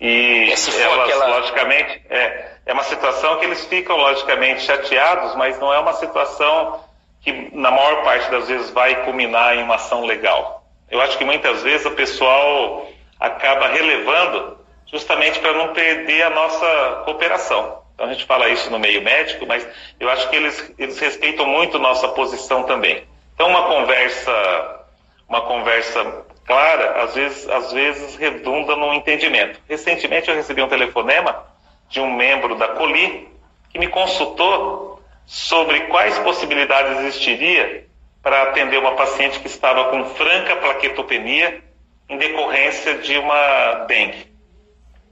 E 0.00 0.50
elas, 0.78 1.10
aquela... 1.10 1.26
logicamente, 1.38 2.02
é, 2.08 2.52
é 2.64 2.72
uma 2.72 2.84
situação 2.84 3.38
que 3.38 3.44
eles 3.44 3.64
ficam, 3.66 3.96
logicamente, 3.96 4.62
chateados, 4.62 5.34
mas 5.34 5.58
não 5.58 5.74
é 5.74 5.78
uma 5.78 5.92
situação 5.92 6.80
que, 7.20 7.50
na 7.52 7.70
maior 7.70 8.02
parte 8.02 8.30
das 8.30 8.48
vezes, 8.48 8.70
vai 8.70 9.04
culminar 9.04 9.56
em 9.56 9.62
uma 9.62 9.74
ação 9.74 10.06
legal. 10.06 10.64
Eu 10.90 11.00
acho 11.00 11.18
que 11.18 11.24
muitas 11.24 11.62
vezes 11.62 11.84
o 11.84 11.90
pessoal 11.90 12.88
acaba 13.18 13.68
relevando 13.68 14.58
justamente 14.86 15.38
para 15.38 15.52
não 15.52 15.72
perder 15.74 16.22
a 16.22 16.30
nossa 16.30 17.02
cooperação. 17.04 17.79
Então 18.00 18.08
a 18.08 18.12
gente 18.14 18.24
fala 18.24 18.48
isso 18.48 18.70
no 18.70 18.78
meio 18.78 19.02
médico, 19.02 19.44
mas 19.46 19.68
eu 20.00 20.08
acho 20.08 20.30
que 20.30 20.36
eles, 20.36 20.74
eles 20.78 20.98
respeitam 20.98 21.44
muito 21.44 21.78
nossa 21.78 22.08
posição 22.08 22.62
também. 22.62 23.04
Então 23.34 23.46
uma 23.46 23.64
conversa, 23.64 24.86
uma 25.28 25.42
conversa 25.42 26.24
clara, 26.46 27.02
às 27.02 27.14
vezes, 27.14 27.46
às 27.46 27.70
vezes 27.70 28.16
redunda 28.16 28.74
num 28.74 28.94
entendimento. 28.94 29.60
Recentemente 29.68 30.30
eu 30.30 30.34
recebi 30.34 30.62
um 30.62 30.68
telefonema 30.68 31.44
de 31.90 32.00
um 32.00 32.10
membro 32.10 32.54
da 32.54 32.68
COLI 32.68 33.28
que 33.68 33.78
me 33.78 33.88
consultou 33.88 35.02
sobre 35.26 35.80
quais 35.80 36.18
possibilidades 36.20 37.00
existiria 37.00 37.86
para 38.22 38.44
atender 38.44 38.78
uma 38.78 38.92
paciente 38.92 39.40
que 39.40 39.46
estava 39.46 39.90
com 39.90 40.06
franca 40.14 40.56
plaquetopenia 40.56 41.62
em 42.08 42.16
decorrência 42.16 42.94
de 42.94 43.18
uma 43.18 43.84
dengue. 43.86 44.26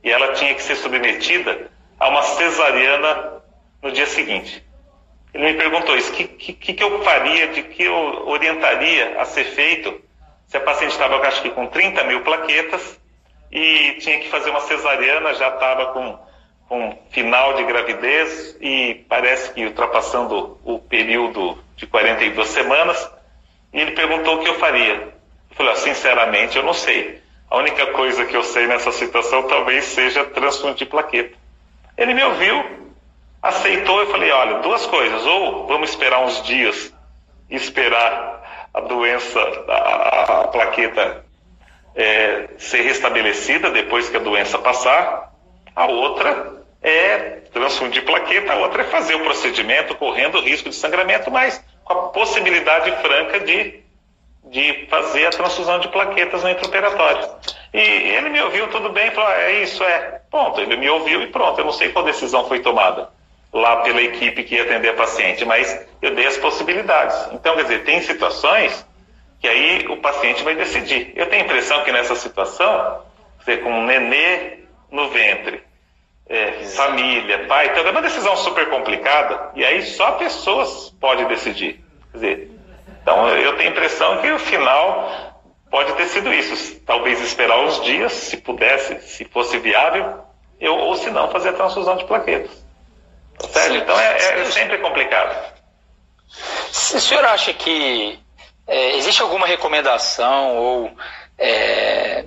E 0.03 0.11
ela 0.11 0.33
tinha 0.33 0.55
que 0.55 0.63
ser 0.63 0.77
submetida 0.77 1.69
a 1.99 2.09
uma 2.09 2.23
cesariana 2.23 3.43
no 3.83 3.93
dia 3.93 4.07
seguinte. 4.07 4.65
Ele 5.35 5.53
me 5.53 5.55
perguntou 5.55 5.97
isso, 5.97 6.13
o 6.13 6.15
que, 6.15 6.25
que, 6.27 6.73
que, 6.75 6.83
eu 6.83 7.03
faria, 7.03 7.49
de 7.49 7.63
que 7.63 7.85
eu 7.85 8.27
orientaria 8.27 9.21
a 9.21 9.25
ser 9.25 9.45
feito 9.45 10.01
se 10.47 10.57
a 10.57 10.61
paciente 10.61 10.93
estava, 10.93 11.17
acho 11.27 11.43
que 11.43 11.51
com 11.51 11.67
30 11.67 12.05
mil 12.05 12.23
plaquetas 12.23 12.99
e 13.53 13.97
tinha 14.01 14.19
que 14.19 14.31
fazer 14.31 14.49
uma 14.51 14.61
cesariana, 14.61 15.35
já 15.35 15.49
estava 15.49 15.93
com, 15.93 16.19
com 16.69 16.99
final 17.11 17.55
de 17.55 17.65
gravidez 17.65 18.57
e 18.61 19.05
parece 19.09 19.53
que 19.53 19.67
ultrapassando 19.67 20.59
o 20.65 20.79
período 20.79 21.59
de 21.77 21.87
42 21.87 22.49
semanas, 22.49 23.11
e 23.73 23.81
ele 23.81 23.91
perguntou 23.91 24.37
o 24.37 24.39
que 24.41 24.49
eu 24.49 24.55
faria. 24.55 24.95
Eu 25.51 25.57
falei, 25.57 25.73
ah, 25.73 25.77
sinceramente, 25.77 26.57
eu 26.57 26.63
não 26.63 26.75
sei. 26.75 27.21
A 27.51 27.57
única 27.59 27.87
coisa 27.93 28.25
que 28.25 28.37
eu 28.37 28.43
sei 28.43 28.67
nessa 28.67 28.93
situação 28.93 29.43
talvez 29.45 29.85
seja 29.85 30.25
transfundir 30.25 30.89
plaqueta. 30.89 31.37
Ele 31.99 32.15
me 32.15 32.23
ouviu, 32.23 32.65
aceitou, 33.43 34.01
eu 34.01 34.11
falei, 34.11 34.31
olha, 34.31 34.61
duas 34.61 34.87
coisas, 34.87 35.27
ou 35.27 35.67
vamos 35.67 35.91
esperar 35.91 36.25
uns 36.25 36.43
dias 36.45 36.95
esperar 37.51 38.69
a 38.75 38.81
doença, 38.81 39.41
a, 39.69 40.41
a 40.43 40.49
plaqueta 40.49 41.25
é, 41.95 42.49
ser 42.59 42.83
restabelecida 42.83 43.71
depois 43.71 44.09
que 44.09 44.17
a 44.17 44.21
doença 44.21 44.59
passar, 44.59 45.33
a 45.75 45.87
outra 45.87 46.59
é 46.83 47.41
transfundir 47.53 48.05
plaqueta, 48.05 48.53
a 48.53 48.57
outra 48.57 48.83
é 48.83 48.85
fazer 48.85 49.15
o 49.15 49.25
procedimento 49.25 49.95
correndo 49.97 50.39
o 50.39 50.43
risco 50.43 50.69
de 50.69 50.75
sangramento, 50.75 51.31
mas 51.31 51.63
com 51.85 51.93
a 51.93 52.09
possibilidade 52.09 52.91
franca 53.01 53.41
de, 53.41 53.81
de 54.45 54.87
fazer 54.89 55.27
a 55.27 55.31
transfusão 55.31 55.81
de 55.81 55.89
plaquetas 55.89 56.43
no 56.43 56.51
intraoperatório. 56.51 57.29
E 57.73 57.79
ele 57.79 58.29
me 58.29 58.41
ouviu 58.43 58.69
tudo 58.69 58.91
bem, 58.91 59.11
falou, 59.11 59.31
ah, 59.31 59.41
é 59.41 59.63
isso, 59.63 59.83
é. 59.83 60.18
Ponto, 60.31 60.61
ele 60.61 60.77
me 60.77 60.89
ouviu 60.91 61.23
e 61.23 61.29
pronto, 61.29 61.59
eu 61.59 61.65
não 61.65 61.73
sei 61.73 61.91
qual 61.91 62.05
decisão 62.05 62.47
foi 62.47 62.61
tomada 62.61 63.11
lá 63.53 63.77
pela 63.79 64.03
equipe 64.03 64.45
que 64.45 64.57
ia 64.57 64.63
atender 64.63 64.91
a 64.91 64.95
paciente, 64.95 65.45
mas 65.45 65.87
eu 66.03 66.15
dei 66.15 66.27
as 66.27 66.37
possibilidades. 66.37 67.17
Então, 67.33 67.57
quer 67.57 67.63
dizer, 67.63 67.85
tem 67.85 68.01
situações 68.03 68.87
que 69.41 69.49
aí 69.49 69.87
o 69.89 69.97
paciente 69.99 70.43
vai 70.43 70.55
decidir. 70.55 71.13
Eu 71.17 71.27
tenho 71.27 71.43
a 71.43 71.45
impressão 71.47 71.83
que 71.85 71.93
nessa 71.93 72.15
situação, 72.15 73.03
dizer, 73.39 73.63
com 73.63 73.71
um 73.71 73.85
nenê 73.85 74.59
no 74.91 75.09
ventre, 75.09 75.63
é, 76.29 76.53
família, 76.65 77.47
pai. 77.47 77.69
Então 77.69 77.87
é 77.87 77.91
uma 77.91 78.03
decisão 78.03 78.37
super 78.37 78.69
complicada 78.69 79.51
e 79.55 79.65
aí 79.65 79.83
só 79.83 80.13
pessoas 80.13 80.95
podem 81.01 81.27
decidir. 81.27 81.83
Quer 82.13 82.19
dizer, 82.19 82.51
então 83.03 83.29
eu 83.29 83.57
tenho 83.57 83.71
a 83.71 83.73
impressão 83.73 84.21
que 84.21 84.31
o 84.31 84.39
final 84.39 85.38
pode 85.71 85.93
ter 85.95 86.07
sido 86.07 86.33
isso. 86.33 86.81
Talvez 86.81 87.21
esperar 87.21 87.59
uns 87.61 87.83
dias, 87.83 88.13
se 88.13 88.37
pudesse, 88.37 89.01
se 89.01 89.25
fosse 89.25 89.59
viável, 89.59 90.25
eu, 90.61 90.75
ou 90.75 90.97
se 90.97 91.11
não, 91.11 91.31
fazer 91.31 91.51
a 91.51 91.53
transfusão 91.53 91.97
de 91.97 92.05
plaquetas. 92.05 92.51
Certo? 93.51 93.75
Então 93.77 93.99
é, 93.99 94.41
é 94.41 94.45
sempre 94.47 94.79
complicado. 94.79 95.55
O 96.71 97.01
senhor 97.01 97.25
acha 97.25 97.53
que 97.55 98.19
é, 98.67 98.97
existe 98.97 99.23
alguma 99.23 99.47
recomendação 99.47 100.57
ou 100.57 100.93
é, 101.39 102.25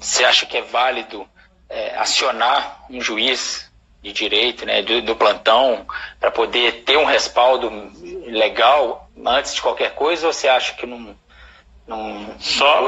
você 0.00 0.24
acha 0.24 0.46
que 0.46 0.56
é 0.56 0.62
válido 0.62 1.28
é, 1.68 1.96
acionar 1.96 2.84
um 2.90 3.00
juiz 3.00 3.70
de 4.02 4.12
direito, 4.12 4.66
né, 4.66 4.82
do, 4.82 5.00
do 5.00 5.16
plantão, 5.16 5.86
para 6.20 6.30
poder 6.30 6.84
ter 6.84 6.98
um 6.98 7.06
respaldo 7.06 7.70
legal 8.26 9.08
antes 9.24 9.54
de 9.54 9.62
qualquer 9.62 9.94
coisa, 9.94 10.26
ou 10.26 10.32
você 10.32 10.46
acha 10.46 10.74
que 10.74 10.84
não, 10.84 11.16
não 11.86 12.34
só 12.38 12.82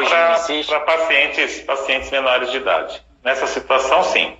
para 0.67 0.81
pacientes, 0.81 1.61
pacientes 1.61 2.11
menores 2.11 2.51
de 2.51 2.57
idade? 2.57 3.03
Nessa 3.23 3.47
situação, 3.47 4.03
sim. 4.05 4.37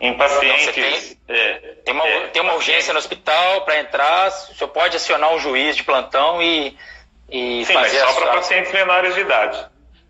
Em 0.00 0.16
pacientes. 0.16 1.16
Tem, 1.26 1.36
é, 1.36 1.54
tem, 1.84 1.94
uma, 1.94 2.06
é, 2.06 2.26
tem 2.28 2.42
uma 2.42 2.54
urgência 2.54 2.92
no 2.92 2.98
hospital 2.98 3.62
para 3.62 3.80
entrar, 3.80 4.28
o 4.28 4.54
senhor 4.54 4.70
pode 4.70 4.96
acionar 4.96 5.32
um 5.32 5.38
juiz 5.38 5.76
de 5.76 5.82
plantão 5.82 6.40
e, 6.42 6.76
e 7.28 7.64
Sim, 7.64 7.72
fazer 7.72 8.00
mas 8.00 8.14
só 8.14 8.20
para 8.20 8.32
pacientes 8.34 8.72
menores 8.72 9.14
de 9.14 9.20
idade. 9.20 9.66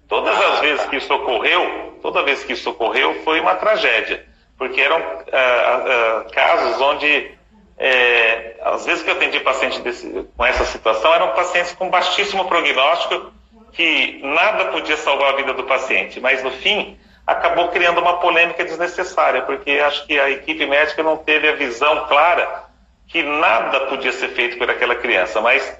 Todas 0.08 0.36
ah, 0.36 0.48
as 0.54 0.60
vezes 0.60 0.82
tá. 0.82 0.90
que 0.90 0.96
isso 0.96 1.12
ocorreu, 1.12 1.98
toda 2.02 2.22
vez 2.22 2.44
que 2.44 2.52
isso 2.52 2.70
ocorreu, 2.70 3.22
foi 3.24 3.40
uma 3.40 3.54
tragédia. 3.56 4.26
Porque 4.56 4.80
eram 4.80 4.96
ah, 5.32 6.24
ah, 6.26 6.26
casos 6.32 6.80
onde, 6.80 7.30
é, 7.78 8.56
às 8.62 8.86
vezes 8.86 9.02
que 9.02 9.10
eu 9.10 9.14
atendi 9.14 9.40
paciente 9.40 9.80
desse, 9.80 10.26
com 10.36 10.44
essa 10.46 10.64
situação, 10.64 11.12
eram 11.14 11.30
pacientes 11.34 11.72
com 11.72 11.90
baixíssimo 11.90 12.46
prognóstico, 12.46 13.32
que 13.72 14.20
nada 14.22 14.66
podia 14.66 14.96
salvar 14.96 15.32
a 15.32 15.36
vida 15.36 15.52
do 15.54 15.64
paciente. 15.64 16.20
Mas, 16.20 16.42
no 16.42 16.50
fim, 16.50 16.98
acabou 17.26 17.68
criando 17.68 18.00
uma 18.00 18.18
polêmica 18.18 18.64
desnecessária, 18.64 19.42
porque 19.42 19.72
acho 19.72 20.06
que 20.06 20.18
a 20.18 20.30
equipe 20.30 20.64
médica 20.66 21.02
não 21.02 21.16
teve 21.16 21.48
a 21.48 21.56
visão 21.56 22.06
clara 22.06 22.64
que 23.06 23.22
nada 23.22 23.80
podia 23.86 24.12
ser 24.12 24.28
feito 24.28 24.58
por 24.58 24.70
aquela 24.70 24.94
criança, 24.94 25.40
mas 25.40 25.78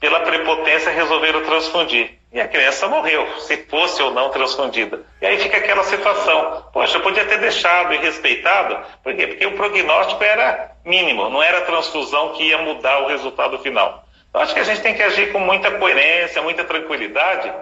pela 0.00 0.20
prepotência 0.20 0.92
resolveram 0.92 1.44
transfundir. 1.44 2.18
E 2.30 2.40
a 2.40 2.46
criança 2.46 2.86
morreu, 2.86 3.26
se 3.40 3.56
fosse 3.68 4.02
ou 4.02 4.10
não 4.10 4.28
transfundida. 4.30 5.02
E 5.20 5.26
aí 5.26 5.38
fica 5.38 5.56
aquela 5.56 5.82
situação. 5.84 6.64
Poxa, 6.72 6.98
eu 6.98 7.00
podia 7.00 7.24
ter 7.24 7.38
deixado 7.38 7.94
e 7.94 7.96
respeitado. 7.96 8.78
Por 9.02 9.14
quê? 9.14 9.28
Porque 9.28 9.46
o 9.46 9.56
prognóstico 9.56 10.22
era 10.22 10.72
mínimo, 10.84 11.30
não 11.30 11.42
era 11.42 11.58
a 11.58 11.62
transfusão 11.62 12.34
que 12.34 12.44
ia 12.44 12.58
mudar 12.58 13.00
o 13.00 13.08
resultado 13.08 13.58
final. 13.60 14.04
Então 14.38 14.44
acho 14.44 14.54
que 14.54 14.60
a 14.60 14.64
gente 14.64 14.82
tem 14.82 14.94
que 14.94 15.02
agir 15.02 15.32
com 15.32 15.40
muita 15.40 15.68
coerência, 15.68 16.40
muita 16.40 16.62
tranquilidade, 16.62 17.52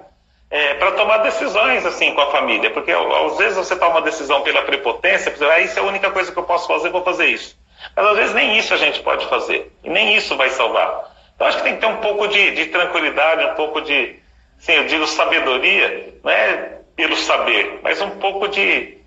é, 0.50 0.74
para 0.74 0.92
tomar 0.92 1.18
decisões 1.18 1.86
assim 1.86 2.12
com 2.12 2.20
a 2.20 2.30
família, 2.30 2.68
porque 2.68 2.92
às 2.92 3.38
vezes 3.38 3.56
você 3.56 3.74
toma 3.74 3.92
uma 3.92 4.02
decisão 4.02 4.42
pela 4.42 4.60
prepotência, 4.60 5.34
ah, 5.50 5.58
isso 5.58 5.78
é 5.78 5.82
a 5.82 5.86
única 5.86 6.10
coisa 6.10 6.30
que 6.30 6.38
eu 6.38 6.42
posso 6.42 6.68
fazer, 6.68 6.90
vou 6.90 7.02
fazer 7.02 7.28
isso. 7.28 7.58
Mas 7.96 8.06
às 8.06 8.16
vezes 8.18 8.34
nem 8.34 8.58
isso 8.58 8.74
a 8.74 8.76
gente 8.76 9.00
pode 9.00 9.24
fazer, 9.24 9.72
e 9.82 9.88
nem 9.88 10.16
isso 10.16 10.36
vai 10.36 10.50
salvar. 10.50 11.16
Então 11.34 11.46
acho 11.46 11.56
que 11.56 11.62
tem 11.62 11.76
que 11.76 11.80
ter 11.80 11.86
um 11.86 11.96
pouco 11.96 12.28
de, 12.28 12.50
de 12.50 12.66
tranquilidade, 12.66 13.46
um 13.46 13.54
pouco 13.54 13.80
de, 13.80 14.16
sim, 14.58 14.72
eu 14.72 14.84
digo 14.84 15.06
sabedoria, 15.06 16.12
não 16.22 16.30
é 16.30 16.80
pelo 16.94 17.16
saber, 17.16 17.80
mas 17.82 18.02
um 18.02 18.10
pouco 18.18 18.48
de 18.48 18.98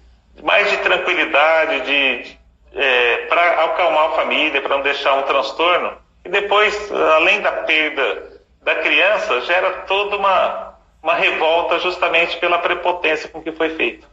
mais 0.41 0.71
de 0.71 0.77
tranquilidade, 0.77 1.81
de, 1.81 2.23
de 2.23 2.39
é, 2.73 3.17
para 3.27 3.65
acalmar 3.65 4.05
a 4.05 4.13
família, 4.13 4.59
para 4.59 4.75
não 4.75 4.81
deixar 4.81 5.13
um 5.13 5.21
transtorno. 5.21 6.08
E 6.29 6.31
depois, 6.31 6.91
além 6.91 7.41
da 7.41 7.51
perda 7.51 8.39
da 8.61 8.75
criança, 8.75 9.41
gera 9.41 9.71
toda 9.87 10.15
uma 10.15 10.69
uma 11.01 11.15
revolta 11.15 11.79
justamente 11.79 12.37
pela 12.37 12.59
prepotência 12.59 13.29
com 13.29 13.41
que 13.41 13.51
foi 13.51 13.69
feito. 13.69 14.07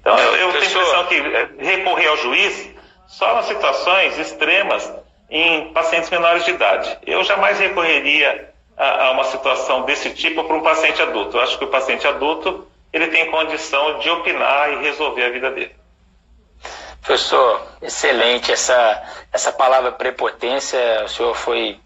Então, 0.00 0.18
eu, 0.18 0.36
eu 0.36 0.52
tenho 0.52 0.64
a 0.64 0.66
impressão 0.66 1.04
que 1.04 1.14
é, 1.14 1.48
recorrer 1.58 2.08
ao 2.08 2.16
juiz 2.16 2.70
só 3.06 3.34
nas 3.34 3.44
situações 3.44 4.18
extremas 4.18 4.92
em 5.30 5.72
pacientes 5.72 6.10
menores 6.10 6.44
de 6.44 6.50
idade. 6.50 6.98
Eu 7.06 7.22
jamais 7.22 7.60
recorreria 7.60 8.52
a, 8.76 9.06
a 9.06 9.10
uma 9.12 9.24
situação 9.24 9.82
desse 9.82 10.10
tipo 10.10 10.42
para 10.42 10.56
um 10.56 10.62
paciente 10.62 11.00
adulto. 11.00 11.36
Eu 11.36 11.42
acho 11.42 11.56
que 11.56 11.64
o 11.64 11.68
paciente 11.68 12.06
adulto 12.08 12.66
ele 12.92 13.08
tem 13.08 13.30
condição 13.30 13.98
de 14.00 14.10
opinar 14.10 14.72
e 14.72 14.82
resolver 14.82 15.24
a 15.24 15.30
vida 15.30 15.50
dele. 15.52 15.74
Professor, 17.04 17.68
excelente 17.82 18.50
essa, 18.50 19.02
essa 19.30 19.52
palavra 19.52 19.92
prepotência. 19.92 21.04
O 21.04 21.08
senhor 21.08 21.34
foi 21.34 21.78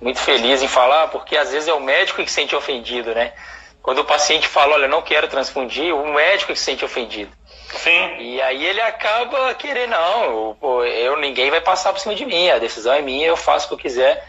muito 0.00 0.18
feliz 0.18 0.62
em 0.62 0.68
falar, 0.68 1.08
porque 1.08 1.36
às 1.36 1.52
vezes 1.52 1.68
é 1.68 1.72
o 1.72 1.80
médico 1.80 2.22
que 2.22 2.28
se 2.28 2.34
sente 2.34 2.56
ofendido, 2.56 3.14
né? 3.14 3.32
Quando 3.80 4.00
o 4.00 4.04
paciente 4.04 4.48
fala, 4.48 4.74
olha, 4.74 4.88
não 4.88 5.00
quero 5.00 5.28
transfundir, 5.28 5.94
o 5.94 6.12
médico 6.12 6.52
que 6.52 6.58
se 6.58 6.64
sente 6.64 6.84
ofendido. 6.84 7.30
Sim. 7.68 8.16
E 8.18 8.42
aí 8.42 8.64
ele 8.64 8.80
acaba 8.80 9.54
querendo, 9.54 9.90
não, 9.90 10.56
eu, 10.60 10.84
eu, 10.84 11.16
ninguém 11.18 11.50
vai 11.50 11.60
passar 11.60 11.92
por 11.92 12.00
cima 12.00 12.14
de 12.14 12.24
mim, 12.24 12.50
a 12.50 12.58
decisão 12.58 12.92
é 12.92 13.02
minha, 13.02 13.26
eu 13.26 13.36
faço 13.36 13.66
o 13.66 13.68
que 13.68 13.74
eu 13.74 13.78
quiser. 13.78 14.26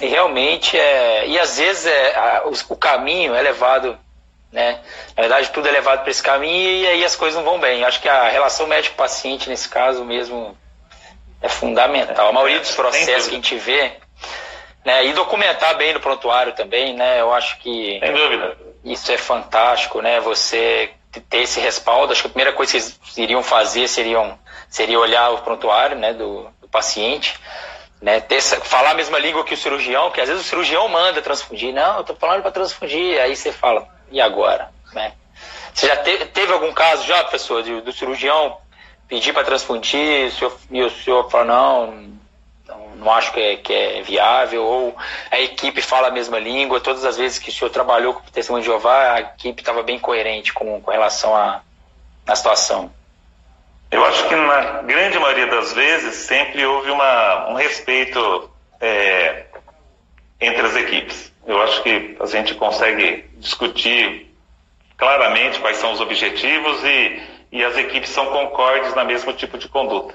E 0.00 0.06
realmente 0.06 0.76
é. 0.76 1.26
E 1.28 1.38
às 1.38 1.58
vezes 1.58 1.86
é, 1.86 2.16
a, 2.16 2.42
o, 2.46 2.52
o, 2.72 2.76
caminho 2.76 3.34
é 3.34 3.40
levado, 3.40 3.96
né? 4.54 4.80
Na 5.14 5.22
verdade, 5.22 5.50
tudo 5.50 5.68
é 5.68 5.72
levado 5.72 6.00
para 6.00 6.10
esse 6.10 6.22
caminho 6.22 6.70
e 6.70 6.86
aí 6.86 7.04
as 7.04 7.14
coisas 7.14 7.36
não 7.36 7.44
vão 7.44 7.60
bem. 7.60 7.84
Acho 7.84 8.00
que 8.00 8.08
a 8.08 8.28
relação 8.28 8.66
médico-paciente, 8.66 9.50
nesse 9.50 9.68
caso 9.68 10.04
mesmo, 10.04 10.56
é 11.42 11.48
fundamental. 11.48 12.28
A 12.28 12.32
maioria 12.32 12.60
dos 12.60 12.74
processos 12.74 13.28
que 13.28 13.34
a 13.34 13.36
gente 13.36 13.56
vê, 13.56 13.92
né? 14.84 15.04
E 15.04 15.12
documentar 15.12 15.76
bem 15.76 15.92
no 15.92 16.00
prontuário 16.00 16.54
também, 16.54 16.94
né? 16.94 17.20
Eu 17.20 17.34
acho 17.34 17.58
que. 17.58 17.98
Sem 18.00 18.12
dúvida 18.14 18.56
isso 18.84 19.10
é 19.10 19.16
fantástico, 19.16 20.02
né? 20.02 20.20
Você 20.20 20.90
ter 21.28 21.38
esse 21.38 21.58
respaldo. 21.58 22.12
Acho 22.12 22.22
que 22.22 22.26
a 22.28 22.30
primeira 22.30 22.52
coisa 22.52 22.72
que 22.72 22.80
vocês 22.80 23.16
iriam 23.16 23.42
fazer 23.42 23.88
seriam, 23.88 24.38
seria 24.68 24.98
olhar 24.98 25.30
o 25.30 25.38
prontuário 25.38 25.96
né, 25.96 26.12
do, 26.12 26.48
do 26.60 26.68
paciente, 26.68 27.38
né? 28.02 28.20
Ter, 28.20 28.42
falar 28.42 28.90
a 28.90 28.94
mesma 28.94 29.18
língua 29.18 29.44
que 29.44 29.54
o 29.54 29.56
cirurgião, 29.56 30.10
que 30.10 30.20
às 30.20 30.28
vezes 30.28 30.44
o 30.44 30.48
cirurgião 30.48 30.86
manda 30.88 31.22
transfundir. 31.22 31.72
Não, 31.72 31.98
eu 31.98 32.04
tô 32.04 32.14
falando 32.14 32.42
para 32.42 32.50
transfundir. 32.50 33.20
Aí 33.20 33.34
você 33.34 33.50
fala, 33.50 33.88
e 34.14 34.20
agora? 34.20 34.70
Né? 34.92 35.12
Você 35.74 35.88
já 35.88 35.96
teve, 35.96 36.26
teve 36.26 36.52
algum 36.52 36.72
caso 36.72 37.04
já, 37.04 37.22
professor, 37.24 37.62
de, 37.62 37.80
do 37.80 37.92
cirurgião 37.92 38.56
pedir 39.08 39.32
para 39.32 39.44
transfundir 39.44 40.32
e 40.70 40.82
o 40.82 40.90
senhor 40.90 41.28
fala, 41.28 41.44
não, 41.44 42.14
não 42.96 43.12
acho 43.12 43.32
que 43.32 43.40
é, 43.40 43.56
que 43.56 43.72
é 43.72 44.02
viável, 44.02 44.64
ou 44.64 44.96
a 45.30 45.40
equipe 45.40 45.82
fala 45.82 46.08
a 46.08 46.12
mesma 46.12 46.38
língua, 46.38 46.80
todas 46.80 47.04
as 47.04 47.16
vezes 47.16 47.38
que 47.38 47.50
o 47.50 47.52
senhor 47.52 47.70
trabalhou 47.70 48.14
com 48.14 48.20
o 48.20 48.30
Testemunho 48.30 48.62
de 48.62 48.70
Jeová, 48.70 49.14
a 49.14 49.20
equipe 49.20 49.60
estava 49.60 49.82
bem 49.82 49.98
coerente 49.98 50.52
com, 50.52 50.80
com 50.80 50.90
relação 50.90 51.34
à, 51.34 51.60
à 52.26 52.36
situação. 52.36 52.90
Eu 53.90 54.04
acho 54.04 54.28
que 54.28 54.34
na 54.34 54.82
grande 54.82 55.18
maioria 55.18 55.48
das 55.48 55.72
vezes 55.72 56.14
sempre 56.26 56.64
houve 56.64 56.90
uma, 56.90 57.48
um 57.50 57.54
respeito 57.54 58.50
é, 58.80 59.44
entre 60.40 60.66
as 60.66 60.76
equipes. 60.76 61.33
Eu 61.46 61.60
acho 61.62 61.82
que 61.82 62.16
a 62.18 62.26
gente 62.26 62.54
consegue 62.54 63.24
discutir 63.36 64.34
claramente 64.96 65.60
quais 65.60 65.76
são 65.76 65.92
os 65.92 66.00
objetivos 66.00 66.82
e, 66.84 67.22
e 67.52 67.64
as 67.64 67.76
equipes 67.76 68.10
são 68.10 68.26
concordes 68.26 68.94
na 68.94 69.04
mesmo 69.04 69.32
tipo 69.32 69.58
de 69.58 69.68
conduta. 69.68 70.14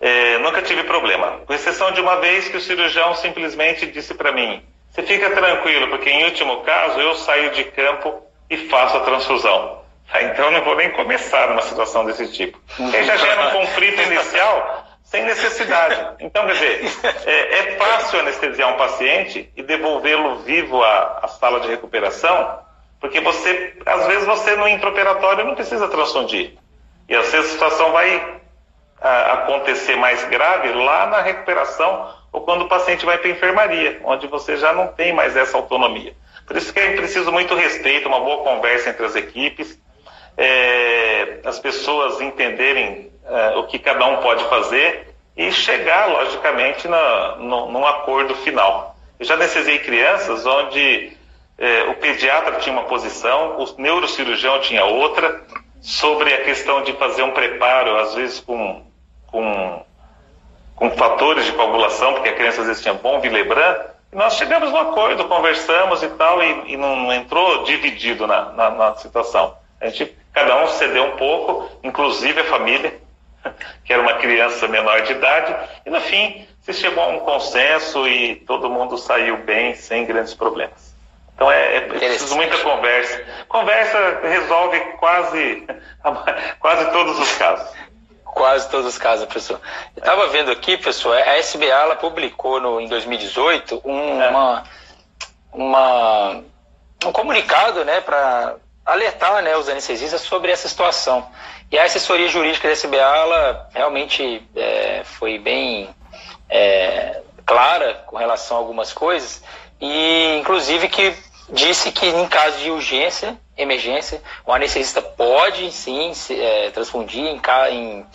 É, 0.00 0.38
nunca 0.38 0.60
tive 0.62 0.84
problema, 0.84 1.40
com 1.46 1.54
exceção 1.54 1.90
de 1.92 2.00
uma 2.00 2.16
vez 2.16 2.48
que 2.48 2.56
o 2.56 2.60
cirurgião 2.60 3.14
simplesmente 3.14 3.86
disse 3.86 4.14
para 4.14 4.30
mim: 4.30 4.62
você 4.90 5.02
fica 5.02 5.30
tranquilo, 5.30 5.88
porque 5.88 6.10
em 6.10 6.24
último 6.24 6.62
caso 6.62 7.00
eu 7.00 7.14
saio 7.14 7.50
de 7.50 7.64
campo 7.64 8.22
e 8.48 8.56
faço 8.56 8.96
a 8.98 9.00
transfusão. 9.00 9.82
Então 10.22 10.50
não 10.50 10.62
vou 10.62 10.76
nem 10.76 10.90
começar 10.90 11.48
numa 11.48 11.62
situação 11.62 12.04
desse 12.04 12.30
tipo. 12.32 12.60
Porque 12.76 13.02
já 13.02 13.16
gera 13.16 13.48
um 13.48 13.50
conflito 13.50 14.00
inicial 14.02 14.85
sem 15.06 15.24
necessidade. 15.24 16.16
Então, 16.20 16.46
dizer, 16.46 16.84
é, 17.24 17.58
é 17.58 17.76
fácil 17.76 18.20
anestesiar 18.20 18.74
um 18.74 18.76
paciente 18.76 19.50
e 19.56 19.62
devolvê-lo 19.62 20.40
vivo 20.40 20.82
à, 20.82 21.20
à, 21.22 21.28
sala 21.28 21.60
de 21.60 21.68
recuperação, 21.68 22.58
porque 23.00 23.20
você, 23.20 23.76
às 23.86 24.06
vezes, 24.06 24.26
você 24.26 24.56
no 24.56 24.68
intraoperatório 24.68 25.44
não 25.44 25.54
precisa 25.54 25.88
transfundir. 25.88 26.54
E 27.08 27.14
às 27.14 27.30
vezes 27.30 27.50
a 27.50 27.52
situação 27.52 27.92
vai 27.92 28.36
acontecer 29.00 29.94
mais 29.94 30.24
grave 30.24 30.72
lá 30.72 31.06
na 31.06 31.20
recuperação 31.20 32.12
ou 32.32 32.40
quando 32.40 32.62
o 32.62 32.68
paciente 32.68 33.06
vai 33.06 33.18
para 33.18 33.28
a 33.28 33.30
enfermaria, 33.30 34.00
onde 34.02 34.26
você 34.26 34.56
já 34.56 34.72
não 34.72 34.88
tem 34.88 35.12
mais 35.12 35.36
essa 35.36 35.56
autonomia. 35.56 36.14
Por 36.46 36.56
isso 36.56 36.72
que 36.72 36.80
é 36.80 36.96
preciso 36.96 37.30
muito 37.30 37.54
respeito, 37.54 38.08
uma 38.08 38.18
boa 38.18 38.42
conversa 38.42 38.90
entre 38.90 39.06
as 39.06 39.14
equipes, 39.14 39.78
é, 40.36 41.40
as 41.44 41.58
pessoas 41.60 42.20
entenderem 42.20 43.12
é, 43.28 43.56
o 43.56 43.64
que 43.64 43.78
cada 43.78 44.06
um 44.06 44.16
pode 44.18 44.44
fazer 44.44 45.14
e 45.36 45.52
chegar, 45.52 46.06
logicamente, 46.06 46.88
na, 46.88 47.36
no, 47.36 47.70
num 47.70 47.86
acordo 47.86 48.34
final. 48.36 48.96
Eu 49.18 49.26
já 49.26 49.34
anestesiei 49.34 49.78
crianças 49.78 50.46
onde 50.46 51.12
é, 51.58 51.84
o 51.84 51.94
pediatra 51.94 52.58
tinha 52.58 52.72
uma 52.72 52.84
posição, 52.84 53.58
o 53.58 53.80
neurocirurgião 53.80 54.60
tinha 54.60 54.84
outra, 54.84 55.42
sobre 55.80 56.32
a 56.34 56.42
questão 56.42 56.82
de 56.82 56.92
fazer 56.94 57.22
um 57.22 57.30
preparo, 57.30 57.96
às 57.98 58.14
vezes 58.14 58.40
com 58.40 58.86
com, 59.36 59.84
com 60.74 60.90
fatores 60.92 61.44
de 61.44 61.52
coagulação, 61.52 62.14
porque 62.14 62.30
a 62.30 62.34
criança 62.34 62.62
às 62.62 62.68
vezes 62.68 62.82
tinha 62.82 62.94
bom 62.94 63.20
Villebran, 63.20 63.76
e 64.12 64.16
nós 64.16 64.34
chegamos 64.36 64.70
no 64.70 64.78
acordo, 64.78 65.26
conversamos 65.26 66.02
e 66.02 66.08
tal, 66.10 66.42
e, 66.42 66.72
e 66.72 66.76
não, 66.76 67.12
entrou 67.12 67.64
dividido 67.64 68.26
na, 68.26 68.52
na, 68.52 68.70
na, 68.70 68.96
situação. 68.96 69.56
A 69.80 69.88
gente, 69.88 70.16
cada 70.32 70.62
um 70.62 70.68
cedeu 70.68 71.04
um 71.04 71.16
pouco, 71.16 71.68
inclusive 71.82 72.40
a 72.40 72.44
família, 72.44 72.98
que 73.84 73.92
era 73.92 74.02
uma 74.02 74.14
criança 74.14 74.68
menor 74.68 75.02
de 75.02 75.12
idade, 75.12 75.54
e 75.84 75.90
no 75.90 76.00
fim 76.00 76.46
se 76.62 76.72
chegou 76.72 77.02
a 77.02 77.08
um 77.08 77.20
consenso 77.20 78.06
e 78.08 78.36
todo 78.36 78.68
mundo 78.68 78.98
saiu 78.98 79.38
bem, 79.38 79.74
sem 79.74 80.04
grandes 80.04 80.34
problemas. 80.34 80.94
Então 81.36 81.52
é, 81.52 81.76
é 81.76 81.80
preciso 81.82 82.34
muita 82.34 82.56
conversa. 82.58 83.24
Conversa 83.46 84.20
resolve 84.22 84.80
quase, 84.98 85.66
quase 86.58 86.90
todos 86.90 87.18
os 87.18 87.32
casos. 87.36 87.76
Quase 88.24 88.70
todos 88.70 88.86
os 88.86 88.98
casos, 88.98 89.26
professor. 89.26 89.60
Eu 89.96 90.00
estava 90.00 90.26
vendo 90.28 90.50
aqui, 90.50 90.76
professor, 90.76 91.16
a 91.16 91.38
SBA 91.38 91.66
ela 91.66 91.96
publicou 91.96 92.60
no, 92.60 92.80
em 92.80 92.88
2018 92.88 93.82
um, 93.84 94.22
é. 94.22 94.28
uma, 94.28 94.64
uma, 95.52 96.42
um 97.04 97.12
comunicado 97.12 97.84
né, 97.84 98.00
para 98.00 98.56
alertar 98.84 99.42
né, 99.42 99.56
os 99.56 99.68
anestesistas 99.68 100.20
sobre 100.22 100.52
essa 100.52 100.68
situação. 100.68 101.26
E 101.70 101.78
a 101.78 101.84
assessoria 101.84 102.28
jurídica 102.28 102.68
da 102.68 102.74
SBA 102.74 102.96
ela 102.96 103.68
realmente 103.74 104.42
é, 104.54 105.02
foi 105.04 105.38
bem 105.38 105.88
é, 106.48 107.22
clara 107.44 107.94
com 108.06 108.16
relação 108.16 108.56
a 108.56 108.60
algumas 108.60 108.92
coisas, 108.92 109.42
e 109.80 110.38
inclusive 110.38 110.88
que 110.88 111.14
disse 111.50 111.92
que 111.92 112.06
em 112.06 112.26
caso 112.28 112.58
de 112.58 112.70
urgência, 112.70 113.38
emergência, 113.56 114.22
o 114.44 114.52
anestesista 114.52 115.00
pode 115.00 115.70
sim 115.72 116.12
se, 116.14 116.40
é, 116.40 116.70
transfundir 116.70 117.24
em, 117.24 117.40
em, 117.70 118.06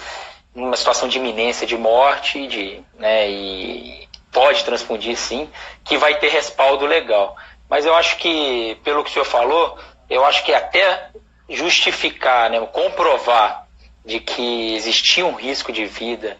uma 0.54 0.76
situação 0.76 1.08
de 1.08 1.18
iminência 1.18 1.66
de 1.66 1.78
morte, 1.78 2.46
de, 2.48 2.82
né, 2.98 3.30
e 3.30 4.08
pode 4.32 4.64
transfundir 4.64 5.18
sim, 5.18 5.50
que 5.84 5.98
vai 5.98 6.16
ter 6.20 6.30
respaldo 6.30 6.86
legal. 6.86 7.36
Mas 7.70 7.86
eu 7.86 7.96
acho 7.96 8.18
que, 8.18 8.78
pelo 8.84 9.04
que 9.04 9.10
o 9.10 9.14
senhor 9.14 9.26
falou, 9.26 9.78
eu 10.10 10.26
acho 10.26 10.44
que 10.44 10.54
até 10.54 11.10
justificar, 11.52 12.50
né, 12.50 12.60
comprovar 12.68 13.68
de 14.06 14.20
que 14.20 14.76
existia 14.76 15.26
um 15.26 15.36
risco 15.36 15.72
de 15.72 15.86
vida, 15.86 16.38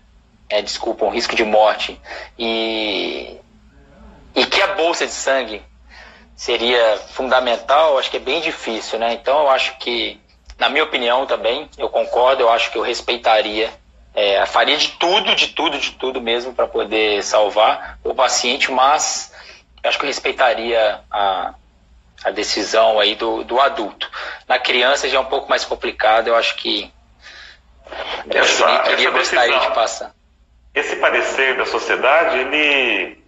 é, 0.50 0.62
desculpa, 0.62 1.06
um 1.06 1.10
risco 1.10 1.36
de 1.36 1.44
morte, 1.44 2.00
e, 2.38 3.38
e 4.36 4.46
que 4.46 4.62
a 4.62 4.74
bolsa 4.76 5.06
de 5.06 5.14
sangue 5.14 5.62
seria 6.36 6.98
fundamental, 7.12 7.98
acho 8.00 8.10
que 8.10 8.18
é 8.18 8.20
bem 8.20 8.42
difícil, 8.42 8.98
né? 8.98 9.14
Então 9.14 9.42
eu 9.42 9.50
acho 9.50 9.78
que, 9.78 10.20
na 10.58 10.70
minha 10.70 10.84
opinião 10.84 11.26
também, 11.28 11.70
eu 11.78 11.88
concordo, 11.88 12.42
eu 12.42 12.50
acho 12.50 12.72
que 12.72 12.78
eu 12.78 12.82
respeitaria, 12.82 13.72
é, 14.14 14.44
faria 14.46 14.76
de 14.76 14.90
tudo, 14.90 15.36
de 15.36 15.50
tudo, 15.50 15.78
de 15.78 15.92
tudo 15.92 16.20
mesmo 16.20 16.54
para 16.54 16.68
poder 16.68 17.24
salvar 17.24 18.00
o 18.04 18.16
paciente, 18.16 18.72
mas 18.72 19.32
acho 19.84 19.98
que 19.98 20.04
eu 20.04 20.08
respeitaria 20.08 21.02
a, 21.12 21.54
a 22.24 22.32
decisão 22.32 23.00
aí 23.00 23.16
do, 23.16 23.44
do 23.44 23.60
adulto. 23.60 24.10
Na 24.48 24.60
criança 24.60 25.10
já 25.10 25.18
é 25.18 25.20
um 25.20 25.26
pouco 25.26 25.50
mais 25.50 25.66
complicado, 25.66 26.28
eu 26.28 26.36
acho 26.36 26.56
que 26.56 26.92
essa, 28.30 28.66
eu 28.66 28.84
queria 28.84 29.12
gostaria 29.12 29.60
de 29.60 29.72
passar. 29.72 30.14
Esse 30.74 30.96
parecer 30.96 31.58
da 31.58 31.66
sociedade, 31.66 32.38
ele 32.38 33.22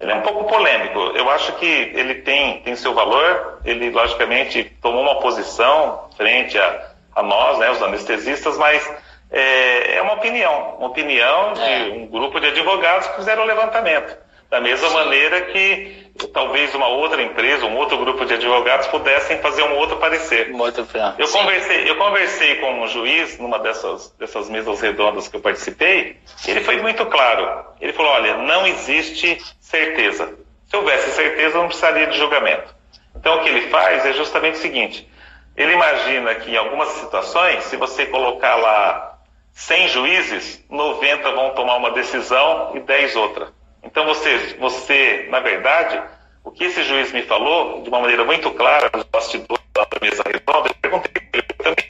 ele 0.00 0.12
é 0.12 0.14
um 0.14 0.22
pouco 0.22 0.44
polêmico. 0.44 0.98
Eu 1.14 1.28
acho 1.28 1.52
que 1.56 1.66
ele 1.66 2.16
tem, 2.22 2.62
tem 2.62 2.74
seu 2.74 2.94
valor, 2.94 3.60
ele 3.66 3.90
logicamente 3.90 4.64
tomou 4.80 5.02
uma 5.02 5.20
posição 5.20 6.08
frente 6.16 6.58
a, 6.58 6.90
a 7.16 7.22
nós, 7.22 7.58
né, 7.58 7.70
os 7.70 7.82
anestesistas, 7.82 8.56
mas 8.56 8.82
é, 9.30 9.96
é 9.96 10.02
uma 10.02 10.14
opinião, 10.14 10.76
uma 10.78 10.88
opinião 10.88 11.52
de 11.52 11.60
é. 11.60 11.92
um 11.92 12.06
grupo 12.06 12.40
de 12.40 12.46
advogados 12.46 13.08
que 13.08 13.16
fizeram 13.16 13.42
o 13.42 13.46
levantamento. 13.46 14.16
Da 14.50 14.60
mesma 14.60 14.90
maneira 14.90 15.42
que 15.42 16.10
talvez 16.32 16.74
uma 16.74 16.88
outra 16.88 17.22
empresa, 17.22 17.66
um 17.66 17.76
outro 17.76 17.96
grupo 17.98 18.24
de 18.24 18.34
advogados 18.34 18.88
pudessem 18.88 19.38
fazer 19.38 19.62
um 19.62 19.76
outro 19.76 19.96
parecer. 19.98 20.50
Muito 20.50 20.84
eu 21.18 21.28
conversei, 21.28 21.88
eu 21.88 21.96
conversei 21.96 22.56
com 22.56 22.82
um 22.82 22.88
juiz 22.88 23.38
numa 23.38 23.60
dessas, 23.60 24.12
dessas 24.18 24.50
mesas 24.50 24.80
redondas 24.80 25.28
que 25.28 25.36
eu 25.36 25.40
participei, 25.40 26.16
e 26.46 26.50
ele 26.50 26.62
foi 26.62 26.82
muito 26.82 27.06
claro. 27.06 27.64
Ele 27.80 27.92
falou: 27.92 28.10
olha, 28.10 28.38
não 28.38 28.66
existe 28.66 29.40
certeza. 29.60 30.34
Se 30.66 30.76
houvesse 30.76 31.10
certeza, 31.12 31.56
não 31.56 31.66
precisaria 31.66 32.08
de 32.08 32.18
julgamento. 32.18 32.74
Então, 33.14 33.36
o 33.36 33.42
que 33.42 33.48
ele 33.48 33.68
faz 33.68 34.04
é 34.04 34.12
justamente 34.12 34.54
o 34.54 34.60
seguinte: 34.60 35.08
ele 35.56 35.72
imagina 35.72 36.34
que 36.34 36.50
em 36.50 36.56
algumas 36.56 36.88
situações, 36.88 37.64
se 37.64 37.76
você 37.76 38.04
colocar 38.06 38.56
lá 38.56 39.18
100 39.52 39.88
juízes, 39.88 40.64
90 40.68 41.30
vão 41.32 41.50
tomar 41.50 41.76
uma 41.76 41.92
decisão 41.92 42.72
e 42.74 42.80
10 42.80 43.14
outra. 43.14 43.59
Então, 43.82 44.04
você, 44.06 44.56
você, 44.58 45.28
na 45.30 45.40
verdade, 45.40 46.00
o 46.44 46.50
que 46.50 46.64
esse 46.64 46.82
juiz 46.82 47.12
me 47.12 47.22
falou, 47.22 47.82
de 47.82 47.88
uma 47.88 48.00
maneira 48.00 48.24
muito 48.24 48.50
clara, 48.52 48.90
nos 48.94 49.04
bastidores 49.04 49.64
da 49.74 49.86
mesa 50.00 50.22
redonda, 50.26 50.68
eu 50.68 50.74
perguntei 50.80 51.22
ele 51.32 51.42
também. 51.58 51.86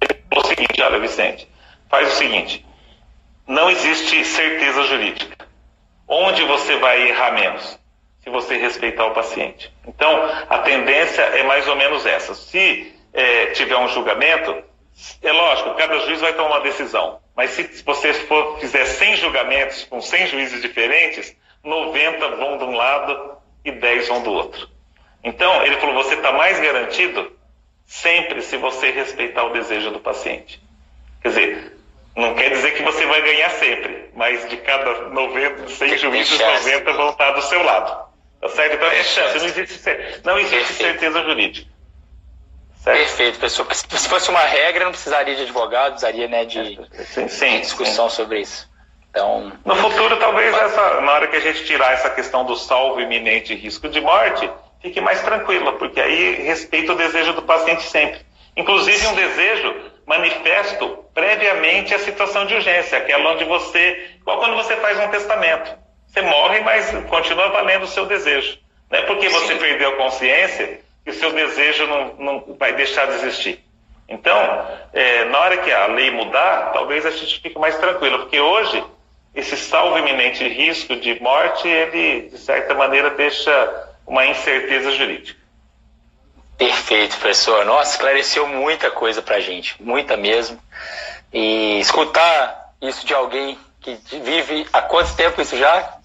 Ele 0.00 0.22
falou 0.28 0.44
o 0.44 0.46
seguinte: 0.46 0.82
olha, 0.82 0.98
Vicente, 0.98 1.48
faz 1.88 2.12
o 2.12 2.16
seguinte: 2.16 2.64
não 3.46 3.70
existe 3.70 4.24
certeza 4.24 4.82
jurídica. 4.84 5.46
Onde 6.06 6.42
você 6.44 6.76
vai 6.76 7.08
errar 7.08 7.32
menos? 7.32 7.78
Se 8.22 8.30
você 8.30 8.56
respeitar 8.56 9.06
o 9.06 9.14
paciente. 9.14 9.72
Então, 9.86 10.10
a 10.48 10.58
tendência 10.58 11.22
é 11.22 11.42
mais 11.44 11.66
ou 11.68 11.76
menos 11.76 12.04
essa. 12.04 12.34
Se 12.34 12.94
é, 13.12 13.46
tiver 13.46 13.76
um 13.76 13.88
julgamento, 13.88 14.62
é 15.22 15.32
lógico, 15.32 15.74
cada 15.74 15.98
juiz 16.00 16.20
vai 16.20 16.32
tomar 16.34 16.56
uma 16.56 16.60
decisão. 16.60 17.20
Mas 17.38 17.50
se 17.50 17.84
você 17.84 18.12
for, 18.12 18.58
fizer 18.58 18.84
100 18.84 19.18
julgamentos 19.18 19.84
com 19.84 20.00
100 20.00 20.26
juízes 20.26 20.60
diferentes, 20.60 21.36
90 21.62 22.30
vão 22.30 22.58
de 22.58 22.64
um 22.64 22.74
lado 22.74 23.36
e 23.64 23.70
10 23.70 24.08
vão 24.08 24.22
do 24.24 24.32
outro. 24.32 24.68
Então, 25.22 25.64
ele 25.64 25.76
falou: 25.76 25.94
você 25.94 26.16
está 26.16 26.32
mais 26.32 26.58
garantido 26.58 27.30
sempre 27.86 28.42
se 28.42 28.56
você 28.56 28.90
respeitar 28.90 29.44
o 29.44 29.52
desejo 29.52 29.92
do 29.92 30.00
paciente. 30.00 30.60
Quer 31.22 31.28
dizer, 31.28 31.76
não 32.16 32.34
quer 32.34 32.50
dizer 32.50 32.72
que 32.72 32.82
você 32.82 33.06
vai 33.06 33.22
ganhar 33.22 33.50
sempre, 33.50 34.10
mas 34.16 34.48
de 34.48 34.56
cada 34.56 35.08
90, 35.10 35.68
100 35.68 35.96
juízes, 35.96 36.40
90 36.40 36.92
vão 36.92 37.10
estar 37.10 37.30
do 37.30 37.42
seu 37.42 37.62
lado. 37.62 38.08
Tá 38.40 38.48
certo? 38.48 38.74
Então 38.74 38.88
é 38.88 39.04
chance, 39.04 39.38
não 39.38 39.46
existe, 39.46 39.90
não 40.24 40.38
existe 40.40 40.72
certeza 40.72 41.22
jurídica. 41.22 41.70
Certo? 42.88 42.98
Perfeito, 42.98 43.38
pessoal. 43.38 43.68
Se 43.74 44.08
fosse 44.08 44.30
uma 44.30 44.40
regra, 44.40 44.84
não 44.84 44.92
precisaria 44.92 45.36
de 45.36 45.42
advogado, 45.42 45.92
precisaria 45.92 46.26
né, 46.26 46.46
de, 46.46 46.80
sim, 47.04 47.28
sim, 47.28 47.60
discussão 47.60 48.08
sim. 48.08 48.16
sobre 48.16 48.40
isso. 48.40 48.68
Então, 49.10 49.52
no 49.64 49.76
futuro, 49.76 50.16
talvez 50.16 50.54
essa, 50.56 51.00
na 51.02 51.12
hora 51.12 51.26
que 51.28 51.36
a 51.36 51.40
gente 51.40 51.64
tirar 51.64 51.92
essa 51.92 52.08
questão 52.08 52.44
do 52.44 52.56
salvo 52.56 53.00
iminente 53.00 53.52
e 53.52 53.56
risco 53.56 53.88
de 53.88 54.00
morte, 54.00 54.48
fique 54.80 55.00
mais 55.00 55.20
tranquila, 55.22 55.72
porque 55.74 56.00
aí 56.00 56.42
respeita 56.42 56.92
o 56.92 56.96
desejo 56.96 57.34
do 57.34 57.42
paciente 57.42 57.82
sempre. 57.82 58.20
Inclusive 58.56 59.06
um 59.06 59.14
desejo 59.14 59.74
manifesto 60.06 61.04
previamente 61.12 61.94
a 61.94 61.98
situação 61.98 62.46
de 62.46 62.54
urgência, 62.54 62.98
aquela 62.98 63.32
onde 63.32 63.44
você, 63.44 64.12
igual 64.20 64.38
quando 64.38 64.56
você 64.56 64.76
faz 64.76 64.98
um 64.98 65.08
testamento, 65.08 65.76
você 66.06 66.22
morre, 66.22 66.60
mas 66.60 66.90
continua 67.08 67.48
valendo 67.48 67.82
o 67.82 67.88
seu 67.88 68.06
desejo. 68.06 68.58
Não 68.90 68.98
é 68.98 69.02
porque 69.02 69.28
você 69.28 69.56
perdeu 69.56 69.90
a 69.90 69.96
consciência 69.96 70.80
que 71.08 71.10
o 71.10 71.18
seu 71.18 71.32
desejo 71.32 71.86
não, 71.86 72.14
não 72.18 72.56
vai 72.58 72.74
deixar 72.74 73.06
de 73.06 73.14
existir. 73.14 73.64
Então, 74.06 74.36
é, 74.92 75.24
na 75.24 75.38
hora 75.38 75.56
que 75.56 75.72
a 75.72 75.86
lei 75.86 76.10
mudar, 76.10 76.70
talvez 76.72 77.06
a 77.06 77.10
gente 77.10 77.40
fique 77.40 77.58
mais 77.58 77.78
tranquilo, 77.78 78.18
porque 78.18 78.38
hoje 78.38 78.84
esse 79.34 79.56
salvo 79.56 79.98
iminente 79.98 80.46
risco 80.46 80.96
de 80.96 81.18
morte, 81.20 81.66
ele, 81.66 82.28
de 82.28 82.38
certa 82.38 82.74
maneira, 82.74 83.10
deixa 83.10 83.88
uma 84.06 84.26
incerteza 84.26 84.92
jurídica. 84.92 85.38
Perfeito, 86.58 87.16
professor. 87.16 87.64
Nossa, 87.64 87.92
esclareceu 87.92 88.46
muita 88.46 88.90
coisa 88.90 89.22
pra 89.22 89.40
gente, 89.40 89.80
muita 89.82 90.16
mesmo. 90.16 90.58
E 91.32 91.78
escutar 91.80 92.74
isso 92.82 93.06
de 93.06 93.14
alguém 93.14 93.58
que 93.80 93.98
vive 94.20 94.66
há 94.72 94.82
quanto 94.82 95.14
tempo 95.14 95.40
isso 95.40 95.56
já? 95.56 95.97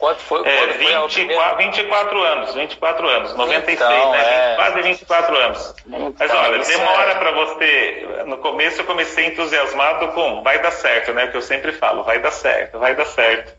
Quanto 0.00 0.22
foi? 0.22 0.48
É, 0.48 0.66
24, 0.78 1.58
24 1.58 2.22
anos, 2.22 2.54
24 2.54 3.06
anos, 3.06 3.34
96, 3.34 3.78
então, 3.78 4.12
né? 4.12 4.52
É... 4.52 4.56
Quase 4.56 4.80
24 4.80 5.36
anos. 5.36 5.74
Então, 5.86 6.14
Mas 6.18 6.30
olha, 6.34 6.58
demora 6.64 7.10
é... 7.10 7.14
para 7.16 7.30
você. 7.32 8.08
No 8.24 8.38
começo 8.38 8.80
eu 8.80 8.86
comecei 8.86 9.26
entusiasmado 9.26 10.08
com 10.08 10.42
vai 10.42 10.58
dar 10.62 10.70
certo, 10.70 11.12
né? 11.12 11.26
Que 11.26 11.36
eu 11.36 11.42
sempre 11.42 11.72
falo, 11.72 12.02
vai 12.02 12.18
dar 12.18 12.30
certo, 12.30 12.78
vai 12.78 12.94
dar 12.94 13.04
certo. 13.04 13.54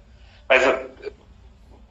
Mas 0.49 0.67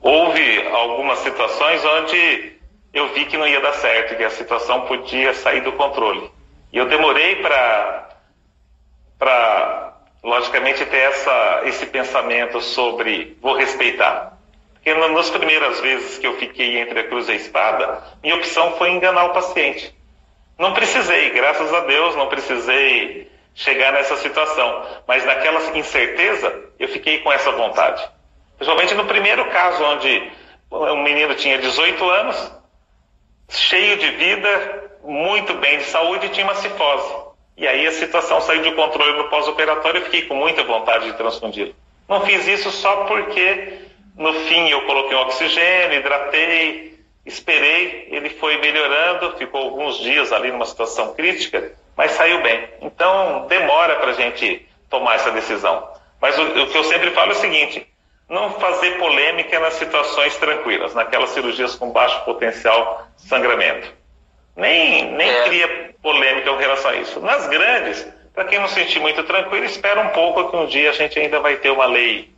houve 0.03 0.69
algumas 0.73 1.21
situações 1.21 1.85
onde 1.85 2.59
eu 2.93 3.07
vi 3.11 3.27
que 3.27 3.37
não 3.37 3.47
ia 3.47 3.61
dar 3.61 3.75
certo, 3.75 4.17
que 4.17 4.25
a 4.25 4.31
situação 4.31 4.81
podia 4.81 5.33
sair 5.33 5.61
do 5.61 5.75
controle. 5.75 6.29
E 6.73 6.77
eu 6.77 6.87
demorei 6.87 7.37
para, 7.37 8.09
para 9.17 9.95
logicamente, 10.25 10.85
ter 10.87 10.97
essa, 10.99 11.63
esse 11.67 11.87
pensamento 11.87 12.61
sobre 12.61 13.39
vou 13.41 13.55
respeitar. 13.55 14.40
Porque 14.83 14.95
nas 14.95 15.31
primeiras 15.31 15.79
vezes 15.81 16.19
que 16.19 16.27
eu 16.27 16.37
fiquei 16.39 16.79
entre 16.79 17.01
a 17.01 17.05
cruz 17.05 17.29
e 17.29 17.33
a 17.33 17.35
espada, 17.35 18.03
minha 18.23 18.35
opção 18.35 18.73
foi 18.79 18.91
enganar 18.91 19.25
o 19.25 19.35
paciente. 19.35 19.95
Não 20.59 20.73
precisei, 20.73 21.31
graças 21.31 21.73
a 21.73 21.81
Deus, 21.81 22.17
não 22.17 22.29
precisei 22.29 23.31
chegar 23.55 23.93
nessa 23.93 24.17
situação. 24.17 24.87
Mas 25.07 25.25
naquela 25.25 25.77
incerteza, 25.77 26.65
eu 26.79 26.89
fiquei 26.89 27.19
com 27.19 27.31
essa 27.31 27.53
vontade. 27.53 28.09
Principalmente 28.57 28.95
no 28.95 29.05
primeiro 29.05 29.45
caso, 29.51 29.85
onde 29.85 30.31
um 30.71 31.03
menino 31.03 31.35
tinha 31.35 31.59
18 31.59 32.11
anos, 32.11 32.53
cheio 33.51 33.99
de 33.99 34.11
vida, 34.13 34.91
muito 35.05 35.55
bem 35.55 35.79
de 35.79 35.85
saúde 35.85 36.27
e 36.27 36.31
tinha 36.31 36.47
uma 36.47 36.55
cifose. 36.55 37.15
E 37.57 37.67
aí 37.67 37.87
a 37.87 37.93
situação 37.93 38.41
saiu 38.41 38.63
de 38.63 38.73
controle 38.73 39.19
no 39.19 39.29
pós-operatório 39.29 40.01
e 40.01 40.05
fiquei 40.05 40.23
com 40.23 40.35
muita 40.35 40.65
vontade 40.65 41.05
de 41.05 41.13
transfundi-lo. 41.15 41.75
Não 42.09 42.23
fiz 42.23 42.47
isso 42.47 42.71
só 42.71 43.05
porque 43.05 43.90
no 44.17 44.33
fim 44.33 44.69
eu 44.69 44.83
coloquei 44.87 45.17
um 45.17 45.21
oxigênio, 45.21 45.99
hidratei, 45.99 46.99
esperei, 47.25 48.09
ele 48.11 48.31
foi 48.31 48.59
melhorando, 48.59 49.37
ficou 49.37 49.63
alguns 49.63 49.99
dias 49.99 50.33
ali 50.33 50.51
numa 50.51 50.67
situação 50.67 51.15
crítica, 51.15 51.73
mas 51.97 52.13
saiu 52.13 52.43
bem. 52.43 52.69
Então 52.81 53.47
demora 53.49 53.97
para 53.97 54.11
a 54.11 54.15
gente 54.15 54.67
tomar 54.89 55.15
essa 55.15 55.31
decisão. 55.31 55.89
Mas 56.21 56.39
o, 56.39 56.43
o 56.43 56.67
que 56.67 56.77
eu 56.77 56.85
sempre 56.85 57.11
falo 57.11 57.33
é 57.33 57.35
o 57.35 57.39
seguinte: 57.39 57.87
não 58.29 58.51
fazer 58.61 58.99
polêmica 58.99 59.59
nas 59.59 59.75
situações 59.75 60.37
tranquilas, 60.37 60.95
naquelas 60.95 61.31
cirurgias 61.31 61.75
com 61.75 61.91
baixo 61.91 62.25
potencial 62.25 63.07
de 63.17 63.29
sangramento. 63.29 63.93
Nem, 64.57 65.13
nem 65.13 65.29
é. 65.29 65.43
cria 65.45 65.95
polêmica 66.03 66.51
em 66.51 66.59
relação 66.59 66.91
a 66.91 66.97
isso. 66.97 67.21
Nas 67.21 67.49
grandes, 67.49 68.07
para 68.35 68.45
quem 68.45 68.59
não 68.59 68.69
se 68.69 68.75
sentir 68.75 69.01
muito 69.01 69.23
tranquilo, 69.25 69.65
espera 69.65 70.01
um 70.01 70.09
pouco 70.11 70.51
que 70.51 70.57
um 70.57 70.67
dia 70.67 70.91
a 70.91 70.93
gente 70.93 71.19
ainda 71.19 71.41
vai 71.41 71.57
ter 71.57 71.71
uma 71.71 71.87
lei, 71.87 72.31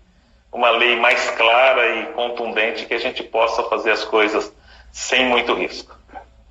uma 0.52 0.70
lei 0.70 0.96
mais 0.96 1.30
clara 1.30 1.96
e 1.96 2.06
contundente 2.12 2.84
que 2.84 2.92
a 2.92 3.00
gente 3.00 3.22
possa 3.22 3.62
fazer 3.64 3.90
as 3.90 4.04
coisas 4.04 4.52
sem 4.92 5.24
muito 5.24 5.54
risco. 5.54 5.96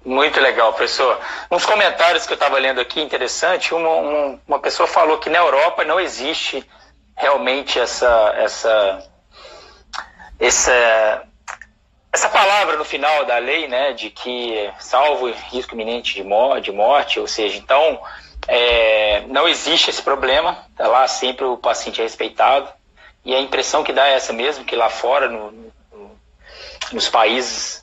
Muito 0.03 0.39
legal, 0.39 0.73
professor. 0.73 1.19
Uns 1.51 1.63
comentários 1.63 2.25
que 2.25 2.33
eu 2.33 2.35
estava 2.35 2.57
lendo 2.57 2.81
aqui, 2.81 2.99
interessante, 2.99 3.71
uma, 3.75 3.89
uma, 3.89 4.39
uma, 4.47 4.59
pessoa 4.59 4.87
falou 4.87 5.19
que 5.19 5.29
na 5.29 5.37
Europa 5.37 5.83
não 5.83 5.99
existe 5.99 6.67
realmente 7.15 7.79
essa, 7.79 8.33
essa, 8.35 9.07
essa, 10.39 11.23
essa 12.11 12.29
palavra 12.29 12.77
no 12.77 12.83
final 12.83 13.25
da 13.25 13.37
lei, 13.37 13.67
né, 13.67 13.93
de 13.93 14.09
que 14.09 14.71
salvo 14.79 15.31
risco 15.51 15.75
iminente 15.75 16.15
de 16.15 16.23
morte, 16.23 16.63
de 16.63 16.71
morte 16.71 17.19
ou 17.19 17.27
seja, 17.27 17.59
então 17.59 18.01
é, 18.47 19.21
não 19.27 19.47
existe 19.47 19.91
esse 19.91 20.01
problema, 20.01 20.57
tá 20.75 20.87
lá 20.87 21.07
sempre 21.07 21.45
o 21.45 21.57
paciente 21.57 22.01
é 22.01 22.03
respeitado 22.03 22.67
e 23.23 23.35
a 23.35 23.39
impressão 23.39 23.83
que 23.83 23.93
dá 23.93 24.07
é 24.07 24.13
essa 24.13 24.33
mesmo, 24.33 24.65
que 24.65 24.75
lá 24.75 24.89
fora, 24.89 25.29
no, 25.29 25.51
no, 25.51 26.11
nos 26.91 27.07
países 27.09 27.81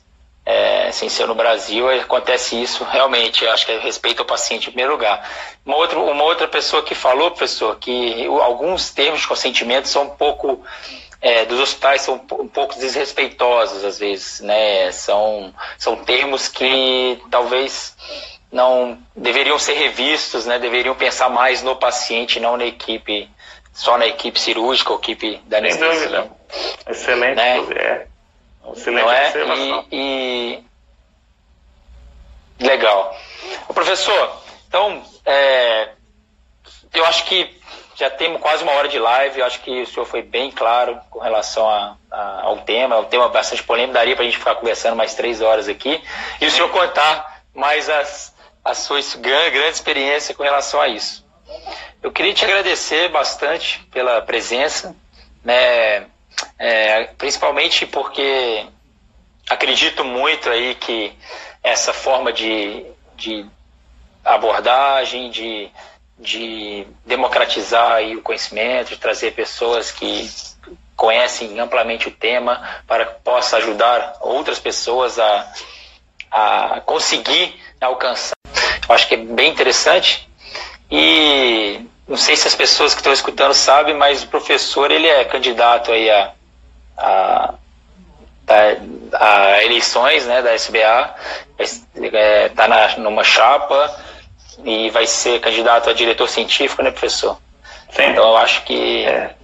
é, 0.49 0.91
sem 0.91 1.07
ser 1.09 1.27
no 1.27 1.35
Brasil, 1.35 1.87
acontece 1.89 2.59
isso 2.59 2.83
realmente. 2.83 3.45
Eu 3.45 3.51
acho 3.51 3.67
que 3.67 3.71
é 3.71 3.79
respeito 3.79 4.21
ao 4.21 4.25
paciente 4.25 4.63
em 4.63 4.71
primeiro 4.71 4.93
lugar. 4.93 5.29
Uma 5.63 5.77
outra, 5.77 5.99
uma 5.99 6.23
outra 6.23 6.47
pessoa 6.47 6.81
que 6.81 6.95
falou, 6.95 7.29
professor, 7.29 7.77
que 7.77 8.25
alguns 8.25 8.89
termos 8.89 9.21
de 9.21 9.27
consentimento 9.27 9.87
são 9.87 10.03
um 10.03 10.09
pouco. 10.09 10.63
É, 11.21 11.45
dos 11.45 11.59
hospitais 11.59 12.01
são 12.01 12.15
um 12.15 12.47
pouco 12.47 12.79
desrespeitosos 12.79 13.83
às 13.83 13.99
vezes, 13.99 14.39
né? 14.39 14.91
São, 14.91 15.53
são 15.77 15.97
termos 15.97 16.47
que 16.47 17.21
talvez 17.29 17.95
não 18.51 18.97
deveriam 19.15 19.59
ser 19.59 19.73
revistos, 19.73 20.47
né? 20.47 20.57
Deveriam 20.57 20.95
pensar 20.95 21.29
mais 21.29 21.61
no 21.61 21.75
paciente, 21.75 22.39
não 22.39 22.57
na 22.57 22.65
equipe, 22.65 23.29
só 23.73 23.97
na 23.97 24.07
equipe 24.07 24.39
cirúrgica 24.39 24.91
ou 24.91 24.99
equipe 24.99 25.41
da 25.45 25.57
anestesia. 25.57 26.29
Excelente, 26.87 27.35
né? 27.35 27.59
é. 27.75 28.07
Excelente 28.71 29.03
não 29.03 29.11
é? 29.11 29.83
E, 29.91 30.59
e, 30.59 30.63
Legal. 32.59 33.17
O 33.69 33.73
professor, 33.73 34.41
então, 34.67 35.01
é... 35.25 35.89
eu 36.93 37.05
acho 37.05 37.23
que 37.25 37.57
já 37.95 38.09
temos 38.09 38.41
quase 38.41 38.63
uma 38.63 38.73
hora 38.73 38.87
de 38.87 38.99
live, 38.99 39.39
eu 39.39 39.45
acho 39.45 39.61
que 39.61 39.81
o 39.81 39.85
senhor 39.85 40.05
foi 40.05 40.21
bem 40.21 40.51
claro 40.51 40.99
com 41.09 41.19
relação 41.19 41.69
a, 41.69 41.97
a, 42.09 42.41
ao 42.43 42.57
tema, 42.59 42.95
é 42.95 42.99
um 42.99 43.05
tema 43.05 43.27
bastante 43.27 43.63
polêmico, 43.63 43.93
daria 43.93 44.15
para 44.15 44.23
a 44.23 44.25
gente 44.25 44.37
ficar 44.37 44.55
conversando 44.55 44.95
mais 44.95 45.13
três 45.15 45.41
horas 45.41 45.67
aqui, 45.67 46.01
e 46.39 46.45
o 46.45 46.51
senhor 46.51 46.69
contar 46.69 47.43
mais 47.53 47.89
as, 47.89 48.33
a 48.63 48.73
sua 48.73 49.01
grande, 49.17 49.51
grande 49.51 49.71
experiência 49.71 50.33
com 50.33 50.43
relação 50.43 50.79
a 50.79 50.87
isso. 50.87 51.25
Eu 52.01 52.11
queria 52.11 52.33
te 52.33 52.45
agradecer 52.45 53.09
bastante 53.09 53.85
pela 53.91 54.21
presença, 54.21 54.95
né, 55.43 56.07
é, 56.57 57.03
principalmente 57.17 57.85
porque 57.85 58.65
acredito 59.49 60.05
muito 60.05 60.49
aí 60.49 60.75
que 60.75 61.11
essa 61.61 61.91
forma 61.91 62.31
de, 62.31 62.85
de 63.17 63.45
abordagem, 64.23 65.29
de, 65.29 65.69
de 66.17 66.87
democratizar 67.05 67.91
aí 67.91 68.15
o 68.15 68.21
conhecimento, 68.21 68.89
de 68.89 68.97
trazer 68.97 69.31
pessoas 69.31 69.91
que 69.91 70.29
conhecem 70.95 71.59
amplamente 71.59 72.07
o 72.07 72.11
tema 72.11 72.81
para 72.87 73.05
que 73.05 73.21
possa 73.23 73.57
ajudar 73.57 74.15
outras 74.21 74.57
pessoas 74.57 75.19
a, 75.19 75.53
a 76.31 76.81
conseguir 76.85 77.59
alcançar. 77.81 78.35
Eu 78.87 78.95
acho 78.95 79.07
que 79.07 79.15
é 79.15 79.17
bem 79.17 79.51
interessante 79.51 80.28
e 80.91 81.85
não 82.07 82.17
sei 82.17 82.35
se 82.35 82.47
as 82.47 82.55
pessoas 82.55 82.93
que 82.93 83.01
estão 83.01 83.13
escutando 83.13 83.53
sabem, 83.53 83.95
mas 83.95 84.23
o 84.23 84.27
professor 84.27 84.89
ele 84.89 85.07
é 85.07 85.23
candidato 85.25 85.91
aí 85.91 86.09
a, 86.09 86.31
a, 86.97 87.53
a, 88.47 89.53
a 89.53 89.63
eleições 89.63 90.25
né, 90.25 90.41
da 90.41 90.55
SBA, 90.55 91.15
está 91.59 92.65
é, 92.65 92.97
numa 92.97 93.23
chapa 93.23 93.95
e 94.63 94.89
vai 94.89 95.05
ser 95.05 95.39
candidato 95.39 95.89
a 95.89 95.93
diretor 95.93 96.27
científico, 96.27 96.81
né, 96.81 96.89
professor? 96.89 97.37
Sim. 97.91 98.07
Então 98.07 98.27
eu 98.27 98.37
acho 98.37 98.63
que 98.63 99.05
é. 99.05 99.35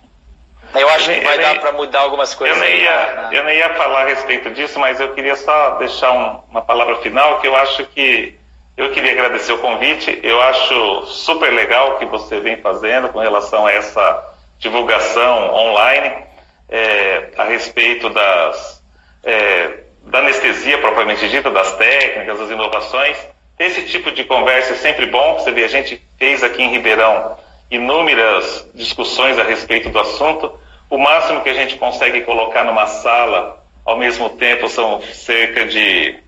eu 0.73 0.89
acho 0.89 1.09
que 1.09 1.19
vai 1.21 1.37
dar 1.37 1.59
para 1.59 1.71
mudar 1.71 1.99
algumas 1.99 2.33
coisas. 2.33 2.57
Eu 2.57 2.63
nem, 2.63 2.81
ia, 2.81 3.29
eu 3.31 3.43
nem 3.43 3.57
ia 3.57 3.73
falar 3.75 4.01
a 4.01 4.05
respeito 4.05 4.49
disso, 4.51 4.79
mas 4.79 4.99
eu 4.99 5.13
queria 5.13 5.35
só 5.35 5.71
deixar 5.77 6.11
um, 6.11 6.39
uma 6.49 6.61
palavra 6.63 6.97
final 6.97 7.39
que 7.39 7.47
eu 7.47 7.55
acho 7.55 7.85
que 7.85 8.37
eu 8.77 8.91
queria 8.91 9.13
agradecer 9.13 9.53
o 9.53 9.59
convite. 9.59 10.19
Eu 10.21 10.41
acho 10.41 11.05
super 11.07 11.51
legal 11.51 11.91
o 11.91 11.97
que 11.97 12.05
você 12.05 12.39
vem 12.39 12.57
fazendo 12.57 13.09
com 13.09 13.19
relação 13.19 13.65
a 13.65 13.71
essa 13.71 14.35
divulgação 14.59 15.53
online 15.53 16.25
é, 16.69 17.29
a 17.37 17.43
respeito 17.45 18.09
das, 18.09 18.83
é, 19.23 19.79
da 20.03 20.19
anestesia 20.19 20.77
propriamente 20.79 21.27
dita, 21.29 21.49
das 21.51 21.75
técnicas, 21.77 22.39
das 22.39 22.49
inovações. 22.49 23.17
Esse 23.57 23.83
tipo 23.83 24.11
de 24.11 24.25
conversa 24.25 24.73
é 24.73 24.77
sempre 24.77 25.05
bom. 25.05 25.35
Você 25.35 25.51
vê, 25.51 25.63
a 25.63 25.69
gente 25.69 26.01
fez 26.19 26.43
aqui 26.43 26.61
em 26.61 26.69
Ribeirão 26.69 27.37
inúmeras 27.71 28.69
discussões 28.73 29.39
a 29.39 29.43
respeito 29.43 29.89
do 29.89 29.99
assunto. 29.99 30.59
O 30.89 30.97
máximo 30.97 31.41
que 31.41 31.49
a 31.49 31.53
gente 31.53 31.77
consegue 31.77 32.21
colocar 32.21 32.65
numa 32.65 32.87
sala 32.87 33.63
ao 33.85 33.97
mesmo 33.97 34.31
tempo 34.31 34.67
são 34.67 35.01
cerca 35.01 35.65
de 35.65 36.19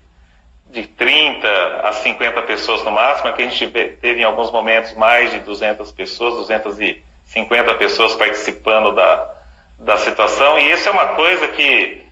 de 0.70 0.86
30 0.86 1.48
a 1.82 1.92
50 1.92 2.42
pessoas 2.42 2.84
no 2.84 2.90
máximo, 2.90 3.30
aqui 3.30 3.42
a 3.42 3.48
gente 3.48 3.66
teve 4.00 4.20
em 4.20 4.24
alguns 4.24 4.50
momentos 4.50 4.94
mais 4.94 5.30
de 5.30 5.40
200 5.40 5.90
pessoas, 5.92 6.34
250 6.34 7.74
pessoas 7.74 8.14
participando 8.14 8.92
da, 8.94 9.34
da 9.78 9.96
situação, 9.96 10.58
e 10.58 10.70
isso 10.70 10.88
é 10.88 10.92
uma 10.92 11.06
coisa 11.08 11.48
que 11.48 12.06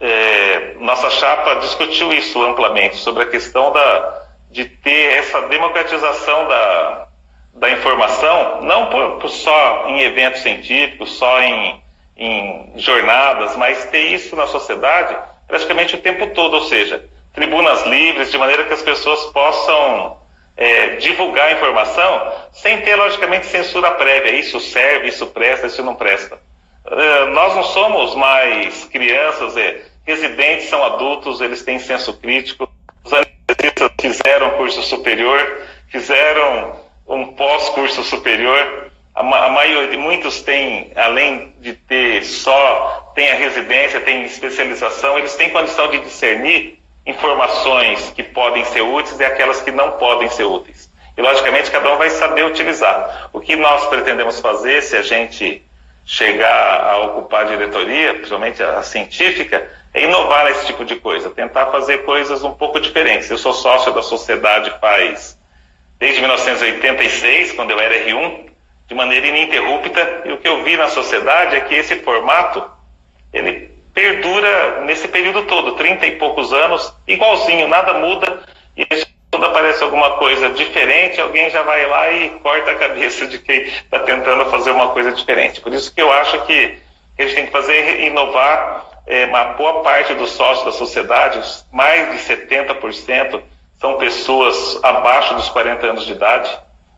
é, 0.00 0.74
nossa 0.80 1.08
chapa 1.10 1.54
discutiu 1.60 2.12
isso 2.12 2.42
amplamente, 2.42 2.96
sobre 2.96 3.22
a 3.22 3.26
questão 3.26 3.72
da, 3.72 4.22
de 4.50 4.64
ter 4.66 5.18
essa 5.18 5.42
democratização 5.42 6.48
da, 6.48 7.06
da 7.54 7.70
informação, 7.70 8.62
não 8.62 8.86
por, 8.86 9.20
por 9.20 9.28
só 9.30 9.88
em 9.88 10.00
eventos 10.00 10.42
científicos, 10.42 11.12
só 11.12 11.40
em, 11.40 11.82
em 12.16 12.72
jornadas, 12.76 13.56
mas 13.56 13.86
ter 13.86 14.08
isso 14.08 14.36
na 14.36 14.46
sociedade 14.46 15.16
praticamente 15.46 15.94
o 15.94 15.98
tempo 15.98 16.28
todo, 16.28 16.54
ou 16.54 16.62
seja, 16.62 17.04
tribunas 17.32 17.84
livres, 17.86 18.30
de 18.30 18.38
maneira 18.38 18.64
que 18.64 18.74
as 18.74 18.82
pessoas 18.82 19.24
possam 19.32 20.18
é, 20.56 20.96
divulgar 20.96 21.48
a 21.48 21.52
informação 21.52 22.32
sem 22.52 22.80
ter, 22.82 22.94
logicamente, 22.96 23.46
censura 23.46 23.90
prévia. 23.92 24.32
Isso 24.32 24.60
serve, 24.60 25.08
isso 25.08 25.26
presta, 25.28 25.66
isso 25.66 25.82
não 25.82 25.94
presta. 25.94 26.38
Uh, 26.84 27.26
nós 27.30 27.54
não 27.54 27.62
somos 27.62 28.14
mais 28.14 28.84
crianças, 28.86 29.56
é, 29.56 29.82
residentes 30.04 30.68
são 30.68 30.82
adultos, 30.82 31.40
eles 31.40 31.62
têm 31.62 31.78
senso 31.78 32.12
crítico. 32.14 32.68
Os 33.04 33.12
anestesistas 33.12 33.90
fizeram 34.00 34.50
curso 34.50 34.82
superior, 34.82 35.62
fizeram 35.88 36.76
um 37.06 37.28
pós-curso 37.34 38.02
superior. 38.02 38.90
A, 39.14 39.20
a 39.20 39.48
maioria, 39.50 39.98
muitos 39.98 40.42
têm, 40.42 40.90
além 40.96 41.54
de 41.60 41.74
ter 41.74 42.24
só, 42.24 43.12
tem 43.14 43.30
a 43.30 43.34
residência, 43.36 44.00
tem 44.00 44.24
especialização, 44.24 45.18
eles 45.18 45.34
têm 45.36 45.50
condição 45.50 45.88
de 45.88 46.00
discernir 46.00 46.81
informações 47.04 48.12
que 48.14 48.22
podem 48.22 48.64
ser 48.64 48.82
úteis 48.82 49.18
e 49.18 49.24
aquelas 49.24 49.60
que 49.60 49.70
não 49.70 49.92
podem 49.92 50.28
ser 50.28 50.44
úteis. 50.44 50.90
E, 51.16 51.20
logicamente, 51.20 51.70
cada 51.70 51.92
um 51.92 51.96
vai 51.96 52.10
saber 52.10 52.44
utilizar. 52.44 53.28
O 53.32 53.40
que 53.40 53.56
nós 53.56 53.86
pretendemos 53.86 54.40
fazer, 54.40 54.82
se 54.82 54.96
a 54.96 55.02
gente 55.02 55.62
chegar 56.04 56.80
a 56.90 56.98
ocupar 56.98 57.42
a 57.42 57.48
diretoria, 57.48 58.14
principalmente 58.14 58.62
a 58.62 58.82
científica, 58.82 59.68
é 59.94 60.04
inovar 60.04 60.50
esse 60.50 60.66
tipo 60.66 60.84
de 60.84 60.96
coisa, 60.96 61.30
tentar 61.30 61.66
fazer 61.66 62.04
coisas 62.04 62.42
um 62.42 62.52
pouco 62.52 62.80
diferentes. 62.80 63.30
Eu 63.30 63.38
sou 63.38 63.52
sócio 63.52 63.92
da 63.92 64.02
sociedade 64.02 64.72
faz 64.80 65.38
desde 65.98 66.20
1986, 66.20 67.52
quando 67.52 67.70
eu 67.70 67.78
era 67.78 67.94
R1, 67.94 68.50
de 68.88 68.94
maneira 68.94 69.26
ininterrupta, 69.26 70.22
e 70.24 70.32
o 70.32 70.38
que 70.38 70.48
eu 70.48 70.64
vi 70.64 70.76
na 70.76 70.88
sociedade 70.88 71.56
é 71.56 71.60
que 71.60 71.74
esse 71.74 71.96
formato, 71.96 72.64
ele 73.32 73.71
perdura 73.94 74.80
nesse 74.82 75.08
período 75.08 75.42
todo, 75.44 75.72
30 75.72 76.06
e 76.06 76.16
poucos 76.16 76.52
anos, 76.52 76.94
igualzinho, 77.06 77.68
nada 77.68 77.94
muda, 77.94 78.42
e 78.76 78.86
quando 79.30 79.46
aparece 79.46 79.82
alguma 79.82 80.10
coisa 80.12 80.50
diferente, 80.50 81.20
alguém 81.20 81.50
já 81.50 81.62
vai 81.62 81.86
lá 81.86 82.10
e 82.12 82.30
corta 82.40 82.70
a 82.70 82.74
cabeça 82.74 83.26
de 83.26 83.38
quem 83.38 83.62
está 83.62 84.00
tentando 84.00 84.44
fazer 84.50 84.70
uma 84.70 84.88
coisa 84.88 85.12
diferente. 85.12 85.60
Por 85.60 85.72
isso 85.72 85.92
que 85.94 86.00
eu 86.00 86.12
acho 86.12 86.40
que 86.46 86.78
a 87.18 87.22
gente 87.22 87.34
tem 87.34 87.46
que 87.46 87.52
fazer 87.52 87.72
é 87.72 88.06
inovar 88.06 88.86
é, 89.06 89.26
uma 89.26 89.44
boa 89.44 89.82
parte 89.82 90.14
dos 90.14 90.30
sócios 90.30 90.64
da 90.64 90.72
sociedade, 90.72 91.40
mais 91.70 92.12
de 92.12 92.34
70%, 92.34 93.42
são 93.80 93.96
pessoas 93.96 94.78
abaixo 94.82 95.34
dos 95.34 95.48
40 95.48 95.86
anos 95.86 96.06
de 96.06 96.12
idade. 96.12 96.56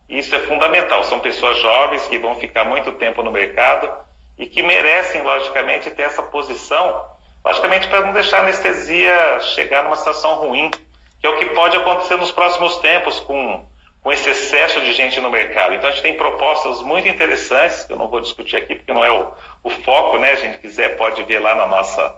Isso 0.08 0.34
é 0.34 0.40
fundamental. 0.40 1.02
São 1.04 1.18
pessoas 1.18 1.58
jovens 1.58 2.06
que 2.08 2.18
vão 2.18 2.34
ficar 2.34 2.64
muito 2.64 2.92
tempo 2.92 3.22
no 3.22 3.30
mercado 3.30 3.90
e 4.38 4.46
que 4.46 4.62
merecem, 4.62 5.22
logicamente, 5.22 5.90
ter 5.90 6.02
essa 6.02 6.22
posição, 6.22 7.08
logicamente, 7.44 7.88
para 7.88 8.00
não 8.00 8.12
deixar 8.12 8.38
a 8.38 8.40
anestesia 8.40 9.40
chegar 9.40 9.84
numa 9.84 9.96
situação 9.96 10.36
ruim, 10.36 10.70
que 11.20 11.26
é 11.26 11.28
o 11.28 11.38
que 11.38 11.46
pode 11.46 11.76
acontecer 11.76 12.16
nos 12.16 12.32
próximos 12.32 12.76
tempos 12.78 13.20
com, 13.20 13.64
com 14.02 14.12
esse 14.12 14.28
excesso 14.28 14.80
de 14.80 14.92
gente 14.92 15.20
no 15.20 15.30
mercado. 15.30 15.74
Então, 15.74 15.88
a 15.88 15.92
gente 15.92 16.02
tem 16.02 16.16
propostas 16.16 16.82
muito 16.82 17.08
interessantes, 17.08 17.84
que 17.84 17.92
eu 17.92 17.96
não 17.96 18.08
vou 18.08 18.20
discutir 18.20 18.56
aqui, 18.56 18.74
porque 18.74 18.92
não 18.92 19.04
é 19.04 19.12
o, 19.12 19.32
o 19.62 19.70
foco, 19.70 20.18
né? 20.18 20.32
A 20.32 20.36
gente 20.36 20.58
quiser, 20.58 20.96
pode 20.96 21.22
ver 21.22 21.38
lá 21.38 21.54
na 21.54 21.66
nossa, 21.66 22.16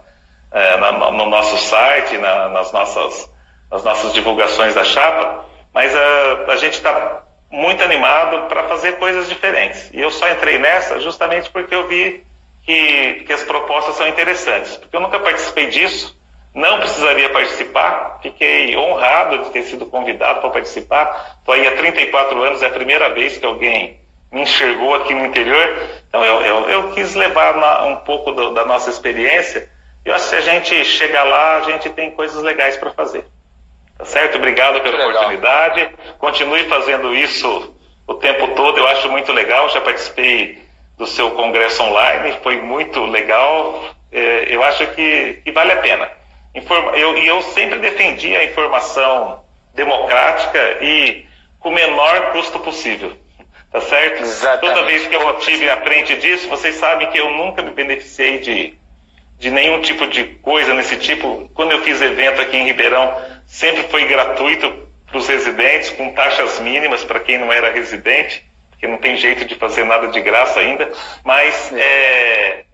é, 0.52 0.76
na, 0.76 0.92
no 0.92 1.26
nosso 1.26 1.56
site, 1.58 2.16
na, 2.18 2.48
nas 2.48 2.72
nossas 2.72 3.36
nas 3.70 3.82
nossas 3.82 4.12
divulgações 4.12 4.74
da 4.74 4.84
chapa, 4.84 5.44
mas 5.72 5.94
a, 5.94 5.98
ah, 5.98 6.52
a 6.52 6.56
gente 6.56 6.74
está 6.74 7.22
muito 7.50 7.82
animado 7.82 8.48
para 8.48 8.64
fazer 8.64 8.98
coisas 8.98 9.28
diferentes. 9.28 9.90
E 9.92 10.00
eu 10.00 10.10
só 10.10 10.28
entrei 10.30 10.58
nessa 10.58 11.00
justamente 11.00 11.50
porque 11.50 11.74
eu 11.74 11.86
vi 11.86 12.24
que, 12.64 13.24
que 13.26 13.32
as 13.32 13.44
propostas 13.44 13.94
são 13.94 14.06
interessantes. 14.08 14.76
Porque 14.76 14.96
eu 14.96 15.00
nunca 15.00 15.18
participei 15.20 15.66
disso, 15.68 16.18
não 16.52 16.78
precisaria 16.78 17.30
participar, 17.30 18.18
fiquei 18.22 18.76
honrado 18.76 19.44
de 19.44 19.50
ter 19.50 19.62
sido 19.62 19.86
convidado 19.86 20.40
para 20.40 20.50
participar. 20.50 21.36
Estou 21.38 21.54
aí 21.54 21.66
há 21.66 21.76
34 21.76 22.42
anos, 22.42 22.62
é 22.62 22.66
a 22.66 22.70
primeira 22.70 23.10
vez 23.10 23.38
que 23.38 23.46
alguém 23.46 24.00
me 24.32 24.42
enxergou 24.42 24.94
aqui 24.94 25.14
no 25.14 25.26
interior. 25.26 25.76
Então 26.08 26.24
eu, 26.24 26.40
eu, 26.42 26.68
eu 26.68 26.92
quis 26.92 27.14
levar 27.14 27.56
na, 27.56 27.84
um 27.84 27.96
pouco 27.96 28.32
do, 28.32 28.52
da 28.52 28.64
nossa 28.64 28.90
experiência. 28.90 29.70
Eu 30.04 30.14
acho 30.14 30.24
que 30.24 30.30
se 30.30 30.36
a 30.36 30.40
gente 30.40 30.84
chegar 30.84 31.24
lá, 31.24 31.58
a 31.58 31.60
gente 31.62 31.90
tem 31.90 32.10
coisas 32.10 32.42
legais 32.42 32.76
para 32.76 32.90
fazer. 32.90 33.24
Tá 33.98 34.04
certo? 34.04 34.36
Obrigado 34.36 34.80
pela 34.80 35.08
oportunidade. 35.08 35.88
Continue 36.18 36.64
fazendo 36.64 37.14
isso 37.14 37.74
o 38.06 38.14
tempo 38.14 38.48
todo, 38.48 38.78
eu 38.78 38.86
acho 38.88 39.10
muito 39.10 39.32
legal. 39.32 39.68
Já 39.70 39.80
participei 39.80 40.62
do 40.96 41.06
seu 41.06 41.30
congresso 41.32 41.82
online, 41.82 42.36
foi 42.42 42.60
muito 42.60 43.04
legal. 43.04 43.84
É, 44.12 44.46
eu 44.48 44.62
acho 44.62 44.86
que, 44.88 45.40
que, 45.44 45.52
vale 45.52 45.72
a 45.72 45.76
pena. 45.76 46.10
Informa, 46.54 46.92
eu, 46.92 47.18
e 47.18 47.26
eu 47.26 47.42
sempre 47.42 47.78
defendi 47.78 48.34
a 48.36 48.44
informação 48.44 49.44
democrática 49.74 50.78
e 50.82 51.26
com 51.58 51.70
o 51.70 51.74
menor 51.74 52.32
custo 52.32 52.58
possível. 52.60 53.16
Tá 53.70 53.80
certo? 53.80 54.22
Exatamente. 54.22 54.74
Toda 54.74 54.86
vez 54.86 55.06
que 55.06 55.14
eu 55.14 55.38
estive 55.38 55.68
à 55.68 55.76
frente 55.78 56.16
disso, 56.16 56.48
vocês 56.48 56.76
sabem 56.76 57.10
que 57.10 57.18
eu 57.18 57.30
nunca 57.30 57.62
me 57.62 57.72
beneficiei 57.72 58.38
de, 58.38 58.78
de 59.38 59.50
nenhum 59.50 59.80
tipo 59.80 60.06
de 60.06 60.24
coisa 60.24 60.74
nesse 60.74 60.96
tipo. 60.96 61.50
Quando 61.54 61.72
eu 61.72 61.82
fiz 61.82 62.00
evento 62.00 62.40
aqui 62.40 62.56
em 62.56 62.64
Ribeirão, 62.64 63.14
sempre 63.46 63.82
foi 63.84 64.06
gratuito 64.06 64.86
para 65.06 65.18
os 65.18 65.28
residentes, 65.28 65.90
com 65.90 66.12
taxas 66.12 66.58
mínimas 66.60 67.04
para 67.04 67.20
quem 67.20 67.38
não 67.38 67.52
era 67.52 67.70
residente, 67.70 68.44
porque 68.70 68.86
não 68.86 68.98
tem 68.98 69.16
jeito 69.16 69.44
de 69.44 69.54
fazer 69.54 69.84
nada 69.84 70.08
de 70.08 70.20
graça 70.20 70.60
ainda, 70.60 70.90
mas 71.24 71.72
é, 71.72 72.64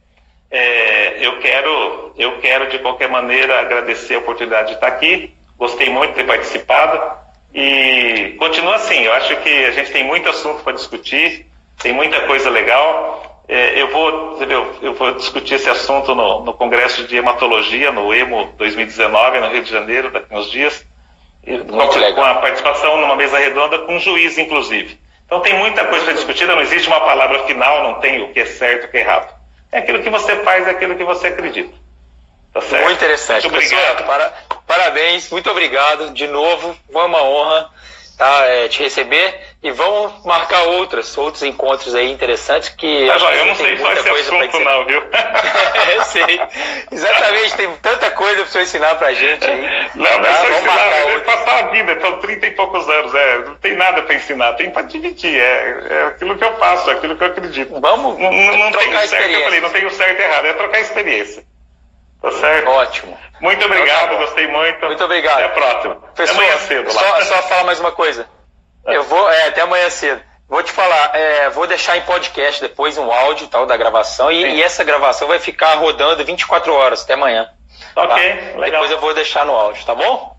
é, 0.50 1.26
eu, 1.26 1.38
quero, 1.40 2.12
eu 2.16 2.38
quero, 2.40 2.68
de 2.68 2.78
qualquer 2.78 3.08
maneira, 3.08 3.60
agradecer 3.60 4.14
a 4.14 4.18
oportunidade 4.18 4.68
de 4.68 4.74
estar 4.74 4.88
aqui, 4.88 5.34
gostei 5.56 5.90
muito 5.90 6.10
de 6.10 6.16
ter 6.16 6.26
participado, 6.26 7.18
e 7.54 8.34
continua 8.38 8.76
assim, 8.76 9.02
eu 9.02 9.12
acho 9.12 9.36
que 9.36 9.64
a 9.66 9.70
gente 9.72 9.92
tem 9.92 10.02
muito 10.02 10.28
assunto 10.28 10.62
para 10.62 10.72
discutir, 10.72 11.46
tem 11.82 11.92
muita 11.92 12.20
coisa 12.22 12.48
legal, 12.48 13.31
eu, 13.48 13.88
vou, 13.90 14.42
eu, 14.42 14.76
eu, 14.82 14.94
vou 14.94 15.12
discutir 15.14 15.54
esse 15.54 15.68
assunto 15.68 16.14
no, 16.14 16.44
no, 16.44 16.54
Congresso 16.54 17.06
de 17.06 17.16
Hematologia, 17.16 17.90
no 17.90 18.14
EMO 18.14 18.52
2019, 18.56 19.40
no 19.40 19.48
Rio 19.48 19.64
de 19.64 19.70
Janeiro, 19.70 20.10
daqui 20.10 20.34
uns 20.34 20.50
dias, 20.50 20.86
com, 21.44 22.14
com 22.14 22.24
a 22.24 22.34
participação 22.36 23.00
numa 23.00 23.16
mesa 23.16 23.38
redonda 23.38 23.80
com 23.80 23.96
um 23.96 24.00
juiz, 24.00 24.38
inclusive. 24.38 24.98
Então 25.26 25.40
tem 25.40 25.54
muita 25.54 25.84
coisa 25.86 26.04
para 26.04 26.14
discutir, 26.14 26.46
não 26.46 26.60
existe 26.60 26.88
uma 26.88 27.00
palavra 27.00 27.44
final, 27.44 27.82
não 27.82 28.00
tem 28.00 28.22
o 28.22 28.32
que 28.32 28.40
é 28.40 28.44
certo 28.46 28.84
e 28.84 28.86
o 28.86 28.90
que 28.90 28.98
é 28.98 29.00
errado. 29.00 29.34
É 29.72 29.78
aquilo 29.78 30.02
que 30.02 30.10
você 30.10 30.36
faz, 30.36 30.66
é 30.66 30.70
aquilo 30.70 30.94
que 30.94 31.04
você 31.04 31.28
acredita. 31.28 31.72
Tá 32.52 32.60
certo? 32.60 32.84
Muito 32.84 32.96
interessante. 32.98 33.48
Muito 33.48 33.64
obrigado. 33.64 34.04
para, 34.04 34.32
parabéns, 34.66 35.30
muito 35.30 35.50
obrigado. 35.50 36.10
De 36.10 36.28
novo, 36.28 36.76
foi 36.92 37.06
uma 37.06 37.22
honra 37.22 37.70
tá, 38.18 38.46
é, 38.46 38.68
te 38.68 38.82
receber 38.82 39.51
e 39.62 39.70
vamos 39.70 40.24
marcar 40.24 40.62
outras, 40.64 41.16
outros 41.16 41.44
encontros 41.44 41.94
aí 41.94 42.10
interessantes 42.10 42.70
que 42.70 43.08
ah, 43.08 43.34
eu 43.36 43.46
não 43.46 43.54
sei 43.54 43.78
só 43.78 43.92
esse 43.92 44.08
assunto 44.08 44.58
não, 44.58 44.84
viu? 44.84 45.00
eu 45.94 46.04
sei. 46.04 46.40
Exatamente, 46.90 47.56
tem 47.56 47.76
tanta 47.76 48.10
coisa 48.10 48.42
para 48.42 48.46
você 48.46 48.62
ensinar 48.62 48.96
pra 48.96 49.12
gente 49.12 49.48
aí. 49.48 49.90
Não, 49.94 50.18
não 50.18 50.28
é 50.28 50.32
só 50.32 50.42
vamos 50.42 50.58
ensinar, 50.58 51.10
é 51.10 51.18
passar 51.20 51.58
a 51.60 51.62
vida, 51.68 51.92
então 51.92 52.18
30 52.18 52.46
e 52.46 52.50
poucos 52.50 52.88
anos, 52.88 53.14
é, 53.14 53.38
não 53.38 53.54
tem 53.54 53.76
nada 53.76 54.02
para 54.02 54.16
ensinar, 54.16 54.54
tem 54.54 54.68
para 54.68 54.82
dividir, 54.82 55.40
é, 55.40 55.86
é 55.90 56.04
aquilo 56.06 56.36
que 56.36 56.44
eu 56.44 56.56
faço, 56.58 56.90
é 56.90 56.94
aquilo 56.94 57.16
que 57.16 57.22
eu 57.22 57.28
acredito. 57.28 57.80
Vamos 57.80 58.18
não, 58.18 58.32
não 58.32 58.72
tem 58.72 58.92
o 58.92 58.98
certo, 59.06 59.30
eu 59.30 59.44
falei, 59.44 59.60
não 59.60 59.70
tem 59.70 59.86
o 59.86 59.90
certo 59.90 60.18
e 60.18 60.24
errado, 60.24 60.44
é 60.46 60.52
trocar 60.54 60.80
experiência. 60.80 61.44
Tá 62.20 62.32
certo? 62.32 62.68
Ótimo. 62.68 63.18
Muito 63.40 63.64
obrigado, 63.64 64.06
então, 64.06 64.18
tá 64.18 64.24
gostei 64.24 64.46
muito. 64.48 64.86
Muito 64.86 65.04
obrigado. 65.04 65.34
Até 65.34 65.44
a 65.44 65.48
próxima. 65.48 65.94
Pessoal, 66.14 66.38
até 66.38 66.46
amanhã 66.46 66.66
cedo. 66.66 66.86
Lá. 66.86 67.00
Só, 67.00 67.20
só 67.22 67.42
falar 67.42 67.64
mais 67.64 67.80
uma 67.80 67.90
coisa. 67.90 68.28
Eu 68.86 69.04
vou, 69.04 69.30
é, 69.30 69.48
até 69.48 69.62
amanhã 69.62 69.88
cedo. 69.90 70.20
Vou 70.48 70.62
te 70.62 70.70
falar, 70.70 71.12
é, 71.14 71.48
vou 71.50 71.66
deixar 71.66 71.96
em 71.96 72.02
podcast 72.02 72.60
depois 72.60 72.98
um 72.98 73.10
áudio 73.10 73.48
tal 73.48 73.64
da 73.64 73.76
gravação 73.76 74.30
e, 74.30 74.56
e, 74.56 74.62
essa 74.62 74.84
gravação 74.84 75.26
vai 75.26 75.38
ficar 75.38 75.76
rodando 75.76 76.22
24 76.24 76.74
horas 76.74 77.04
até 77.04 77.14
amanhã. 77.14 77.48
Ok, 77.96 78.08
tá? 78.08 78.58
legal. 78.58 78.82
Depois 78.82 78.90
eu 78.90 79.00
vou 79.00 79.14
deixar 79.14 79.46
no 79.46 79.54
áudio, 79.54 79.84
tá 79.86 79.94
bom? 79.94 80.36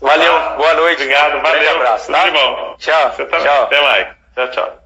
Valeu, 0.00 0.32
tá. 0.32 0.50
boa 0.50 0.74
noite. 0.74 1.02
Obrigado, 1.02 1.42
valeu. 1.42 1.72
Um 1.72 1.76
abraço, 1.76 2.12
tá? 2.12 2.30
Tchau. 2.30 2.76
Tchau. 2.78 3.62
Até 3.64 3.80
mais. 3.80 4.08
Tchau, 4.34 4.50
tchau. 4.50 4.78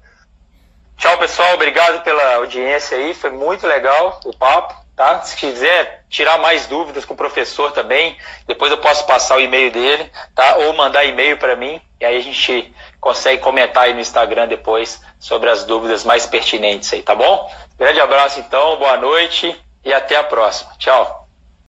Tchau, 0.97 1.17
pessoal. 1.17 1.53
Obrigado 1.53 2.03
pela 2.03 2.35
audiência 2.35 2.97
aí. 2.97 3.13
Foi 3.13 3.29
muito 3.29 3.67
legal 3.67 4.19
o 4.25 4.35
papo. 4.35 4.81
Tá? 4.95 5.21
Se 5.21 5.35
quiser 5.35 6.05
tirar 6.09 6.37
mais 6.37 6.67
dúvidas 6.67 7.05
com 7.05 7.13
o 7.13 7.17
professor 7.17 7.71
também, 7.71 8.17
depois 8.45 8.71
eu 8.71 8.77
posso 8.77 9.05
passar 9.07 9.37
o 9.37 9.39
e-mail 9.39 9.71
dele, 9.71 10.11
tá? 10.35 10.57
Ou 10.57 10.73
mandar 10.73 11.05
e-mail 11.05 11.37
para 11.37 11.55
mim, 11.55 11.81
e 11.99 12.05
aí 12.05 12.17
a 12.17 12.21
gente 12.21 12.71
consegue 13.01 13.41
comentar 13.41 13.83
aí 13.83 13.93
no 13.93 13.99
Instagram 13.99 14.47
depois 14.47 15.01
sobre 15.19 15.49
as 15.49 15.65
dúvidas 15.65 16.05
mais 16.05 16.27
pertinentes 16.27 16.93
aí, 16.93 17.01
tá 17.01 17.15
bom? 17.15 17.51
Grande 17.77 17.99
abraço 17.99 18.39
então, 18.39 18.77
boa 18.77 18.95
noite 18.95 19.59
e 19.83 19.91
até 19.91 20.15
a 20.15 20.23
próxima. 20.23 20.71
Tchau. 20.77 21.20